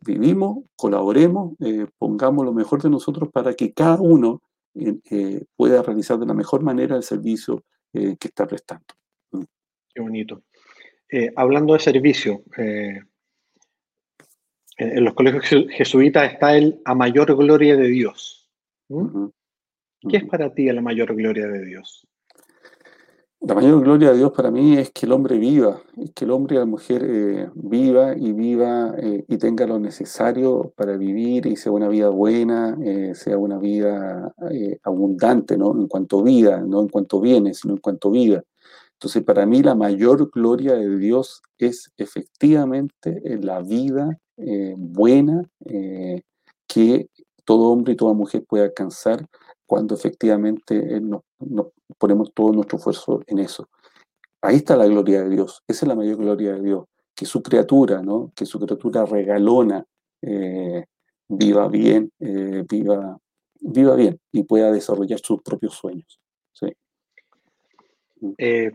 vivimos, 0.05 0.65
colaboremos, 0.75 1.53
eh, 1.59 1.87
pongamos 1.97 2.45
lo 2.45 2.53
mejor 2.53 2.81
de 2.81 2.89
nosotros 2.89 3.29
para 3.31 3.53
que 3.53 3.73
cada 3.73 3.99
uno 3.99 4.41
eh, 4.75 5.43
pueda 5.55 5.81
realizar 5.81 6.17
de 6.17 6.25
la 6.25 6.33
mejor 6.33 6.63
manera 6.63 6.95
el 6.95 7.03
servicio 7.03 7.63
que 7.91 8.17
está 8.19 8.47
prestando. 8.47 8.85
Mm. 9.31 9.43
Qué 9.93 10.01
bonito. 10.01 10.41
hablando 11.35 11.73
de 11.73 11.79
servicio, 11.79 12.43
en 12.57 13.05
los 15.03 15.13
colegios 15.13 15.67
jesuitas 15.69 16.33
está 16.33 16.57
el 16.57 16.81
a 16.85 16.95
mayor 16.95 17.35
gloria 17.35 17.75
de 17.77 17.87
Dios. 17.87 18.49
¿Mm? 18.89 19.27
¿Qué 20.09 20.17
es 20.17 20.25
para 20.25 20.53
ti 20.53 20.71
la 20.71 20.81
mayor 20.81 21.15
gloria 21.15 21.47
de 21.47 21.63
Dios? 21.63 22.07
La 23.45 23.55
mayor 23.55 23.83
gloria 23.83 24.11
de 24.11 24.19
Dios 24.19 24.31
para 24.31 24.51
mí 24.51 24.77
es 24.77 24.91
que 24.91 25.05
el 25.05 25.11
hombre 25.11 25.37
viva, 25.37 25.81
es 25.97 26.11
que 26.13 26.23
el 26.23 26.31
hombre 26.31 26.55
y 26.55 26.59
la 26.59 26.65
mujer 26.65 27.03
eh, 27.05 27.49
viva 27.55 28.15
y 28.15 28.31
viva 28.31 28.95
eh, 28.97 29.25
y 29.27 29.37
tenga 29.37 29.67
lo 29.67 29.79
necesario 29.79 30.71
para 30.77 30.95
vivir 30.95 31.45
y 31.47 31.57
sea 31.57 31.73
una 31.73 31.89
vida 31.89 32.07
buena, 32.07 32.77
eh, 32.81 33.13
sea 33.13 33.37
una 33.37 33.57
vida 33.57 34.33
abundante, 34.83 35.57
¿no? 35.57 35.73
En 35.77 35.89
cuanto 35.89 36.23
vida, 36.23 36.61
no 36.61 36.79
en 36.79 36.87
cuanto 36.87 37.19
bienes, 37.19 37.59
sino 37.59 37.73
en 37.73 37.81
cuanto 37.81 38.11
vida. 38.11 38.43
Entonces, 38.93 39.23
para 39.23 39.45
mí 39.45 39.61
la 39.61 39.75
mayor 39.75 40.31
gloria 40.31 40.75
de 40.75 40.97
Dios 40.97 41.41
es 41.57 41.91
efectivamente 41.97 43.21
la 43.41 43.61
vida 43.61 44.17
buena 44.77 45.43
que 46.65 47.09
todo 47.43 47.71
hombre 47.71 47.93
y 47.93 47.97
toda 47.97 48.13
mujer 48.13 48.45
puede 48.47 48.63
alcanzar 48.63 49.27
cuando 49.65 49.95
efectivamente 49.95 51.01
nos, 51.01 51.23
ponemos 51.97 52.33
todo 52.33 52.51
nuestro 52.51 52.77
esfuerzo 52.77 53.21
en 53.27 53.39
eso. 53.39 53.69
Ahí 54.41 54.57
está 54.57 54.75
la 54.75 54.87
gloria 54.87 55.23
de 55.23 55.29
Dios, 55.29 55.63
esa 55.67 55.85
es 55.85 55.87
la 55.87 55.95
mayor 55.95 56.17
gloria 56.17 56.53
de 56.53 56.61
Dios, 56.61 56.85
que 57.15 57.25
su 57.25 57.41
criatura, 57.41 58.01
¿no? 58.01 58.31
que 58.35 58.45
su 58.45 58.59
criatura 58.59 59.05
regalona 59.05 59.85
eh, 60.21 60.85
viva 61.27 61.67
bien, 61.67 62.11
eh, 62.19 62.63
viva, 62.69 63.17
viva 63.59 63.95
bien 63.95 64.19
y 64.31 64.43
pueda 64.43 64.71
desarrollar 64.71 65.19
sus 65.19 65.41
propios 65.41 65.73
sueños. 65.75 66.19
¿sí? 66.51 66.67
Eh, 68.37 68.71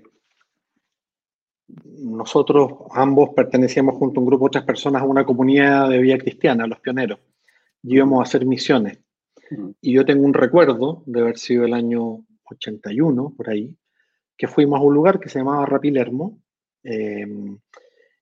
nosotros 1.69 2.73
ambos 2.93 3.31
pertenecíamos 3.35 3.97
junto 3.97 4.21
a 4.21 4.23
un 4.23 4.27
grupo 4.27 4.45
de 4.45 4.49
otras 4.49 4.65
personas 4.65 5.03
a 5.03 5.07
una 5.07 5.27
comunidad 5.27 5.91
de 5.91 5.99
vida 5.99 6.19
cristiana, 6.19 6.67
los 6.67 6.81
pioneros, 6.81 7.21
y 7.83 7.97
íbamos 7.97 8.21
a 8.21 8.23
hacer 8.23 8.47
misiones. 8.47 8.99
Y 9.81 9.93
yo 9.93 10.05
tengo 10.05 10.25
un 10.25 10.35
recuerdo 10.35 11.03
de 11.07 11.21
haber 11.21 11.39
sido 11.39 11.65
el 11.65 11.75
año 11.75 12.25
81, 12.51 13.35
por 13.37 13.51
ahí, 13.51 13.75
que 14.37 14.49
fuimos 14.49 14.81
a 14.81 14.83
un 14.83 14.95
lugar 14.95 15.21
que 15.21 15.29
se 15.29 15.39
llamaba 15.39 15.67
Rapilermo. 15.67 16.41
Em, 16.83 17.59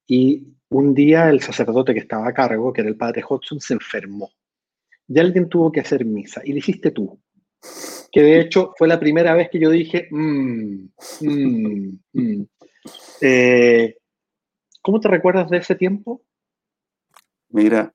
y 0.07 0.47
un 0.71 0.95
día 0.95 1.29
el 1.31 1.41
sacerdote 1.41 1.93
que 1.93 2.01
estaba 2.01 2.29
a 2.29 2.35
cargo, 2.35 2.73
que 2.73 2.81
era 2.81 2.91
el 2.91 2.97
padre 2.97 3.23
Hodgson, 3.29 3.61
se 3.61 3.75
enfermó. 3.75 4.31
Y 5.09 5.19
alguien 5.19 5.49
tuvo 5.49 5.71
que 5.71 5.81
hacer 5.81 6.05
misa. 6.05 6.43
Y 6.45 6.53
lo 6.53 6.59
hiciste 6.59 6.91
tú. 6.91 7.21
Que 8.11 8.23
de 8.23 8.41
hecho 8.41 8.73
fue 8.77 8.89
la 8.89 8.99
primera 8.99 9.35
vez 9.35 9.51
que 9.51 9.59
yo 9.59 9.71
dije, 9.71 10.09
mmm, 10.11 10.87
mmm, 11.21 12.45
¿cómo 14.83 15.01
te 15.01 15.09
recuerdas 15.09 15.51
de 15.51 15.59
ese 15.59 15.75
tiempo? 15.75 16.23
Mira, 17.51 17.95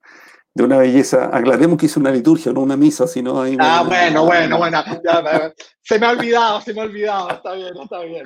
de 0.54 0.64
una 0.64 0.78
belleza. 0.78 1.36
Aclaremos 1.36 1.78
que 1.78 1.86
hizo 1.86 1.99
una 1.99 2.12
liturgia, 2.12 2.52
no 2.52 2.62
una 2.62 2.78
misa, 2.78 3.08
sino 3.08 3.41
ahí. 3.41 3.56
Ah, 3.60 3.84
bueno, 3.86 4.26
bueno, 4.26 4.58
bueno. 4.58 4.84
se 5.82 5.99
me 5.99 6.06
ha 6.06 6.12
olvidado, 6.12 6.62
se 6.62 6.74
me 6.74 6.82
ha 6.82 6.84
olvidado. 6.84 7.30
Está 7.30 7.54
bien, 7.54 7.74
está 7.82 7.99
bien. 8.02 8.26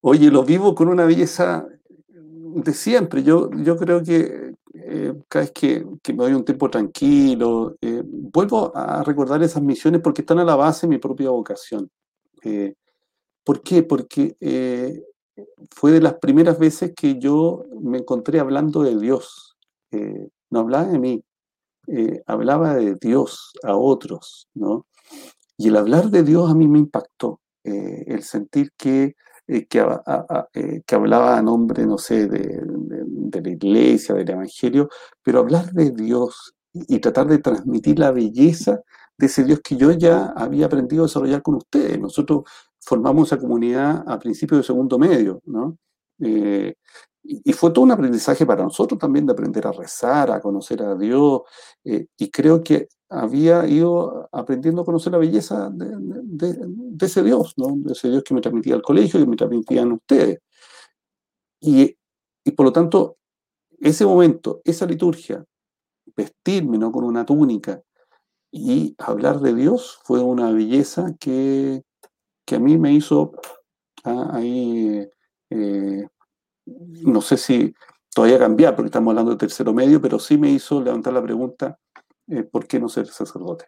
Oye, 0.00 0.30
lo 0.30 0.42
vivo 0.44 0.74
con 0.74 0.88
una 0.88 1.04
belleza 1.04 1.66
de 2.08 2.72
siempre. 2.72 3.22
Yo, 3.22 3.50
yo 3.52 3.76
creo 3.76 4.02
que 4.02 4.54
eh, 4.74 5.14
cada 5.28 5.44
vez 5.44 5.52
que, 5.52 5.86
que, 6.02 6.12
me 6.12 6.24
doy 6.24 6.34
un 6.34 6.44
tiempo 6.44 6.68
tranquilo, 6.70 7.76
eh, 7.80 8.02
vuelvo 8.04 8.72
a 8.74 9.02
recordar 9.02 9.42
esas 9.42 9.62
misiones 9.62 10.00
porque 10.00 10.22
están 10.22 10.38
a 10.38 10.44
la 10.44 10.56
base 10.56 10.86
de 10.86 10.90
mi 10.90 10.98
propia 10.98 11.30
vocación. 11.30 11.90
Eh, 12.42 12.74
¿Por 13.44 13.62
qué? 13.62 13.82
Porque 13.82 14.36
fue 15.70 15.92
de 15.92 16.00
las 16.00 16.14
primeras 16.14 16.58
veces 16.58 16.92
que 16.96 17.18
yo 17.18 17.64
me 17.80 17.98
encontré 17.98 18.40
hablando 18.40 18.82
de 18.82 18.98
Dios. 18.98 19.56
no 20.50 20.60
hablaba 20.60 20.86
de 20.86 20.98
mí, 20.98 21.22
eh, 21.86 22.22
hablaba 22.26 22.74
de 22.74 22.96
Dios 23.00 23.52
a 23.62 23.76
otros, 23.76 24.48
¿no? 24.54 24.86
Y 25.56 25.68
el 25.68 25.76
hablar 25.76 26.10
de 26.10 26.22
Dios 26.22 26.50
a 26.50 26.54
mí 26.54 26.66
me 26.66 26.78
impactó, 26.78 27.40
eh, 27.62 28.04
el 28.06 28.22
sentir 28.22 28.72
que, 28.76 29.14
eh, 29.46 29.66
que, 29.66 30.94
hablaba 30.94 31.38
a 31.38 31.42
nombre, 31.42 31.86
no 31.86 31.98
sé, 31.98 32.26
de, 32.28 32.62
la 33.42 33.50
iglesia, 33.50 34.14
del 34.14 34.30
evangelio, 34.30 34.88
pero 35.22 35.40
hablar 35.40 35.72
de 35.72 35.90
Dios 35.90 36.54
y, 36.72 36.98
tratar 37.00 37.28
de 37.28 37.38
transmitir 37.38 37.98
la 37.98 38.10
belleza 38.10 38.80
de 39.18 39.26
ese 39.26 39.44
Dios 39.44 39.60
que 39.60 39.76
yo 39.76 39.92
ya 39.92 40.32
había 40.36 40.66
aprendido 40.66 41.04
a 41.04 41.06
desarrollar 41.06 41.42
con 41.42 41.56
ustedes. 41.56 42.00
Nosotros 42.00 42.44
formamos 42.80 43.28
esa 43.28 43.38
comunidad 43.38 44.04
a 44.06 44.18
principios 44.18 44.60
de 44.60 44.64
segundo 44.64 44.98
medio, 44.98 45.40
¿no? 45.46 45.78
Y 47.26 47.52
fue 47.54 47.70
todo 47.70 47.84
un 47.84 47.90
aprendizaje 47.90 48.44
para 48.44 48.62
nosotros 48.62 49.00
también 49.00 49.24
de 49.24 49.32
aprender 49.32 49.66
a 49.66 49.72
rezar, 49.72 50.30
a 50.30 50.40
conocer 50.40 50.82
a 50.82 50.94
Dios, 50.94 51.42
eh, 51.82 52.06
y 52.18 52.30
creo 52.30 52.62
que 52.62 52.88
había 53.08 53.66
ido 53.66 54.28
aprendiendo 54.30 54.82
a 54.82 54.84
conocer 54.84 55.12
la 55.12 55.18
belleza 55.18 55.70
de, 55.70 56.56
ese 57.00 57.22
Dios, 57.22 57.54
¿no? 57.56 57.68
de 57.76 57.92
ese 57.92 58.10
Dios 58.10 58.22
que 58.24 58.34
me 58.34 58.42
transmitía 58.42 58.74
al 58.74 58.82
colegio, 58.82 59.18
y 59.20 59.26
me 59.26 59.36
transmitían 59.36 59.92
ustedes. 59.92 60.40
Y, 61.60 61.96
y, 62.44 62.50
por 62.52 62.66
lo 62.66 62.72
tanto, 62.72 63.16
ese 63.80 64.04
momento, 64.04 64.60
esa 64.64 64.84
liturgia, 64.84 65.42
vestirme 66.14 66.76
¿no? 66.76 66.92
con 66.92 67.04
una 67.04 67.24
túnica 67.24 67.82
y 68.50 68.94
hablar 68.98 69.40
de 69.40 69.54
Dios 69.54 69.98
fue 70.04 70.20
una 70.20 70.52
belleza 70.52 71.14
que, 71.18 71.82
que 72.44 72.56
a 72.56 72.60
mí 72.60 72.76
me 72.76 72.92
hizo 72.92 73.32
ah, 74.04 74.30
ahí... 74.34 75.08
Eh, 75.50 76.06
no 76.66 77.20
sé 77.20 77.36
si 77.36 77.74
todavía 78.14 78.38
cambiar, 78.38 78.74
porque 78.74 78.88
estamos 78.88 79.10
hablando 79.10 79.32
de 79.32 79.38
tercero 79.38 79.72
medio, 79.72 80.00
pero 80.00 80.18
sí 80.18 80.38
me 80.38 80.50
hizo 80.50 80.82
levantar 80.82 81.12
la 81.12 81.22
pregunta, 81.22 81.78
eh, 82.28 82.44
¿por 82.44 82.66
qué 82.66 82.78
no 82.78 82.88
ser 82.88 83.06
sacerdote? 83.06 83.66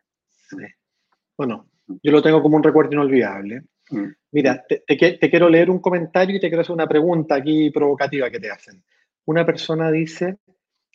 Bueno, 1.36 1.68
yo 2.02 2.12
lo 2.12 2.22
tengo 2.22 2.42
como 2.42 2.56
un 2.56 2.62
recuerdo 2.62 2.92
inolvidable. 2.92 3.62
Mm. 3.90 4.06
Mira, 4.32 4.64
te, 4.66 4.84
quiero 5.30 5.48
leer 5.48 5.70
un 5.70 5.80
comentario 5.80 6.36
y 6.36 6.40
te 6.40 6.48
quiero 6.48 6.62
hacer 6.62 6.74
una 6.74 6.86
pregunta 6.86 7.34
aquí 7.34 7.70
provocativa 7.70 8.30
que 8.30 8.40
te 8.40 8.50
hacen. 8.50 8.82
Una 9.26 9.44
persona 9.44 9.90
dice, 9.90 10.38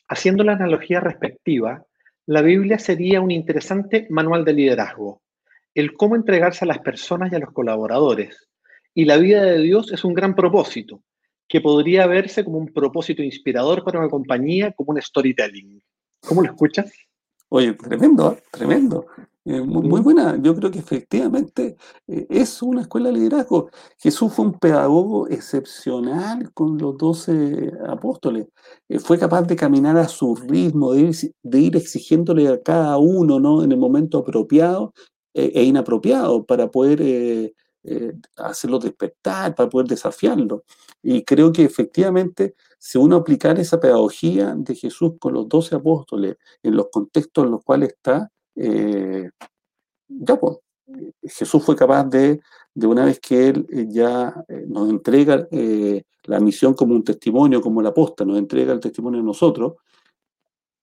haciendo 0.07 0.43
la 0.43 0.53
analogía 0.53 0.99
respectiva, 0.99 1.85
la 2.25 2.41
Biblia 2.41 2.79
sería 2.79 3.21
un 3.21 3.31
interesante 3.31 4.07
manual 4.09 4.45
de 4.45 4.53
liderazgo, 4.53 5.21
el 5.73 5.93
cómo 5.93 6.15
entregarse 6.15 6.65
a 6.65 6.67
las 6.67 6.79
personas 6.79 7.31
y 7.31 7.35
a 7.35 7.39
los 7.39 7.51
colaboradores. 7.51 8.47
Y 8.93 9.05
la 9.05 9.17
vida 9.17 9.41
de 9.43 9.59
Dios 9.59 9.91
es 9.91 10.03
un 10.03 10.13
gran 10.13 10.35
propósito, 10.35 11.01
que 11.51 11.59
podría 11.59 12.07
verse 12.07 12.45
como 12.45 12.59
un 12.59 12.71
propósito 12.71 13.21
inspirador 13.21 13.83
para 13.83 13.99
una 13.99 14.07
compañía, 14.07 14.71
como 14.71 14.91
un 14.91 15.01
storytelling. 15.01 15.83
¿Cómo 16.25 16.41
lo 16.41 16.49
escuchas? 16.49 16.89
Oye, 17.49 17.73
tremendo, 17.73 18.31
¿eh? 18.31 18.43
tremendo. 18.49 19.05
Eh, 19.43 19.59
muy, 19.59 19.99
buena. 19.99 20.41
Yo 20.41 20.55
creo 20.55 20.71
que 20.71 20.79
efectivamente 20.79 21.75
eh, 22.07 22.25
es 22.29 22.61
una 22.61 22.83
escuela 22.83 23.09
de 23.09 23.15
liderazgo. 23.15 23.69
Jesús 23.97 24.31
fue 24.31 24.45
un 24.45 24.59
pedagogo 24.59 25.27
excepcional 25.27 26.53
con 26.53 26.77
los 26.77 26.97
doce 26.97 27.73
apóstoles. 27.85 28.47
fue 28.99 29.19
capaz 29.19 29.41
de 29.41 29.57
caminar 29.57 29.97
a 29.97 30.07
su 30.07 30.33
ritmo, 30.35 30.93
de 30.93 31.01
ir, 31.01 31.15
de 31.43 31.59
ir, 31.59 31.75
exigiéndole 31.75 32.47
a 32.47 32.61
cada 32.61 32.97
uno 32.97 33.41
¿no? 33.41 33.61
en 33.61 33.73
el 33.73 33.77
momento 33.77 34.19
apropiado 34.19 34.93
e 35.33 35.63
inapropiado 35.63 36.45
para 36.45 36.71
poder 36.71 37.53
eh, 37.83 38.13
hacerlo 38.37 38.77
despertar, 38.77 39.55
para 39.55 39.67
poder 39.67 39.87
desafiarlo. 39.87 40.65
Y 41.01 41.23
creo 41.23 41.51
que 41.51 41.63
efectivamente, 41.63 42.55
si 42.77 42.99
uno 42.99 43.15
aplicar 43.15 43.59
esa 43.59 43.79
pedagogía 43.79 44.53
de 44.55 44.75
Jesús 44.75 45.13
con 45.19 45.33
los 45.33 45.49
doce 45.49 45.75
apóstoles 45.75 46.37
en 46.61 46.75
los 46.75 46.89
contextos 46.91 47.45
en 47.45 47.51
los 47.51 47.63
cuales 47.63 47.89
está, 47.89 48.31
eh, 48.55 49.31
ya 50.07 50.39
pues, 50.39 50.57
Jesús 51.23 51.63
fue 51.63 51.75
capaz 51.75 52.03
de, 52.03 52.41
de 52.75 52.87
una 52.87 53.05
vez 53.05 53.19
que 53.19 53.49
Él 53.49 53.65
eh, 53.71 53.87
ya 53.89 54.35
nos 54.67 54.89
entrega 54.89 55.47
la 56.25 56.39
misión 56.39 56.75
como 56.75 56.93
un 56.93 57.03
testimonio, 57.03 57.61
como 57.61 57.81
la 57.81 57.89
aposta, 57.89 58.25
nos 58.25 58.37
entrega 58.37 58.73
el 58.73 58.79
testimonio 58.79 59.21
a 59.21 59.23
nosotros, 59.23 59.73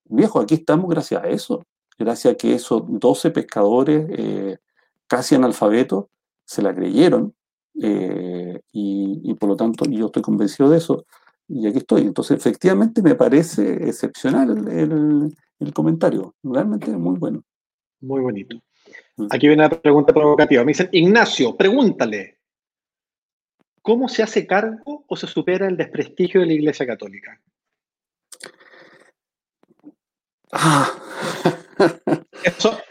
viejo, 0.04 0.40
aquí 0.40 0.54
estamos 0.54 0.90
gracias 0.90 1.22
a 1.22 1.28
eso, 1.28 1.64
gracias 1.96 2.34
a 2.34 2.36
que 2.36 2.54
esos 2.54 2.82
doce 2.86 3.30
pescadores 3.30 4.58
casi 5.06 5.36
analfabetos 5.36 6.06
se 6.48 6.62
la 6.62 6.74
creyeron 6.74 7.34
eh, 7.80 8.58
y, 8.72 9.34
por 9.34 9.50
lo 9.50 9.56
tanto 9.56 9.84
yo 9.84 10.06
estoy 10.06 10.22
convencido 10.22 10.70
de 10.70 10.78
eso 10.78 11.04
y 11.46 11.66
aquí 11.66 11.78
estoy. 11.78 12.02
Entonces, 12.02 12.38
efectivamente 12.38 13.02
me 13.02 13.14
parece 13.14 13.88
excepcional 13.88 14.68
el, 14.68 15.34
el 15.60 15.72
comentario, 15.74 16.34
realmente 16.42 16.90
muy 16.90 17.18
bueno. 17.18 17.42
Muy 18.00 18.20
bonito. 18.20 18.56
Mm. 19.16 19.26
Aquí 19.30 19.46
viene 19.46 19.62
la 19.62 19.70
pregunta 19.70 20.12
provocativa. 20.12 20.64
Me 20.64 20.70
dicen, 20.70 20.88
Ignacio, 20.92 21.56
pregúntale, 21.56 22.38
¿cómo 23.82 24.08
se 24.08 24.22
hace 24.22 24.46
cargo 24.46 25.04
o 25.06 25.16
se 25.16 25.26
supera 25.26 25.68
el 25.68 25.76
desprestigio 25.76 26.40
de 26.40 26.46
la 26.46 26.52
Iglesia 26.54 26.86
Católica? 26.86 27.40
Ah. 30.52 30.90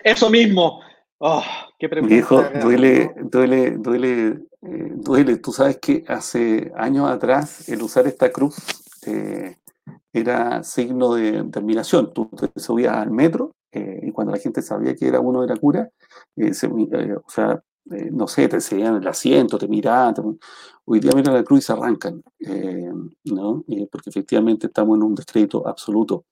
eso, 0.03 0.29
mismo. 0.29 0.81
Oh, 1.17 1.43
qué. 1.77 1.87
Viejo, 1.87 2.43
duele, 2.61 3.13
duele, 3.23 3.71
duele, 3.77 4.27
eh, 4.61 4.91
duele. 4.95 5.37
Tú 5.37 5.51
sabes 5.51 5.77
que 5.77 6.03
hace 6.07 6.71
años 6.75 7.09
atrás 7.09 7.69
el 7.69 7.81
usar 7.81 8.07
esta 8.07 8.31
cruz 8.31 8.55
eh, 9.05 9.57
era 10.11 10.63
signo 10.63 11.13
de, 11.13 11.39
admiración. 11.39 12.13
Tú 12.13 12.29
te 12.29 12.59
subías 12.59 12.95
al 12.95 13.11
metro 13.11 13.55
eh, 13.71 14.01
y 14.03 14.11
cuando 14.11 14.33
la 14.33 14.39
gente 14.39 14.61
sabía 14.61 14.95
que 14.95 15.07
era 15.07 15.19
uno 15.19 15.41
de 15.41 15.47
la 15.47 15.55
cura, 15.55 15.89
o 16.35 17.29
sea, 17.29 17.61
no 18.11 18.27
sé, 18.27 18.47
te 18.49 18.59
seguían 18.59 18.95
el 18.95 19.07
asiento, 19.07 19.57
te 19.57 19.67
miraban. 19.67 20.15
Hoy 20.85 20.99
día 20.99 21.11
miran 21.15 21.35
la 21.35 21.43
cruz 21.43 21.59
y 21.59 21.61
se 21.61 21.73
arrancan, 21.73 22.21
¿no? 23.25 23.63
porque 23.91 24.09
efectivamente 24.09 24.67
estamos 24.67 24.97
en 24.97 25.03
un 25.03 25.15
descrédito 25.15 25.67
absoluto 25.67 26.25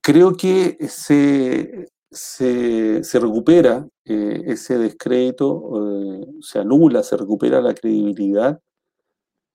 creo 0.00 0.36
que 0.36 0.78
se, 0.88 1.88
se, 2.14 3.02
recupera 3.20 3.86
eh, 4.04 4.42
ese 4.46 4.78
descrédito, 4.78 6.22
eh, 6.22 6.26
se 6.40 6.60
anula, 6.60 7.02
se 7.02 7.16
recupera 7.16 7.60
la 7.60 7.74
credibilidad, 7.74 8.60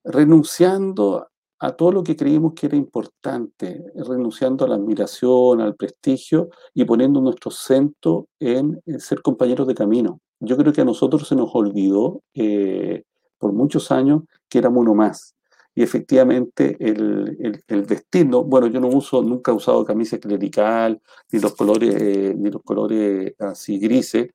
renunciando 0.03 1.28
a 1.60 1.72
todo 1.74 1.91
lo 1.91 2.03
que 2.03 2.16
creímos 2.16 2.53
que 2.53 2.68
era 2.68 2.78
importante, 2.78 3.84
renunciando 3.95 4.66
a 4.66 4.68
la 4.70 4.76
admiración, 4.76 5.62
al 5.62 5.76
prestigio 5.76 6.49
y 6.74 6.86
poniendo 6.86 7.22
nuestro 7.22 7.51
centro 7.51 8.28
en, 8.39 8.82
ser 8.99 9.22
compañeros 9.22 9.68
de 9.68 9.76
camino. 9.76 10.22
Yo 10.39 10.55
creo 10.55 10.72
que 10.72 10.82
a 10.82 10.86
nosotros 10.86 11.28
se 11.28 11.36
nos 11.36 11.49
olvidó 11.53 12.22
eh, 12.34 13.03
por 13.38 13.51
muchos 13.51 13.91
años 13.91 14.24
que 14.47 14.60
éramos 14.60 14.82
uno 14.82 14.95
más 14.95 15.36
y 15.80 15.84
efectivamente 15.84 16.75
el, 16.77 17.63
el, 17.65 17.86
destino, 17.86 18.43
bueno, 18.43 18.67
yo 18.67 18.82
no 18.82 18.89
uso, 18.89 19.21
nunca 19.21 19.53
he 19.53 19.55
usado 19.55 19.86
camisa 19.86 20.19
clerical, 20.19 21.01
ni 21.32 21.39
los 21.39 21.55
colores, 21.55 22.36
ni 22.36 22.51
los 22.51 22.61
colores 22.63 23.34
así 23.39 23.80
grises, 23.80 24.30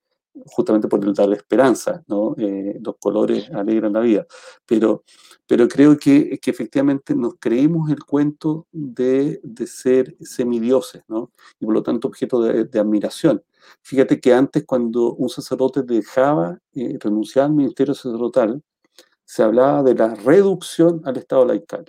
justamente 0.46 0.88
por 0.88 1.04
el 1.04 1.12
dar 1.12 1.30
esperanza, 1.34 2.02
¿no? 2.06 2.34
Eh, 2.38 2.80
los 2.82 2.96
colores 2.98 3.50
alegran 3.50 3.92
la 3.92 4.00
vida. 4.00 4.26
Pero, 4.64 5.04
pero 5.46 5.68
creo 5.68 5.98
que, 5.98 6.38
que 6.40 6.50
efectivamente 6.50 7.14
nos 7.14 7.34
creímos 7.38 7.90
el 7.90 8.02
cuento 8.04 8.66
de, 8.72 9.38
de, 9.42 9.66
ser 9.66 10.16
semidioses, 10.20 11.02
¿no? 11.08 11.30
Y 11.60 11.66
por 11.66 11.74
lo 11.74 11.82
tanto 11.82 12.08
objeto 12.08 12.42
de, 12.42 12.64
de 12.64 12.80
admiración. 12.80 13.44
Fíjate 13.82 14.18
que 14.18 14.32
antes 14.32 14.64
cuando 14.64 15.12
un 15.12 15.28
sacerdote 15.28 15.82
dejaba, 15.82 16.58
eh, 16.72 16.96
renunciar 16.98 17.44
al 17.44 17.52
ministerio 17.52 17.92
sacerdotal, 17.92 18.62
se 19.24 19.42
hablaba 19.42 19.82
de 19.82 19.94
la 19.94 20.14
reducción 20.14 21.02
al 21.04 21.16
Estado 21.16 21.44
laical. 21.46 21.84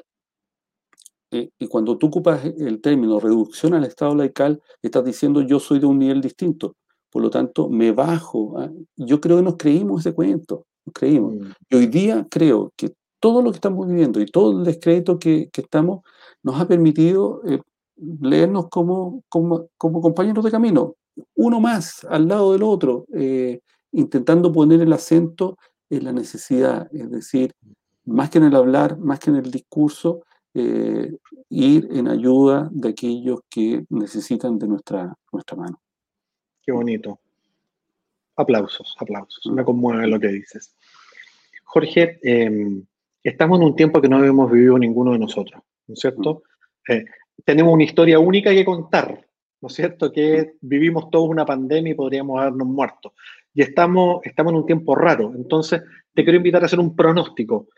y 1.31 1.67
cuando 1.67 1.97
tú 1.97 2.07
ocupas 2.07 2.45
el 2.45 2.79
término 2.81 3.19
reducción 3.19 3.73
al 3.73 3.83
Estado 3.83 4.15
laical, 4.15 4.61
estás 4.81 5.03
diciendo 5.03 5.41
yo 5.41 5.59
soy 5.59 5.79
de 5.79 5.85
un 5.85 5.99
nivel 5.99 6.21
distinto. 6.21 6.75
Por 7.09 7.21
lo 7.21 7.29
tanto, 7.29 7.69
me 7.69 7.91
bajo. 7.91 8.55
Yo 8.97 9.21
creo 9.21 9.37
que 9.37 9.43
nos 9.43 9.55
creímos 9.55 10.01
ese 10.01 10.13
cuento. 10.13 10.65
Nos 10.85 10.93
creímos. 10.93 11.35
Mm. 11.35 11.51
Y 11.69 11.75
hoy 11.75 11.87
día 11.87 12.27
creo 12.29 12.73
que 12.75 12.93
todo 13.19 13.41
lo 13.41 13.51
que 13.51 13.55
estamos 13.55 13.87
viviendo 13.87 14.21
y 14.21 14.25
todo 14.25 14.59
el 14.59 14.65
descrédito 14.65 15.17
que, 15.17 15.49
estamos 15.51 16.01
nos 16.43 16.59
ha 16.59 16.67
permitido 16.67 17.41
eh, 17.47 17.59
leernos 17.95 18.67
como, 18.69 19.23
como, 19.29 19.67
compañeros 19.79 20.43
de 20.43 20.51
camino, 20.51 20.95
uno 21.35 21.59
más 21.59 22.05
al 22.09 22.27
lado 22.27 22.51
del 22.51 22.63
otro, 22.63 23.05
eh, 23.13 23.61
intentando 23.93 24.51
poner 24.51 24.81
el 24.81 24.93
acento 24.93 25.57
es 25.89 26.03
la 26.03 26.11
necesidad, 26.11 26.87
es 26.93 27.09
decir, 27.11 27.53
más 28.05 28.29
que 28.29 28.37
en 28.37 28.45
el 28.45 28.55
hablar, 28.55 28.97
más 28.97 29.19
que 29.19 29.29
en 29.29 29.37
el 29.37 29.51
discurso, 29.51 30.23
eh, 30.53 31.17
ir 31.49 31.87
en 31.91 32.07
ayuda 32.07 32.69
de 32.71 32.89
aquellos 32.89 33.41
que 33.49 33.85
necesitan 33.89 34.57
de 34.57 34.67
nuestra, 34.67 35.13
nuestra 35.31 35.57
mano. 35.57 35.81
Qué 36.61 36.71
bonito. 36.71 37.19
Aplausos, 38.37 38.95
aplausos. 38.99 39.45
Me 39.51 39.63
conmueve 39.63 40.07
lo 40.07 40.19
que 40.19 40.27
dices. 40.27 40.75
Jorge, 41.65 42.19
em, 42.23 42.85
estamos 43.23 43.59
en 43.59 43.65
un 43.65 43.75
tiempo 43.75 44.01
que 44.01 44.07
no 44.07 44.23
hemos 44.23 44.51
vivido 44.51 44.77
ninguno 44.77 45.11
de 45.11 45.19
nosotros, 45.19 45.61
¿no 45.87 45.93
es 45.93 45.99
cierto? 45.99 46.43
Eh, 46.87 47.05
tenemos 47.43 47.73
una 47.73 47.83
historia 47.83 48.19
única 48.19 48.51
que 48.51 48.63
contar, 48.63 49.27
¿no 49.61 49.67
es 49.67 49.73
cierto? 49.73 50.11
Que 50.11 50.53
vivimos 50.61 51.09
todos 51.09 51.29
una 51.29 51.45
pandemia 51.45 51.91
y 51.91 51.95
podríamos 51.95 52.39
habernos 52.39 52.67
muerto 52.67 53.13
y 53.55 53.61
estamos, 53.61 54.19
estamos 54.25 54.51
en 54.51 54.57
un 54.57 54.65
tiempo 54.65 54.95
raro. 54.95 55.31
Entonces, 55.33 55.81
te 56.13 56.23
quiero 56.23 56.37
invitar 56.37 56.61
a 56.61 56.65
hacer 56.65 56.79
un 56.79 56.93
pronóstico. 56.93 57.69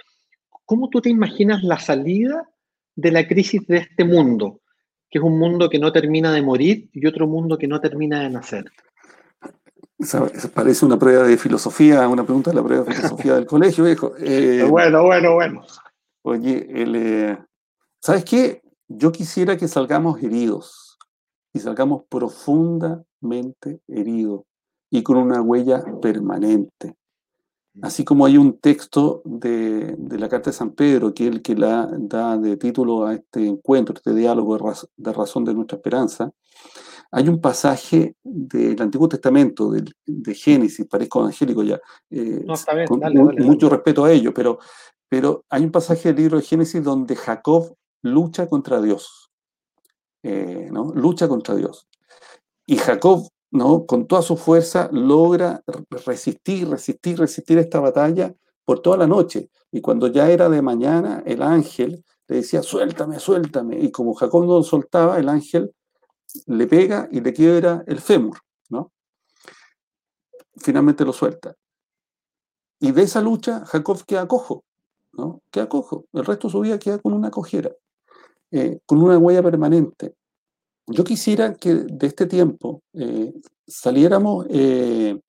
¿Cómo 0.65 0.89
tú 0.89 0.99
te 0.99 1.09
imaginas 1.09 1.63
la 1.63 1.79
salida 1.79 2.49
de 2.95 3.11
la 3.11 3.27
crisis 3.27 3.65
de 3.67 3.77
este 3.77 4.03
mundo? 4.03 4.61
Que 5.07 5.19
es 5.19 5.23
un 5.23 5.37
mundo 5.37 5.69
que 5.69 5.77
no 5.77 5.93
termina 5.93 6.33
de 6.33 6.41
morir 6.41 6.89
y 6.91 7.05
otro 7.05 7.27
mundo 7.27 7.59
que 7.59 7.67
no 7.67 7.79
termina 7.79 8.21
de 8.21 8.31
nacer. 8.31 8.65
parece 10.55 10.83
una 10.83 10.97
prueba 10.97 11.27
de 11.27 11.37
filosofía, 11.37 12.07
una 12.07 12.23
pregunta 12.23 12.49
de 12.49 12.55
la 12.55 12.63
prueba 12.63 12.83
de 12.83 12.95
filosofía 12.95 13.35
del 13.35 13.45
colegio, 13.45 13.83
viejo. 13.83 14.13
Eh, 14.19 14.65
bueno, 14.67 15.03
bueno, 15.03 15.35
bueno. 15.35 15.63
Oye, 16.23 16.65
eh, 16.69 17.37
¿sabes 18.01 18.25
qué? 18.25 18.63
Yo 18.87 19.11
quisiera 19.11 19.55
que 19.55 19.67
salgamos 19.67 20.21
heridos 20.23 20.97
y 21.53 21.59
salgamos 21.59 22.03
profundamente 22.09 23.81
heridos 23.87 24.41
y 24.89 25.03
con 25.03 25.17
una 25.17 25.41
huella 25.41 25.83
permanente. 26.01 26.95
Así 27.81 28.03
como 28.03 28.25
hay 28.25 28.37
un 28.37 28.59
texto 28.59 29.21
de, 29.23 29.95
la 30.09 30.27
Carta 30.27 30.49
de 30.49 30.55
San 30.55 30.71
Pedro, 30.71 31.13
que 31.13 31.27
es 31.27 31.31
el 31.31 31.41
que 31.41 31.55
la 31.55 31.87
da 31.99 32.37
de 32.37 32.57
título 32.57 33.05
a 33.05 33.13
este 33.13 33.45
encuentro, 33.45 33.93
este 33.95 34.15
diálogo 34.15 34.57
de, 34.95 35.13
razón 35.13 35.45
de 35.45 35.53
nuestra 35.53 35.77
esperanza, 35.77 36.31
hay 37.11 37.29
un 37.29 37.39
pasaje 37.39 38.15
del 38.23 38.81
Antiguo 38.81 39.07
Testamento, 39.07 39.71
de, 39.71 40.33
Génesis, 40.33 40.87
parezco 40.87 41.19
evangélico 41.19 41.63
ya, 41.63 41.79
eh, 42.09 42.45
con 42.87 42.99
mucho 43.45 43.69
respeto 43.69 44.05
a 44.05 44.11
ello, 44.11 44.33
pero, 44.33 44.57
pero 45.07 45.45
hay 45.49 45.63
un 45.63 45.71
pasaje 45.71 46.09
del 46.09 46.23
libro 46.23 46.37
de 46.37 46.43
Génesis 46.43 46.83
donde 46.83 47.15
Jacob 47.15 47.75
lucha 48.01 48.47
contra 48.49 48.81
Dios, 48.81 49.31
eh, 50.23 50.67
¿no? 50.71 50.91
lucha 50.95 51.27
contra 51.27 51.55
Dios. 51.55 51.87
Y 52.65 52.77
Jacob 52.77 53.29
¿no? 53.51 53.85
con 53.85 54.07
toda 54.07 54.21
su 54.21 54.37
fuerza 54.37 54.89
logra 54.91 55.63
resistir, 56.05 56.69
resistir, 56.69 57.19
resistir 57.19 57.57
esta 57.57 57.79
batalla 57.79 58.33
por 58.65 58.81
toda 58.81 58.97
la 58.97 59.07
noche. 59.07 59.49
Y 59.71 59.81
cuando 59.81 60.07
ya 60.07 60.29
era 60.29 60.49
de 60.49 60.61
mañana, 60.61 61.23
el 61.25 61.41
ángel 61.41 62.03
le 62.27 62.37
decía, 62.37 62.61
suéltame, 62.61 63.19
suéltame. 63.19 63.79
Y 63.79 63.91
como 63.91 64.13
Jacob 64.13 64.45
no 64.45 64.57
lo 64.57 64.63
soltaba, 64.63 65.17
el 65.17 65.29
ángel 65.29 65.73
le 66.45 66.67
pega 66.67 67.07
y 67.11 67.21
le 67.21 67.33
quiebra 67.33 67.83
el 67.87 67.99
fémur, 67.99 68.37
¿no? 68.69 68.91
Finalmente 70.57 71.05
lo 71.05 71.13
suelta. 71.13 71.55
Y 72.79 72.91
de 72.91 73.03
esa 73.03 73.21
lucha, 73.21 73.65
Jacob 73.65 74.03
queda 74.05 74.27
cojo, 74.27 74.63
¿no? 75.13 75.41
Queda 75.49 75.69
cojo. 75.69 76.05
El 76.13 76.25
resto 76.25 76.47
de 76.47 76.51
su 76.51 76.59
vida 76.59 76.77
queda 76.77 76.99
con 76.99 77.13
una 77.13 77.31
cojera, 77.31 77.71
eh, 78.51 78.79
con 78.85 79.01
una 79.01 79.17
huella 79.17 79.41
permanente 79.41 80.15
yo 80.87 81.03
quisiera 81.03 81.53
que 81.55 81.73
de 81.75 82.07
este 82.07 82.25
tiempo 82.25 82.81
eh, 82.93 83.33
saliéramos, 83.67 84.45
eh, 84.49 85.19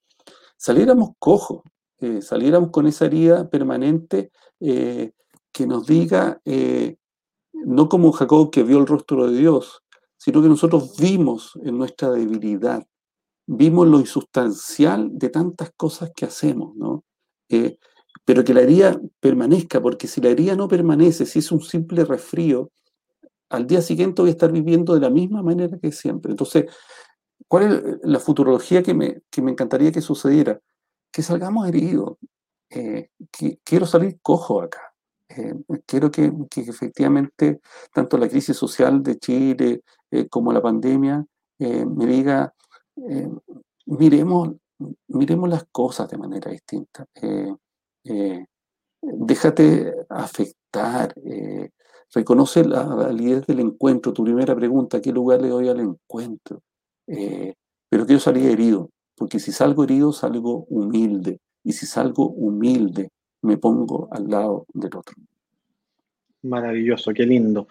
saliéramos 0.56 1.10
cojos, 1.18 1.62
eh, 1.98 2.22
saliéramos 2.22 2.70
con 2.70 2.86
esa 2.86 3.06
herida 3.06 3.48
permanente 3.50 4.30
que 4.60 5.66
nos 5.66 5.86
diga, 5.86 6.40
no 7.52 7.88
como 7.88 8.10
Jacob 8.10 8.50
que 8.50 8.64
vio 8.64 8.78
el 8.78 8.88
rostro 8.88 9.30
de 9.30 9.38
Dios, 9.38 9.84
sino 10.16 10.42
que 10.42 10.48
nosotros 10.48 10.96
vimos 10.98 11.56
en 11.62 11.78
nuestra 11.78 12.10
debilidad, 12.10 12.84
vimos 13.46 13.86
lo 13.86 14.00
insustancial 14.00 15.10
de 15.12 15.28
tantas 15.28 15.70
cosas 15.76 16.10
que 16.14 16.24
hacemos, 16.24 16.74
¿no? 16.74 17.04
pero 18.24 18.42
que 18.42 18.52
la 18.52 18.62
herida 18.62 19.00
permanezca, 19.20 19.80
porque 19.80 20.08
si 20.08 20.20
la 20.20 20.30
herida 20.30 20.56
no 20.56 20.66
permanece, 20.66 21.24
si 21.24 21.38
es 21.38 21.52
un 21.52 21.60
simple 21.60 22.04
resfrío, 22.04 22.72
al 23.50 23.66
día 23.66 23.82
siguiente 23.82 24.22
voy 24.22 24.30
a 24.30 24.32
estar 24.32 24.52
viviendo 24.52 24.94
de 24.94 25.00
la 25.00 25.10
misma 25.10 25.42
manera 25.42 25.78
que 25.78 25.92
siempre. 25.92 26.30
Entonces, 26.30 26.66
¿cuál 27.46 27.72
es 27.72 27.98
la 28.02 28.20
futurología 28.20 28.82
que 28.82 28.94
me, 28.94 29.22
que 29.30 29.42
me 29.42 29.52
encantaría 29.52 29.92
que 29.92 30.00
sucediera? 30.00 30.60
Que 31.10 31.22
salgamos 31.22 31.66
heridos. 31.68 32.18
Eh, 32.70 33.10
quiero 33.64 33.86
salir 33.86 34.18
cojo 34.20 34.60
acá. 34.62 34.94
Eh, 35.30 35.54
quiero 35.86 36.10
que, 36.10 36.32
que, 36.50 36.62
efectivamente 36.62 37.60
tanto 37.92 38.16
la 38.16 38.28
crisis 38.28 38.56
social 38.56 39.02
de 39.02 39.18
Chile 39.18 39.82
eh, 40.10 40.26
como 40.28 40.52
la 40.52 40.62
pandemia 40.62 41.24
me 41.58 42.06
diga, 42.06 42.54
miremos, 43.84 44.54
miremos 45.08 45.48
las 45.48 45.64
cosas 45.72 46.08
de 46.08 46.16
manera 46.16 46.52
distinta. 46.52 47.04
déjate 49.02 49.92
afectar, 50.08 51.12
Reconoce 52.14 52.64
la 52.64 52.82
validez 52.84 53.46
del 53.46 53.60
encuentro. 53.60 54.12
Tu 54.12 54.24
primera 54.24 54.54
pregunta, 54.54 55.00
¿qué 55.00 55.12
lugar 55.12 55.42
le 55.42 55.48
doy 55.48 55.68
al 55.68 55.80
encuentro? 55.80 56.62
Eh, 57.06 57.54
pero 57.88 58.06
quiero 58.06 58.20
salir 58.20 58.46
herido. 58.46 58.90
porque 59.14 59.40
si 59.40 59.50
salgo 59.50 59.82
herido, 59.82 60.12
salgo 60.12 60.64
humilde, 60.68 61.40
y 61.64 61.72
si 61.72 61.86
salgo 61.86 62.28
humilde, 62.28 63.10
me 63.42 63.56
pongo 63.56 64.08
al 64.12 64.28
lado 64.28 64.64
del 64.72 64.94
otro. 64.96 65.16
Maravilloso, 66.42 67.12
qué 67.12 67.26
lindo. 67.26 67.66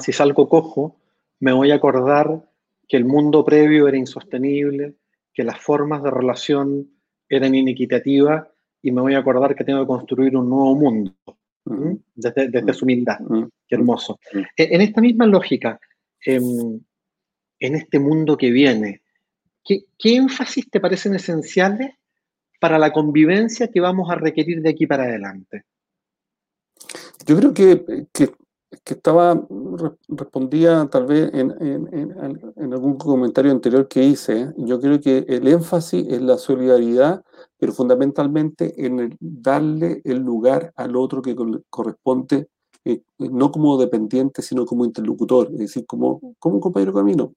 Si 0.00 0.12
salgo 0.12 0.48
cojo, 0.48 0.96
me 1.40 1.52
voy 1.52 1.70
a 1.70 1.76
acordar 1.76 2.44
que 2.86 2.96
el 2.96 3.04
mundo 3.04 3.44
previo 3.44 3.88
era 3.88 3.96
insostenible, 3.96 4.94
que 5.32 5.42
las 5.42 5.58
formas 5.58 6.02
de 6.02 6.10
relación 6.10 6.90
eran 7.28 7.54
inequitativas 7.54 8.46
y 8.82 8.92
me 8.92 9.00
voy 9.00 9.14
a 9.14 9.18
acordar 9.18 9.54
que 9.54 9.64
tengo 9.64 9.80
que 9.80 9.86
construir 9.86 10.36
un 10.36 10.50
nuevo 10.50 10.74
mundo 10.76 11.12
desde, 12.14 12.72
su 12.74 12.84
humildad. 12.84 13.20
Qué 13.70 13.76
hermoso. 13.76 14.18
E, 14.56 14.74
en 14.74 14.80
esta 14.80 15.00
misma 15.00 15.26
lógica, 15.26 15.78
em, 16.26 16.80
en, 17.60 17.74
este 17.76 18.00
mundo 18.00 18.36
que 18.36 18.50
viene, 18.50 19.02
¿qué, 19.64 19.84
énfasis 20.02 20.68
te 20.68 20.80
parecen 20.80 21.14
esenciales 21.14 21.92
para 22.58 22.80
la 22.80 22.92
convivencia 22.92 23.68
que 23.68 23.80
vamos 23.80 24.10
a 24.10 24.16
requerir 24.16 24.60
de 24.60 24.70
aquí 24.70 24.88
para 24.88 25.04
adelante? 25.04 25.62
Yo 27.24 27.36
creo 27.36 27.54
que, 27.54 28.06
que, 28.12 28.30
estaba, 28.86 29.40
respondía 30.08 30.88
tal 30.90 31.06
vez 31.06 31.30
en, 31.32 31.54
en, 31.60 32.72
algún 32.72 32.98
comentario 32.98 33.52
anterior 33.52 33.86
que 33.86 34.02
hice, 34.02 34.52
yo 34.56 34.80
creo 34.80 35.00
que 35.00 35.24
el 35.28 35.46
énfasis 35.46 36.08
es 36.08 36.20
la 36.20 36.36
solidaridad 36.38 37.22
pero 37.60 37.72
fundamentalmente 37.74 38.86
en 38.86 38.98
el 38.98 39.16
darle 39.20 40.00
el 40.04 40.18
lugar 40.18 40.72
al 40.76 40.96
otro 40.96 41.20
que 41.20 41.36
corresponde, 41.68 42.48
eh, 42.84 43.02
no 43.18 43.50
como 43.52 43.76
dependiente, 43.78 44.42
sino 44.42 44.64
como 44.64 44.84
interlocutor, 44.84 45.50
es 45.52 45.58
decir, 45.58 45.86
como, 45.86 46.20
como 46.38 46.56
un 46.56 46.60
compañero 46.60 46.94
camino, 46.94 47.34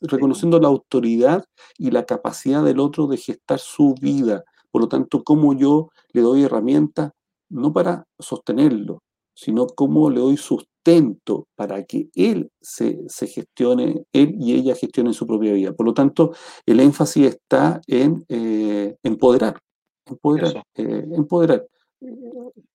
reconociendo 0.00 0.58
la 0.60 0.68
autoridad 0.68 1.44
y 1.76 1.90
la 1.90 2.04
capacidad 2.04 2.64
del 2.64 2.80
otro 2.80 3.06
de 3.06 3.18
gestar 3.18 3.58
su 3.58 3.94
vida. 4.00 4.44
Por 4.70 4.82
lo 4.82 4.88
tanto, 4.88 5.22
como 5.22 5.54
yo 5.54 5.90
le 6.12 6.22
doy 6.22 6.44
herramientas, 6.44 7.12
no 7.50 7.72
para 7.72 8.06
sostenerlo, 8.18 9.02
sino 9.34 9.66
como 9.66 10.10
le 10.10 10.20
doy 10.20 10.36
sustento 10.36 11.46
para 11.54 11.84
que 11.84 12.08
él 12.14 12.50
se, 12.60 13.04
se, 13.08 13.26
gestione, 13.26 14.04
él 14.12 14.34
y 14.38 14.54
ella 14.54 14.74
gestionen 14.74 15.12
su 15.12 15.26
propia 15.26 15.52
vida. 15.52 15.72
Por 15.72 15.86
lo 15.86 15.94
tanto, 15.94 16.32
el 16.66 16.80
énfasis 16.80 17.26
está 17.26 17.80
en 17.86 18.24
eh, 18.28 18.96
empoderar, 19.02 19.58
empoderar, 20.06 20.64
eh, 20.74 21.06
empoderar. 21.12 21.66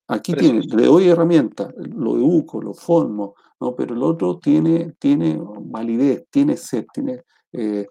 Aquí 0.07 0.33
tiene, 0.33 0.61
le 0.61 0.85
doy 0.85 1.07
herramientas, 1.07 1.73
lo 1.77 2.15
educo, 2.15 2.61
lo 2.61 2.73
formo, 2.73 3.35
¿no? 3.59 3.75
pero 3.75 3.95
el 3.95 4.03
otro 4.03 4.37
tiene, 4.37 4.93
tiene 4.99 5.39
validez, 5.39 6.25
tiene 6.29 6.57
ser, 6.57 6.85
tiene 6.93 7.23
eh, 7.53 7.87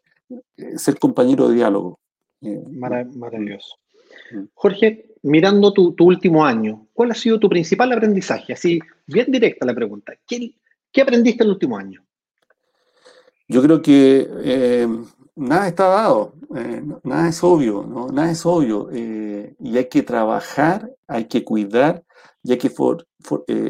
ser 0.77 0.99
compañero 0.99 1.49
de 1.49 1.55
diálogo. 1.55 2.01
Maravilloso. 2.43 3.77
Mm. 4.33 4.45
Jorge, 4.55 5.07
mirando 5.23 5.73
tu, 5.73 5.95
último 6.01 6.45
año, 6.45 6.89
¿cuál 6.93 7.13
ha 7.13 7.15
sido 7.15 7.39
tu 7.39 7.49
principal 7.49 7.93
aprendizaje? 7.93 8.53
Así, 8.53 8.79
bien 9.07 9.31
directa 9.31 9.65
la 9.65 9.75
pregunta. 9.75 10.13
¿Qué, 10.27 10.55
aprendiste 11.01 11.43
en 11.43 11.49
el 11.49 11.55
último 11.55 11.79
año? 11.79 12.05
Yo 13.49 13.63
creo 13.63 13.81
que 13.83 14.29
eh, 14.45 14.89
nada 15.37 15.69
está 15.69 15.89
dado, 15.89 16.35
eh, 16.55 16.83
nada 17.05 17.29
es 17.29 17.43
obvio, 17.43 17.85
¿no? 17.85 18.09
nada 18.09 18.31
es 18.31 18.45
obvio. 18.45 18.89
Eh, 18.93 19.55
y 19.59 19.77
hay 19.77 19.89
que 19.89 20.03
trabajar, 20.03 20.91
hay 21.07 21.27
que 21.27 21.45
cuidar 21.45 22.05
y 22.43 22.53
hay 22.53 22.59
que 22.59 22.73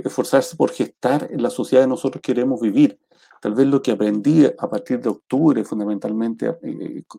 esforzarse 0.04 0.56
por 0.56 0.70
gestar 0.70 1.28
la 1.32 1.50
sociedad 1.50 1.84
que 1.84 1.88
nosotros 1.88 2.22
queremos 2.22 2.60
vivir. 2.60 2.98
Tal 3.40 3.54
vez 3.54 3.66
lo 3.66 3.82
que 3.82 3.90
aprendí 3.90 4.46
a 4.46 4.70
partir 4.70 5.00
de 5.00 5.08
octubre, 5.08 5.64
fundamentalmente, 5.64 6.56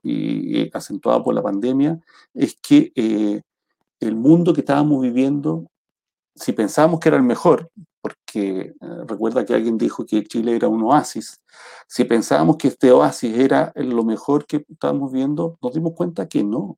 y 0.02 0.70
acentuado 0.74 1.22
por 1.22 1.36
la 1.36 1.42
pandemia, 1.42 2.00
es 2.34 2.56
que 2.62 2.94
el 4.00 4.16
mundo 4.16 4.54
que 4.54 4.62
estábamos 4.62 5.02
viviendo, 5.02 5.66
si 6.34 6.54
pensábamos 6.54 7.02
que 7.02 7.10
era 7.10 7.18
el 7.18 7.24
mejor, 7.24 7.70
porque 8.04 8.60
eh, 8.60 8.74
recuerda 9.08 9.46
que 9.46 9.54
alguien 9.54 9.78
dijo 9.78 10.06
que 10.06 10.26
Chile 10.26 10.58
era 10.58 10.68
un 10.68 10.84
oasis, 10.84 11.42
si 11.88 12.04
pensábamos 12.04 12.58
que 12.58 12.68
este 12.68 12.92
oasis 12.92 13.34
era 13.38 13.72
lo 13.76 14.04
mejor 14.04 14.46
que 14.46 14.66
estábamos 14.68 15.14
viendo, 15.14 15.58
nos 15.62 15.74
dimos 15.74 15.94
cuenta 15.94 16.28
que 16.28 16.44
no, 16.44 16.78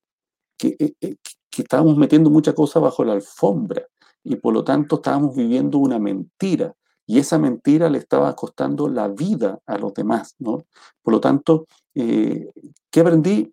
que, 0.56 0.76
eh, 0.78 0.94
eh, 1.02 1.16
que 1.50 1.62
estábamos 1.64 1.98
metiendo 1.98 2.30
muchas 2.30 2.54
cosas 2.54 2.84
bajo 2.84 3.04
la 3.04 3.14
alfombra 3.14 3.88
y 4.24 4.36
por 4.36 4.54
lo 4.54 4.64
tanto 4.64 4.98
estábamos 4.98 5.36
viviendo 5.36 5.80
una 5.80 5.98
mentira 5.98 6.76
y 7.08 7.18
esa 7.18 7.40
mentira 7.40 7.90
le 7.90 7.98
estaba 7.98 8.36
costando 8.36 8.88
la 8.88 9.08
vida 9.08 9.60
a 9.66 9.80
los 9.80 9.96
demás, 9.96 10.36
¿no? 10.38 10.66
Por 11.02 11.14
lo 11.14 11.20
tanto, 11.20 11.66
¿qué 11.94 13.00
aprendí? 13.00 13.52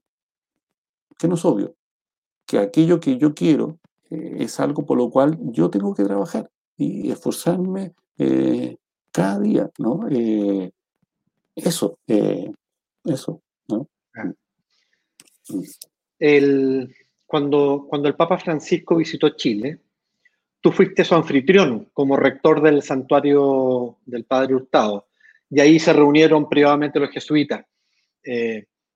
Que 1.18 1.27
no 1.27 1.37
es 1.37 1.45
obvio, 1.47 1.75
que 2.47 2.59
aquello 2.59 3.01
que 3.01 3.16
yo 3.16 3.35
quiero 3.35 3.79
eh, 4.11 4.37
es 4.41 4.61
algo 4.61 4.85
por 4.85 4.99
lo 4.99 5.11
cual 5.11 5.39
yo 5.41 5.70
tengo 5.70 5.95
que 5.95 6.05
trabajar 6.05 6.51
y 6.77 7.11
esforzarme 7.11 7.93
eh, 8.18 8.77
cada 9.11 9.41
día, 9.41 9.70
¿no? 9.79 10.09
Eh, 10.11 10.70
eso, 11.55 11.99
eso, 12.07 13.43
¿no? 13.68 13.89
Ah. 14.14 14.33
El, 16.18 16.95
cuando, 17.27 17.87
cuando 17.89 18.09
el 18.09 18.14
Papa 18.14 18.39
Francisco 18.39 18.97
visitó 18.97 19.31
Chile, 19.31 19.81
tú 20.61 20.73
fuiste 20.73 21.05
su 21.05 21.14
anfitrión 21.14 21.91
como 21.93 22.16
rector 22.16 22.62
del 22.62 22.83
santuario 22.83 23.99
del 24.07 24.25
Padre 24.25 24.55
Hurtado, 24.55 25.09
y 25.51 25.61
ahí 25.61 25.79
se 25.79 25.93
reunieron 25.93 26.49
privadamente 26.49 27.01
los 27.01 27.11
jesuitas 27.11 27.66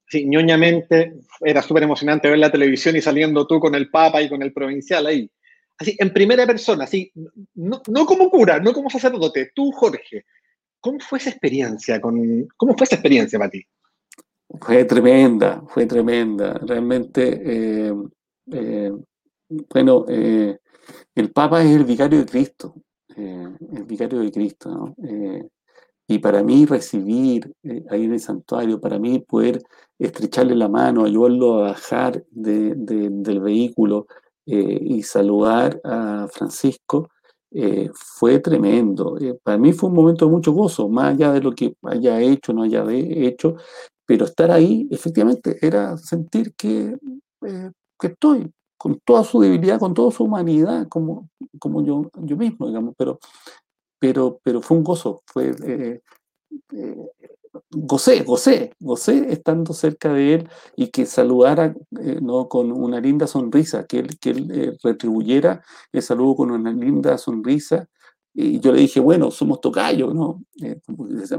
sí, 0.08 0.24
ñoñamente, 0.26 1.14
era 1.40 1.62
súper 1.62 1.82
emocionante 1.82 2.28
ver 2.28 2.38
la 2.38 2.50
televisión 2.52 2.96
y 2.96 3.00
saliendo 3.00 3.46
tú 3.46 3.60
con 3.60 3.74
el 3.74 3.90
Papa 3.90 4.22
y 4.22 4.28
con 4.28 4.42
el 4.42 4.52
provincial 4.52 5.06
ahí. 5.06 5.30
Así, 5.78 5.94
en 5.98 6.12
primera 6.12 6.46
persona, 6.46 6.84
así, 6.84 7.12
no, 7.54 8.06
como 8.06 8.30
cura, 8.30 8.58
no 8.60 8.72
como 8.72 8.88
sacerdote, 8.88 9.50
tú, 9.54 9.70
Jorge. 9.72 10.24
¿Cómo 10.80 11.00
fue 11.00 11.18
esa 11.18 11.30
experiencia? 11.30 12.00
Con, 12.00 12.48
¿Cómo 12.56 12.74
fue 12.76 12.84
esa 12.84 12.94
experiencia 12.94 13.38
para 13.38 13.50
ti? 13.50 13.62
Fue 14.60 14.84
tremenda, 14.84 15.62
fue 15.68 15.86
tremenda. 15.86 16.54
Realmente, 16.62 17.42
eh, 17.44 17.94
eh, 18.52 18.92
bueno, 19.48 20.06
eh, 20.08 20.58
el 21.14 21.32
Papa 21.32 21.62
es 21.62 21.76
el 21.76 21.84
vicario 21.84 22.20
de 22.20 22.26
Cristo, 22.26 22.74
el 23.16 23.84
vicario 23.86 24.20
de 24.20 24.30
Cristo, 24.30 24.70
¿no? 24.70 24.94
Y 26.08 26.18
para 26.18 26.42
mí 26.44 26.64
recibir 26.66 27.52
ahí 27.90 28.04
en 28.04 28.12
el 28.12 28.20
santuario, 28.20 28.80
para 28.80 28.98
mí 28.98 29.18
poder 29.18 29.60
estrecharle 29.98 30.54
la 30.54 30.68
mano, 30.68 31.04
ayudarlo 31.04 31.56
a 31.56 31.70
bajar 31.70 32.24
del 32.30 33.40
vehículo 33.40 34.06
eh, 34.46 34.78
y 34.80 35.02
saludar 35.02 35.80
a 35.84 36.28
Francisco, 36.32 37.10
eh, 37.50 37.90
fue 37.94 38.38
tremendo. 38.40 39.16
para 39.42 39.58
mí 39.58 39.72
fue 39.72 39.88
un 39.88 39.96
momento 39.96 40.26
de 40.26 40.30
mucho 40.30 40.52
gozo, 40.52 40.88
más 40.88 41.14
allá 41.14 41.32
de 41.32 41.40
lo 41.40 41.52
que 41.52 41.74
haya 41.82 42.20
hecho, 42.20 42.52
no 42.52 42.62
haya 42.62 42.84
hecho, 42.90 43.56
pero 44.06 44.24
estar 44.24 44.50
ahí 44.50 44.88
efectivamente 44.90 45.58
era 45.60 45.96
sentir 45.96 46.54
que, 46.54 46.96
que 47.98 48.06
estoy 48.06 48.50
con 48.78 49.00
toda 49.04 49.24
su 49.24 49.40
debilidad, 49.40 49.78
con 49.80 49.94
toda 49.94 50.10
su 50.10 50.24
humanidad, 50.24 50.86
como, 50.88 51.28
como 51.58 51.84
yo, 51.84 52.10
yo 52.22 52.36
mismo, 52.36 52.66
digamos, 52.66 52.94
pero 52.96 53.18
pero, 53.98 54.40
pero 54.42 54.60
fue 54.60 54.76
un 54.76 54.84
gozo, 54.84 55.22
eh, 55.36 56.00
eh, 56.72 57.08
gocé, 57.70 58.22
gocé, 58.22 58.74
gocé 58.80 59.32
estando 59.32 59.72
cerca 59.72 60.12
de 60.12 60.34
él 60.34 60.48
y 60.76 60.88
que 60.88 61.06
saludara 61.06 61.74
eh, 62.00 62.18
¿no? 62.20 62.48
con 62.48 62.72
una 62.72 63.00
linda 63.00 63.26
sonrisa, 63.26 63.86
que 63.86 64.00
él, 64.00 64.18
que 64.18 64.30
él 64.30 64.78
retribuyera 64.82 65.62
el 65.92 66.02
saludo 66.02 66.36
con 66.36 66.50
una 66.50 66.72
linda 66.72 67.18
sonrisa. 67.18 67.88
Y 68.34 68.60
yo 68.60 68.72
le 68.72 68.80
dije, 68.80 69.00
bueno, 69.00 69.30
somos 69.30 69.62
tocayos, 69.62 70.14
¿no? 70.14 70.44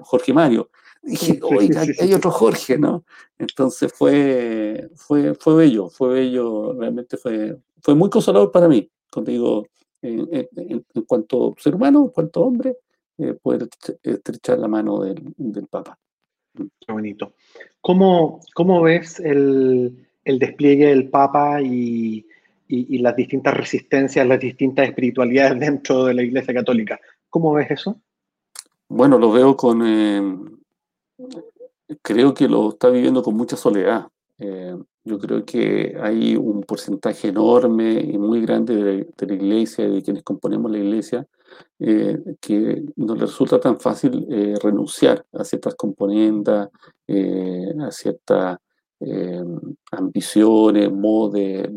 Jorge 0.01 0.33
Mario. 0.33 0.71
dije, 1.03 1.39
oiga, 1.43 1.83
hay 1.99 2.13
otro 2.13 2.31
Jorge, 2.31 2.77
¿no? 2.79 3.03
Entonces 3.37 3.93
fue, 3.93 4.89
fue, 4.95 5.35
fue 5.35 5.55
bello, 5.55 5.89
fue 5.89 6.09
bello, 6.09 6.73
realmente 6.73 7.17
fue, 7.17 7.55
fue 7.83 7.93
muy 7.93 8.09
consolador 8.09 8.51
para 8.51 8.67
mí. 8.67 8.89
Cuando 9.11 9.31
digo, 9.31 9.67
en, 10.01 10.85
cuanto 11.05 11.55
ser 11.57 11.75
humano, 11.75 12.03
en 12.05 12.09
cuanto 12.09 12.41
hombre, 12.41 12.77
eh, 13.17 13.33
poder 13.33 13.67
estrechar 14.03 14.59
la 14.59 14.67
mano 14.67 15.01
del, 15.01 15.33
del, 15.37 15.67
Papa. 15.67 15.97
Qué 16.57 16.91
bonito. 16.91 17.33
¿Cómo, 17.81 18.41
cómo 18.53 18.81
ves 18.81 19.19
el, 19.19 20.07
el, 20.25 20.39
despliegue 20.39 20.87
del 20.87 21.09
Papa 21.09 21.61
y, 21.61 22.25
y, 22.67 22.97
las 22.99 23.15
distintas 23.15 23.55
resistencias, 23.55 24.27
las 24.27 24.39
distintas 24.39 24.87
espiritualidades 24.87 25.59
dentro 25.59 26.05
de 26.05 26.13
la 26.13 26.23
Iglesia 26.23 26.53
Católica? 26.53 26.99
¿Cómo 27.29 27.53
ves 27.53 27.71
eso? 27.71 28.01
Bueno, 28.89 29.17
lo 29.17 29.31
veo 29.31 29.55
con... 29.55 29.81
Eh, 29.85 30.21
creo 32.01 32.33
que 32.33 32.47
lo 32.47 32.69
está 32.69 32.89
viviendo 32.89 33.23
con 33.23 33.35
mucha 33.35 33.55
soledad. 33.55 34.07
Eh, 34.39 34.75
yo 35.03 35.19
creo 35.19 35.45
que 35.45 35.97
hay 36.01 36.35
un 36.35 36.63
porcentaje 36.63 37.29
enorme 37.29 37.93
y 37.93 38.17
muy 38.17 38.41
grande 38.41 38.75
de, 38.75 39.07
la 39.25 39.33
iglesia, 39.33 39.87
de 39.87 40.03
quienes 40.03 40.23
componemos 40.23 40.69
la 40.69 40.79
iglesia, 40.79 41.25
eh, 41.79 42.17
que 42.41 42.83
no 42.95 43.15
le 43.15 43.21
resulta 43.21 43.59
tan 43.59 43.79
fácil 43.79 44.25
eh, 44.29 44.55
renunciar 44.61 45.25
a 45.33 45.43
ciertas 45.43 45.75
componendas, 45.75 46.69
a 47.07 47.91
cierta 47.91 48.59
eh, 48.99 49.43
ambiciones, 49.91 50.91
modo 50.91 51.29
de, 51.29 51.69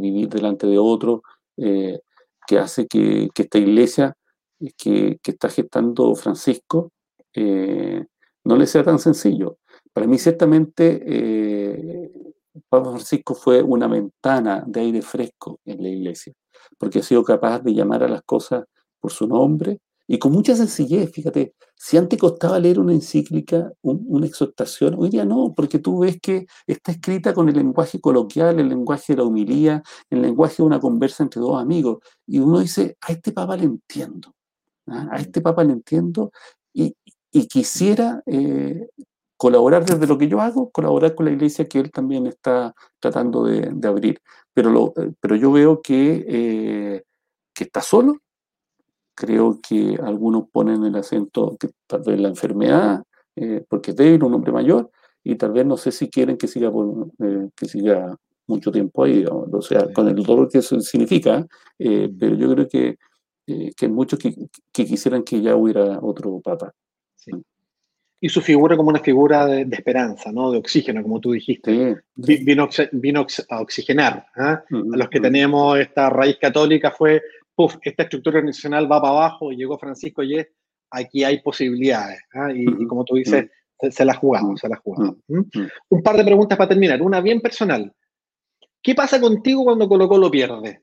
vivir 0.00 0.28
delante 0.28 0.66
de 0.66 0.76
otro, 0.76 1.22
eh, 1.56 2.00
que 2.46 2.58
hace 2.58 2.88
que, 2.88 3.28
esta 3.32 3.58
iglesia 3.58 4.16
que, 4.76 5.18
que, 5.22 5.30
está 5.30 5.48
gestando 5.48 6.14
Francisco 6.16 6.90
no 8.44 8.56
le 8.56 8.66
sea 8.66 8.82
tan 8.82 8.98
sencillo. 8.98 9.58
Para 9.92 10.06
mí, 10.08 10.18
ciertamente, 10.18 12.10
Papa 12.68 12.90
Francisco 12.90 13.34
fue 13.34 13.62
una 13.62 13.86
ventana 13.86 14.64
de 14.66 14.80
aire 14.80 15.02
fresco 15.02 15.60
en 15.64 15.82
la 15.82 15.88
iglesia, 15.88 16.32
porque 16.78 16.98
ha 16.98 17.02
sido 17.02 17.22
capaz 17.22 17.60
de 17.60 17.72
llamar 17.72 18.02
a 18.02 18.08
las 18.08 18.22
cosas 18.22 18.64
por 19.04 19.12
su 19.12 19.26
nombre 19.26 19.80
y 20.06 20.18
con 20.18 20.32
mucha 20.32 20.56
sencillez, 20.56 21.12
fíjate, 21.12 21.54
si 21.76 21.98
antes 21.98 22.18
costaba 22.18 22.58
leer 22.58 22.78
una 22.78 22.94
encíclica, 22.94 23.70
una 23.82 24.26
exhortación, 24.26 24.94
hoy 24.98 25.10
día 25.10 25.26
no, 25.26 25.52
porque 25.54 25.78
tú 25.78 26.00
ves 26.00 26.18
que 26.22 26.46
está 26.66 26.92
escrita 26.92 27.34
con 27.34 27.50
el 27.50 27.56
lenguaje 27.56 28.00
coloquial, 28.00 28.58
el 28.60 28.70
lenguaje 28.70 29.12
de 29.12 29.18
la 29.18 29.24
humilía, 29.24 29.82
el 30.08 30.22
lenguaje 30.22 30.56
de 30.58 30.62
una 30.62 30.80
conversa 30.80 31.22
entre 31.22 31.42
dos 31.42 31.60
amigos. 31.60 31.98
Y 32.26 32.38
uno 32.38 32.60
dice, 32.60 32.96
a 33.02 33.12
este 33.12 33.32
papa 33.32 33.58
le 33.58 33.64
entiendo, 33.64 34.34
¿ah? 34.86 35.08
a 35.10 35.16
este 35.16 35.42
papa 35.42 35.64
le 35.64 35.74
entiendo 35.74 36.32
y, 36.72 36.94
quisiera 37.48 38.22
eh, 38.24 38.88
colaborar 39.36 39.84
desde 39.84 40.06
lo 40.06 40.16
que 40.16 40.28
yo 40.28 40.40
hago, 40.40 40.70
colaborar 40.70 41.14
con 41.14 41.26
la 41.26 41.32
iglesia 41.32 41.68
que 41.68 41.78
él 41.78 41.90
también 41.90 42.26
está 42.26 42.74
tratando 43.00 43.44
de, 43.44 43.70
abrir. 43.86 44.20
Pero, 44.54 44.94
eh, 44.96 45.12
pero 45.20 45.36
yo 45.36 45.52
veo 45.52 45.82
que, 45.82 46.24
eh, 46.26 47.02
que 47.52 47.64
está 47.64 47.82
solo, 47.82 48.18
Creo 49.14 49.60
que 49.66 49.98
algunos 50.02 50.48
ponen 50.50 50.84
el 50.84 50.96
acento 50.96 51.56
que 51.58 51.68
tal 51.86 52.02
vez 52.02 52.20
la 52.20 52.28
enfermedad, 52.28 53.02
eh, 53.36 53.64
porque 53.68 53.92
es 53.92 53.96
débil, 53.96 54.24
un 54.24 54.34
hombre 54.34 54.52
mayor, 54.52 54.90
y 55.22 55.36
tal 55.36 55.52
vez 55.52 55.64
no 55.66 55.76
sé 55.76 55.92
si 55.92 56.08
quieren 56.08 56.36
que 56.36 56.48
siga, 56.48 56.70
eh, 57.20 57.48
que 57.56 57.66
siga 57.66 58.16
mucho 58.46 58.70
tiempo 58.70 59.04
ahí, 59.04 59.24
o, 59.28 59.62
sea, 59.62 59.92
con 59.92 60.08
el 60.08 60.16
dolor 60.22 60.48
que 60.50 60.58
eso 60.58 60.78
significa, 60.80 61.46
eh, 61.78 62.12
pero 62.18 62.36
yo 62.36 62.50
creo 62.54 62.68
que, 62.68 62.98
que 63.46 63.86
hay 63.86 63.88
muchos 63.88 64.18
que, 64.18 64.34
quisieran 64.72 65.22
que 65.22 65.40
ya 65.40 65.56
hubiera 65.56 65.98
otro 66.00 66.40
papa. 66.40 66.72
Mm. 67.26 67.40
Y 68.20 68.30
su 68.30 68.40
figura 68.40 68.74
como 68.74 68.88
una 68.88 69.00
figura 69.00 69.44
de, 69.44 69.68
esperanza, 69.70 70.32
¿no? 70.32 70.50
De 70.50 70.56
oxígeno, 70.56 71.02
como 71.02 71.20
tú 71.20 71.32
dijiste. 71.32 71.98
Vino, 72.14 72.70
vino, 72.92 73.26
a 73.50 73.60
oxigenar. 73.60 74.26
¿ah? 74.36 74.64
a 74.70 74.96
los 74.96 75.08
que 75.10 75.20
tenemos 75.20 75.78
esta 75.78 76.08
raíz 76.08 76.38
católica 76.38 76.90
fue 76.90 77.20
Esta 77.82 78.02
estructura 78.04 78.38
organizacional 78.38 78.90
va 78.90 79.00
para 79.00 79.12
abajo 79.12 79.52
y 79.52 79.56
llegó 79.56 79.78
Francisco 79.78 80.22
y 80.22 80.44
aquí 80.90 81.24
hay 81.24 81.40
posibilidades. 81.40 82.20
¿ah? 82.34 82.52
Y, 82.52 82.86
como 82.86 83.04
tú 83.04 83.14
dices, 83.14 83.46
se, 83.90 84.04
la 84.04 84.14
jugamos, 84.14 84.60
se 84.60 84.68
la 84.68 84.76
jugamos. 84.76 85.16
Un 85.28 86.02
par 86.02 86.16
de 86.16 86.24
preguntas 86.24 86.58
para 86.58 86.68
terminar. 86.68 87.00
Una 87.02 87.20
bien 87.20 87.40
personal. 87.40 87.92
¿Qué 88.82 88.94
pasa 88.94 89.20
contigo 89.20 89.64
cuando 89.64 89.88
Colo 89.88 90.06
lo 90.18 90.30
pierde? 90.30 90.82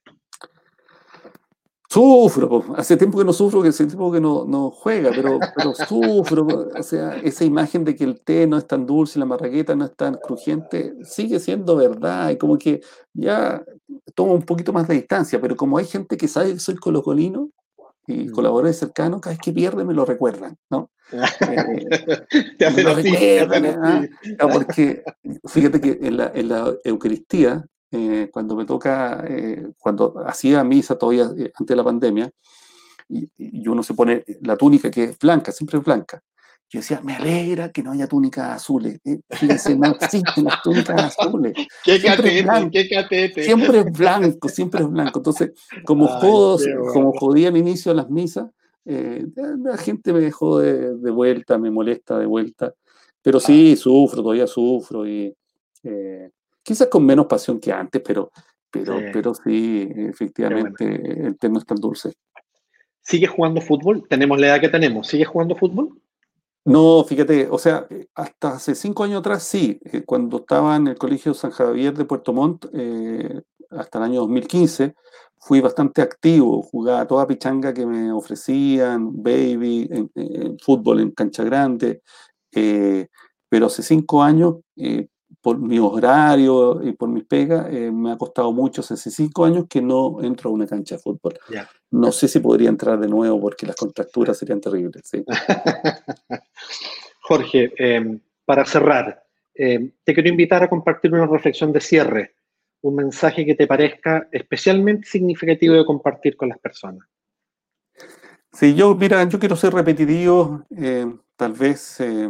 Sufro, 1.91 2.73
hace 2.77 2.95
tiempo 2.95 3.17
que 3.17 3.25
no 3.25 3.33
sufro, 3.33 3.61
que 3.61 3.67
hace 3.67 3.85
tiempo 3.85 4.13
que 4.13 4.21
no, 4.21 4.45
no 4.45 4.71
juega, 4.71 5.11
pero, 5.13 5.37
pero 5.53 5.73
sufro. 5.89 6.69
O 6.73 6.83
sea, 6.83 7.17
esa 7.17 7.43
imagen 7.43 7.83
de 7.83 7.97
que 7.97 8.05
el 8.05 8.21
té 8.21 8.47
no 8.47 8.57
es 8.57 8.65
tan 8.65 8.85
dulce 8.85 9.19
y 9.19 9.19
la 9.19 9.25
marraqueta 9.25 9.75
no 9.75 9.83
es 9.83 9.95
tan 9.97 10.15
crujiente 10.15 10.93
sigue 11.03 11.37
siendo 11.41 11.75
verdad. 11.75 12.29
Y 12.29 12.37
como 12.37 12.57
que 12.57 12.79
ya 13.11 13.61
tomo 14.15 14.33
un 14.33 14.43
poquito 14.43 14.71
más 14.71 14.87
de 14.87 14.93
distancia, 14.93 15.41
pero 15.41 15.57
como 15.57 15.77
hay 15.77 15.83
gente 15.83 16.15
que 16.15 16.29
sabe 16.29 16.53
que 16.53 16.59
soy 16.59 16.75
colocolino 16.75 17.49
y 18.07 18.29
mm. 18.29 18.31
colaboradores 18.31 18.79
cercanos, 18.79 19.19
cada 19.19 19.33
vez 19.33 19.41
que 19.43 19.51
pierde 19.51 19.83
me 19.83 19.93
lo 19.93 20.05
recuerdan, 20.05 20.55
¿no? 20.69 20.91
te 22.57 22.65
hacen 22.65 22.87
¿ah? 23.83 24.07
Porque 24.49 25.03
fíjate 25.45 25.81
que 25.81 25.99
en 26.03 26.15
la, 26.15 26.31
en 26.33 26.47
la 26.47 26.73
Eucaristía 26.85 27.65
eh, 27.93 28.29
cuando 28.31 28.55
me 28.55 28.65
toca, 28.65 29.21
eh, 29.27 29.73
cuando 29.77 30.23
hacía 30.25 30.63
misa 30.63 30.97
todavía 30.97 31.29
eh, 31.37 31.51
antes 31.53 31.67
de 31.67 31.75
la 31.75 31.83
pandemia, 31.83 32.31
y, 33.09 33.67
uno 33.67 33.83
se 33.83 33.93
pone 33.93 34.23
la 34.41 34.55
túnica 34.55 34.89
que 34.89 35.03
es 35.03 35.19
blanca, 35.19 35.51
siempre 35.51 35.77
es 35.77 35.83
blanca. 35.83 36.21
Yo 36.69 36.79
decía, 36.79 37.01
me 37.03 37.17
alegra 37.17 37.69
que 37.69 37.83
no 37.83 37.91
haya 37.91 38.07
túnicas 38.07 38.49
azules. 38.49 39.01
Fíjense, 39.29 39.75
no 39.75 39.87
existen 39.91 40.23
las 40.45 40.61
túnicas 40.61 41.17
azules. 41.17 41.53
¿Qué 41.83 42.01
catete, 42.01 42.69
qué 42.71 42.87
catete. 42.87 43.43
Siempre 43.43 43.79
es 43.79 43.91
blanco, 43.91 44.47
siempre 44.47 44.83
es 44.83 44.89
blanco. 44.89 45.19
Entonces, 45.19 45.51
como, 45.83 46.07
como 46.93 47.11
jodía 47.11 47.49
al 47.49 47.57
inicio 47.57 47.93
las 47.93 48.09
misas, 48.09 48.49
la 48.85 49.77
gente 49.77 50.13
me 50.13 50.21
dejó 50.21 50.59
de, 50.59 50.95
de, 50.95 51.11
vuelta, 51.11 51.57
me 51.57 51.69
molesta 51.69 52.17
de 52.17 52.25
vuelta. 52.25 52.73
Pero 53.21 53.41
sí, 53.41 53.75
sufro, 53.75 54.23
todavía 54.23 54.47
sufro. 54.47 55.05
Y, 55.05 55.35
quizás 56.63 56.87
con 56.87 57.05
menos 57.05 57.25
pasión 57.25 57.59
que 57.59 57.71
antes, 57.71 58.01
pero, 58.05 58.31
pero, 58.69 58.99
sí. 58.99 59.05
pero 59.13 59.33
sí, 59.33 59.89
efectivamente, 59.95 60.85
el 61.27 61.37
tema 61.37 61.59
es 61.59 61.65
tan 61.65 61.77
dulce. 61.77 62.13
¿Sigue 63.01 63.27
jugando 63.27 63.61
fútbol? 63.61 64.05
Tenemos 64.07 64.39
la 64.39 64.47
edad 64.47 64.61
que 64.61 64.69
tenemos. 64.69 65.07
¿Sigue 65.07 65.25
jugando 65.25 65.55
fútbol? 65.55 65.89
No, 66.63 67.03
fíjate, 67.03 67.47
o 67.49 67.57
sea, 67.57 67.87
hasta 68.13 68.49
hace 68.49 68.75
cinco 68.75 69.03
años 69.03 69.21
atrás 69.21 69.43
sí, 69.43 69.79
eh, 69.83 70.03
cuando 70.05 70.37
estaba 70.37 70.75
en 70.75 70.87
el 70.87 70.97
Colegio 70.97 71.33
San 71.33 71.49
Javier 71.49 71.95
de 71.95 72.05
Puerto 72.05 72.33
Montt, 72.33 72.65
eh, 72.73 73.41
hasta 73.71 73.97
el 73.97 74.03
año 74.03 74.19
2015, 74.21 74.93
fui 75.39 75.59
bastante 75.59 76.03
activo, 76.03 76.61
jugaba 76.61 77.07
toda 77.07 77.25
pichanga 77.25 77.73
que 77.73 77.87
me 77.87 78.11
ofrecían, 78.11 79.23
baby, 79.23 79.89
en, 79.91 80.59
fútbol 80.59 80.99
en 80.99 81.11
cancha 81.11 81.43
grande, 81.43 82.03
eh, 82.51 83.07
pero 83.49 83.65
hace 83.65 83.81
cinco 83.81 84.21
años 84.21 84.57
por 85.41 85.57
mi 85.57 85.79
horario 85.79 86.81
y 86.83 86.93
por 86.93 87.09
mi 87.09 87.23
pega, 87.23 87.67
eh, 87.69 87.91
me 87.91 88.11
ha 88.11 88.17
costado 88.17 88.51
mucho, 88.53 88.81
hace 88.81 89.09
cinco 89.09 89.43
años 89.43 89.65
que 89.67 89.81
no 89.81 90.21
entro 90.21 90.49
a 90.49 90.53
una 90.53 90.67
cancha 90.67 90.95
de 90.95 91.01
fútbol. 91.01 91.37
No 91.89 92.11
sé 92.11 92.27
si 92.27 92.39
podría 92.39 92.69
entrar 92.69 92.99
de 92.99 93.07
nuevo 93.07 93.41
porque 93.41 93.65
las 93.65 93.75
contracturas 93.75 94.37
serían 94.37 94.61
terribles. 94.61 95.03
Jorge, 97.21 97.73
em, 97.77 98.19
para 98.45 98.65
cerrar, 98.65 99.23
em, 99.55 99.91
te 100.03 100.13
quiero 100.13 100.29
invitar 100.29 100.63
a 100.63 100.69
compartir 100.69 101.11
una 101.13 101.25
reflexión 101.25 101.71
de 101.71 101.81
cierre, 101.81 102.35
un 102.81 102.95
mensaje 102.95 103.45
que 103.45 103.55
te 103.55 103.67
parezca 103.67 104.27
especialmente 104.31 105.07
significativo 105.07 105.73
de 105.75 105.85
compartir 105.85 106.35
con 106.35 106.49
las 106.49 106.59
personas. 106.59 107.07
Sí, 108.53 108.75
yo, 108.75 108.95
mira, 108.95 109.23
yo 109.23 109.39
quiero 109.39 109.55
ser 109.55 109.73
repetitivo. 109.73 110.65
Eh, 111.41 111.47
tal 111.47 111.53
vez 111.53 111.99
eh, 111.99 112.29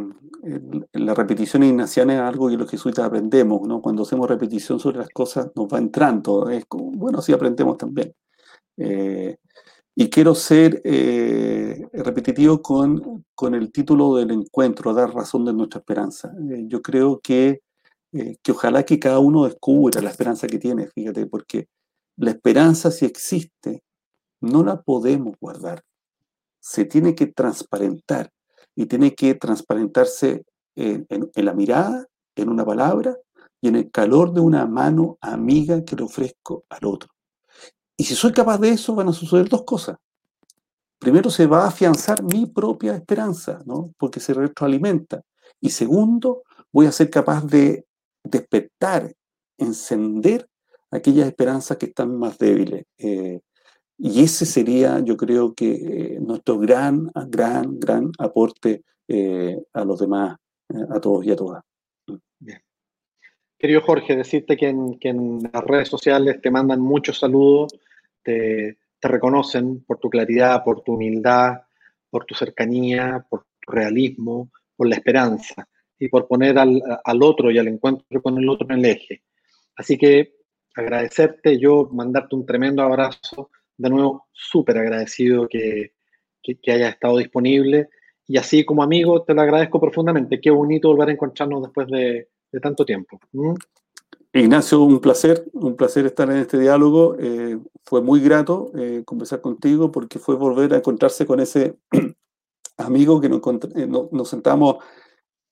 la 0.92 1.14
repetición 1.14 1.62
ignaciana 1.62 2.14
es 2.14 2.20
algo 2.20 2.48
que 2.48 2.56
los 2.56 2.70
jesuitas 2.70 3.04
aprendemos, 3.04 3.66
¿no? 3.68 3.80
Cuando 3.82 4.02
hacemos 4.02 4.28
repetición 4.28 4.80
sobre 4.80 4.98
las 4.98 5.10
cosas 5.10 5.50
nos 5.54 5.66
va 5.68 5.78
entrando. 5.78 6.48
Bueno, 6.70 7.18
así 7.18 7.32
aprendemos 7.32 7.76
también. 7.76 8.14
Eh, 8.76 9.36
y 9.94 10.08
quiero 10.08 10.34
ser 10.34 10.80
repetitivo 11.92 12.62
con, 12.62 13.26
con, 13.34 13.54
el 13.54 13.70
título 13.70 14.16
del 14.16 14.30
encuentro, 14.30 14.94
dar 14.94 15.12
razón 15.14 15.44
de 15.44 15.52
nuestra 15.52 15.80
esperanza. 15.80 16.32
yo 16.66 16.80
creo 16.80 17.20
que, 17.20 17.60
que 18.10 18.52
ojalá 18.52 18.84
que 18.84 18.98
cada 18.98 19.18
uno 19.18 19.44
descubra 19.44 20.00
la 20.00 20.10
esperanza 20.10 20.46
que 20.46 20.58
tiene, 20.58 20.88
fíjate, 20.88 21.26
porque 21.26 21.68
la 22.16 22.30
esperanza 22.30 22.90
si 22.90 23.04
existe, 23.04 23.82
no 24.40 24.64
la 24.64 24.80
podemos 24.80 25.34
guardar 25.38 25.82
se 26.62 26.84
tiene 26.84 27.14
que 27.14 27.26
transparentar 27.26 28.30
y 28.74 28.86
tiene 28.86 29.14
que 29.14 29.34
transparentarse 29.34 30.44
en, 30.74 31.06
la 31.34 31.52
mirada, 31.52 32.06
en 32.36 32.48
una 32.48 32.64
palabra 32.64 33.16
y 33.60 33.68
en 33.68 33.76
el 33.76 33.90
calor 33.90 34.32
de 34.32 34.40
una 34.40 34.66
mano 34.66 35.18
amiga 35.20 35.84
que 35.84 35.96
le 35.96 36.04
ofrezco 36.04 36.64
al 36.68 36.86
otro. 36.86 37.10
Y 37.96 38.04
si 38.04 38.14
soy 38.14 38.32
capaz 38.32 38.58
de 38.58 38.70
eso, 38.70 38.94
van 38.94 39.08
a 39.08 39.12
suceder 39.12 39.48
dos 39.48 39.64
cosas. 39.64 39.96
Primero, 40.98 41.30
se 41.30 41.46
va 41.46 41.64
a 41.64 41.68
afianzar 41.68 42.22
mi 42.22 42.46
propia 42.46 42.94
esperanza, 42.94 43.60
¿no? 43.66 43.92
porque 43.98 44.20
se 44.20 44.34
retroalimenta. 44.34 45.22
Y 45.60 45.70
segundo, 45.70 46.42
voy 46.72 46.86
a 46.86 46.92
ser 46.92 47.10
capaz 47.10 47.44
de 47.44 47.86
despertar, 48.24 49.12
encender 49.58 50.48
aquellas 50.90 51.26
esperanzas 51.26 51.76
que 51.76 51.86
están 51.86 52.16
más 52.16 52.38
débiles. 52.38 52.84
Eh, 52.98 53.40
y 54.04 54.24
ese 54.24 54.44
sería, 54.46 54.98
yo 54.98 55.16
creo 55.16 55.54
que 55.54 55.74
eh, 55.74 56.18
nuestro 56.20 56.58
gran, 56.58 57.08
gran, 57.28 57.78
gran 57.78 58.10
aporte 58.18 58.82
eh, 59.06 59.56
a 59.72 59.84
los 59.84 60.00
demás, 60.00 60.36
eh, 60.70 60.86
a 60.90 61.00
todos 61.00 61.24
y 61.24 61.30
a 61.30 61.36
todas. 61.36 61.62
Bien. 62.40 62.60
Querido 63.56 63.80
Jorge, 63.80 64.16
decirte 64.16 64.56
que 64.56 64.70
en, 64.70 65.38
las 65.52 65.62
redes 65.62 65.86
sociales 65.86 66.40
te 66.42 66.50
mandan 66.50 66.80
muchos 66.80 67.20
saludos, 67.20 67.78
te, 68.24 68.76
reconocen 69.00 69.84
por 69.84 70.00
tu 70.00 70.10
claridad, 70.10 70.64
por 70.64 70.82
tu 70.82 70.94
humildad, 70.94 71.60
por 72.10 72.24
tu 72.24 72.34
cercanía, 72.34 73.24
por 73.30 73.44
tu 73.60 73.70
realismo, 73.70 74.50
por 74.74 74.88
la 74.88 74.96
esperanza 74.96 75.68
y 75.96 76.08
por 76.08 76.26
poner 76.26 76.58
al, 76.58 76.82
al 77.04 77.22
otro 77.22 77.52
y 77.52 77.58
al 77.58 77.68
encuentro 77.68 78.20
con 78.20 78.36
el 78.36 78.48
otro 78.48 78.66
en 78.68 78.80
el 78.80 78.84
eje. 78.84 79.22
Así 79.76 79.96
que 79.96 80.34
agradecerte, 80.74 81.56
yo 81.56 81.88
mandarte 81.92 82.34
un 82.34 82.44
tremendo 82.44 82.82
abrazo 82.82 83.50
de 83.82 83.90
nuevo, 83.90 84.28
súper 84.32 84.78
agradecido 84.78 85.48
que, 85.48 85.92
que, 86.42 86.72
hayas 86.72 86.94
estado 86.94 87.18
disponible. 87.18 87.88
Y 88.26 88.36
así 88.38 88.64
como 88.64 88.82
amigo, 88.82 89.22
te 89.22 89.34
lo 89.34 89.42
agradezco 89.42 89.80
profundamente. 89.80 90.40
Qué 90.40 90.50
bonito 90.50 90.88
volver 90.88 91.10
a 91.10 91.12
encontrarnos 91.12 91.62
después 91.62 91.88
de 91.88 92.28
de 92.52 92.60
tanto 92.60 92.84
tiempo. 92.84 93.18
¿Mm? 93.32 93.54
Ignacio, 94.34 94.82
un 94.82 95.00
placer, 95.00 95.44
un 95.52 95.76
placer 95.76 96.06
estar 96.06 96.30
en 96.30 96.38
este 96.38 96.58
diálogo. 96.58 97.16
Eh, 97.18 97.58
fue 97.84 98.00
muy 98.00 98.20
grato 98.20 98.70
eh, 98.76 99.02
conversar 99.04 99.40
contigo 99.40 99.90
porque 99.90 100.18
fue 100.18 100.36
volver 100.36 100.72
a 100.72 100.78
encontrarse 100.78 101.26
con 101.26 101.40
ese 101.40 101.76
amigo 102.78 103.20
que 103.20 103.28
nos, 103.28 103.40
eh, 103.74 103.86
nos 103.86 104.28
sentamos 104.28 104.76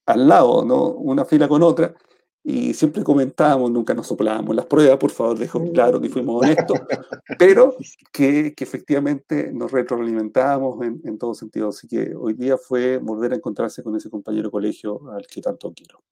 al 0.07 0.29
lado, 0.29 0.65
¿no? 0.65 0.89
una 0.89 1.25
fila 1.25 1.47
con 1.47 1.63
otra, 1.63 1.95
y 2.43 2.73
siempre 2.73 3.05
comentábamos, 3.05 3.71
nunca 3.71 3.93
nos 3.93 4.07
soplábamos 4.07 4.57
las 4.57 4.67
pruebas, 4.67 4.99
por 4.99 5.11
favor, 5.11 5.39
dejo 5.39 5.71
claro 5.73 6.01
que 6.01 6.09
fuimos 6.09 6.43
honestos, 6.43 6.81
pero 7.39 7.77
que, 8.11 8.55
que 8.55 8.65
efectivamente 8.65 9.53
nos 9.53 9.71
retroalimentábamos 9.71 10.83
en, 10.83 11.01
en, 11.05 11.19
todo 11.19 11.35
sentido. 11.35 11.69
Así 11.69 11.87
que 11.87 12.15
hoy 12.15 12.35
día 12.35 12.57
fue 12.57 12.99
volver 12.99 13.33
a 13.33 13.37
encontrarse 13.37 13.83
con 13.83 13.95
ese 13.97 14.09
compañero 14.09 14.49
de 14.49 14.53
colegio 14.53 15.11
al 15.13 15.27
que 15.27 15.43
tanto 15.43 15.73
quiero. 15.75 16.03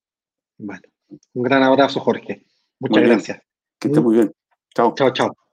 Bueno, 0.58 0.82
un 1.34 1.42
gran 1.42 1.62
abrazo, 1.62 2.00
Jorge. 2.00 2.44
Muchas 2.78 3.02
gracias. 3.02 3.42
Que 3.78 3.88
esté 3.88 4.00
muy 4.00 4.16
bien. 4.16 4.32
Chao. 4.74 4.94
Chao, 4.94 5.12
chao. 5.12 5.47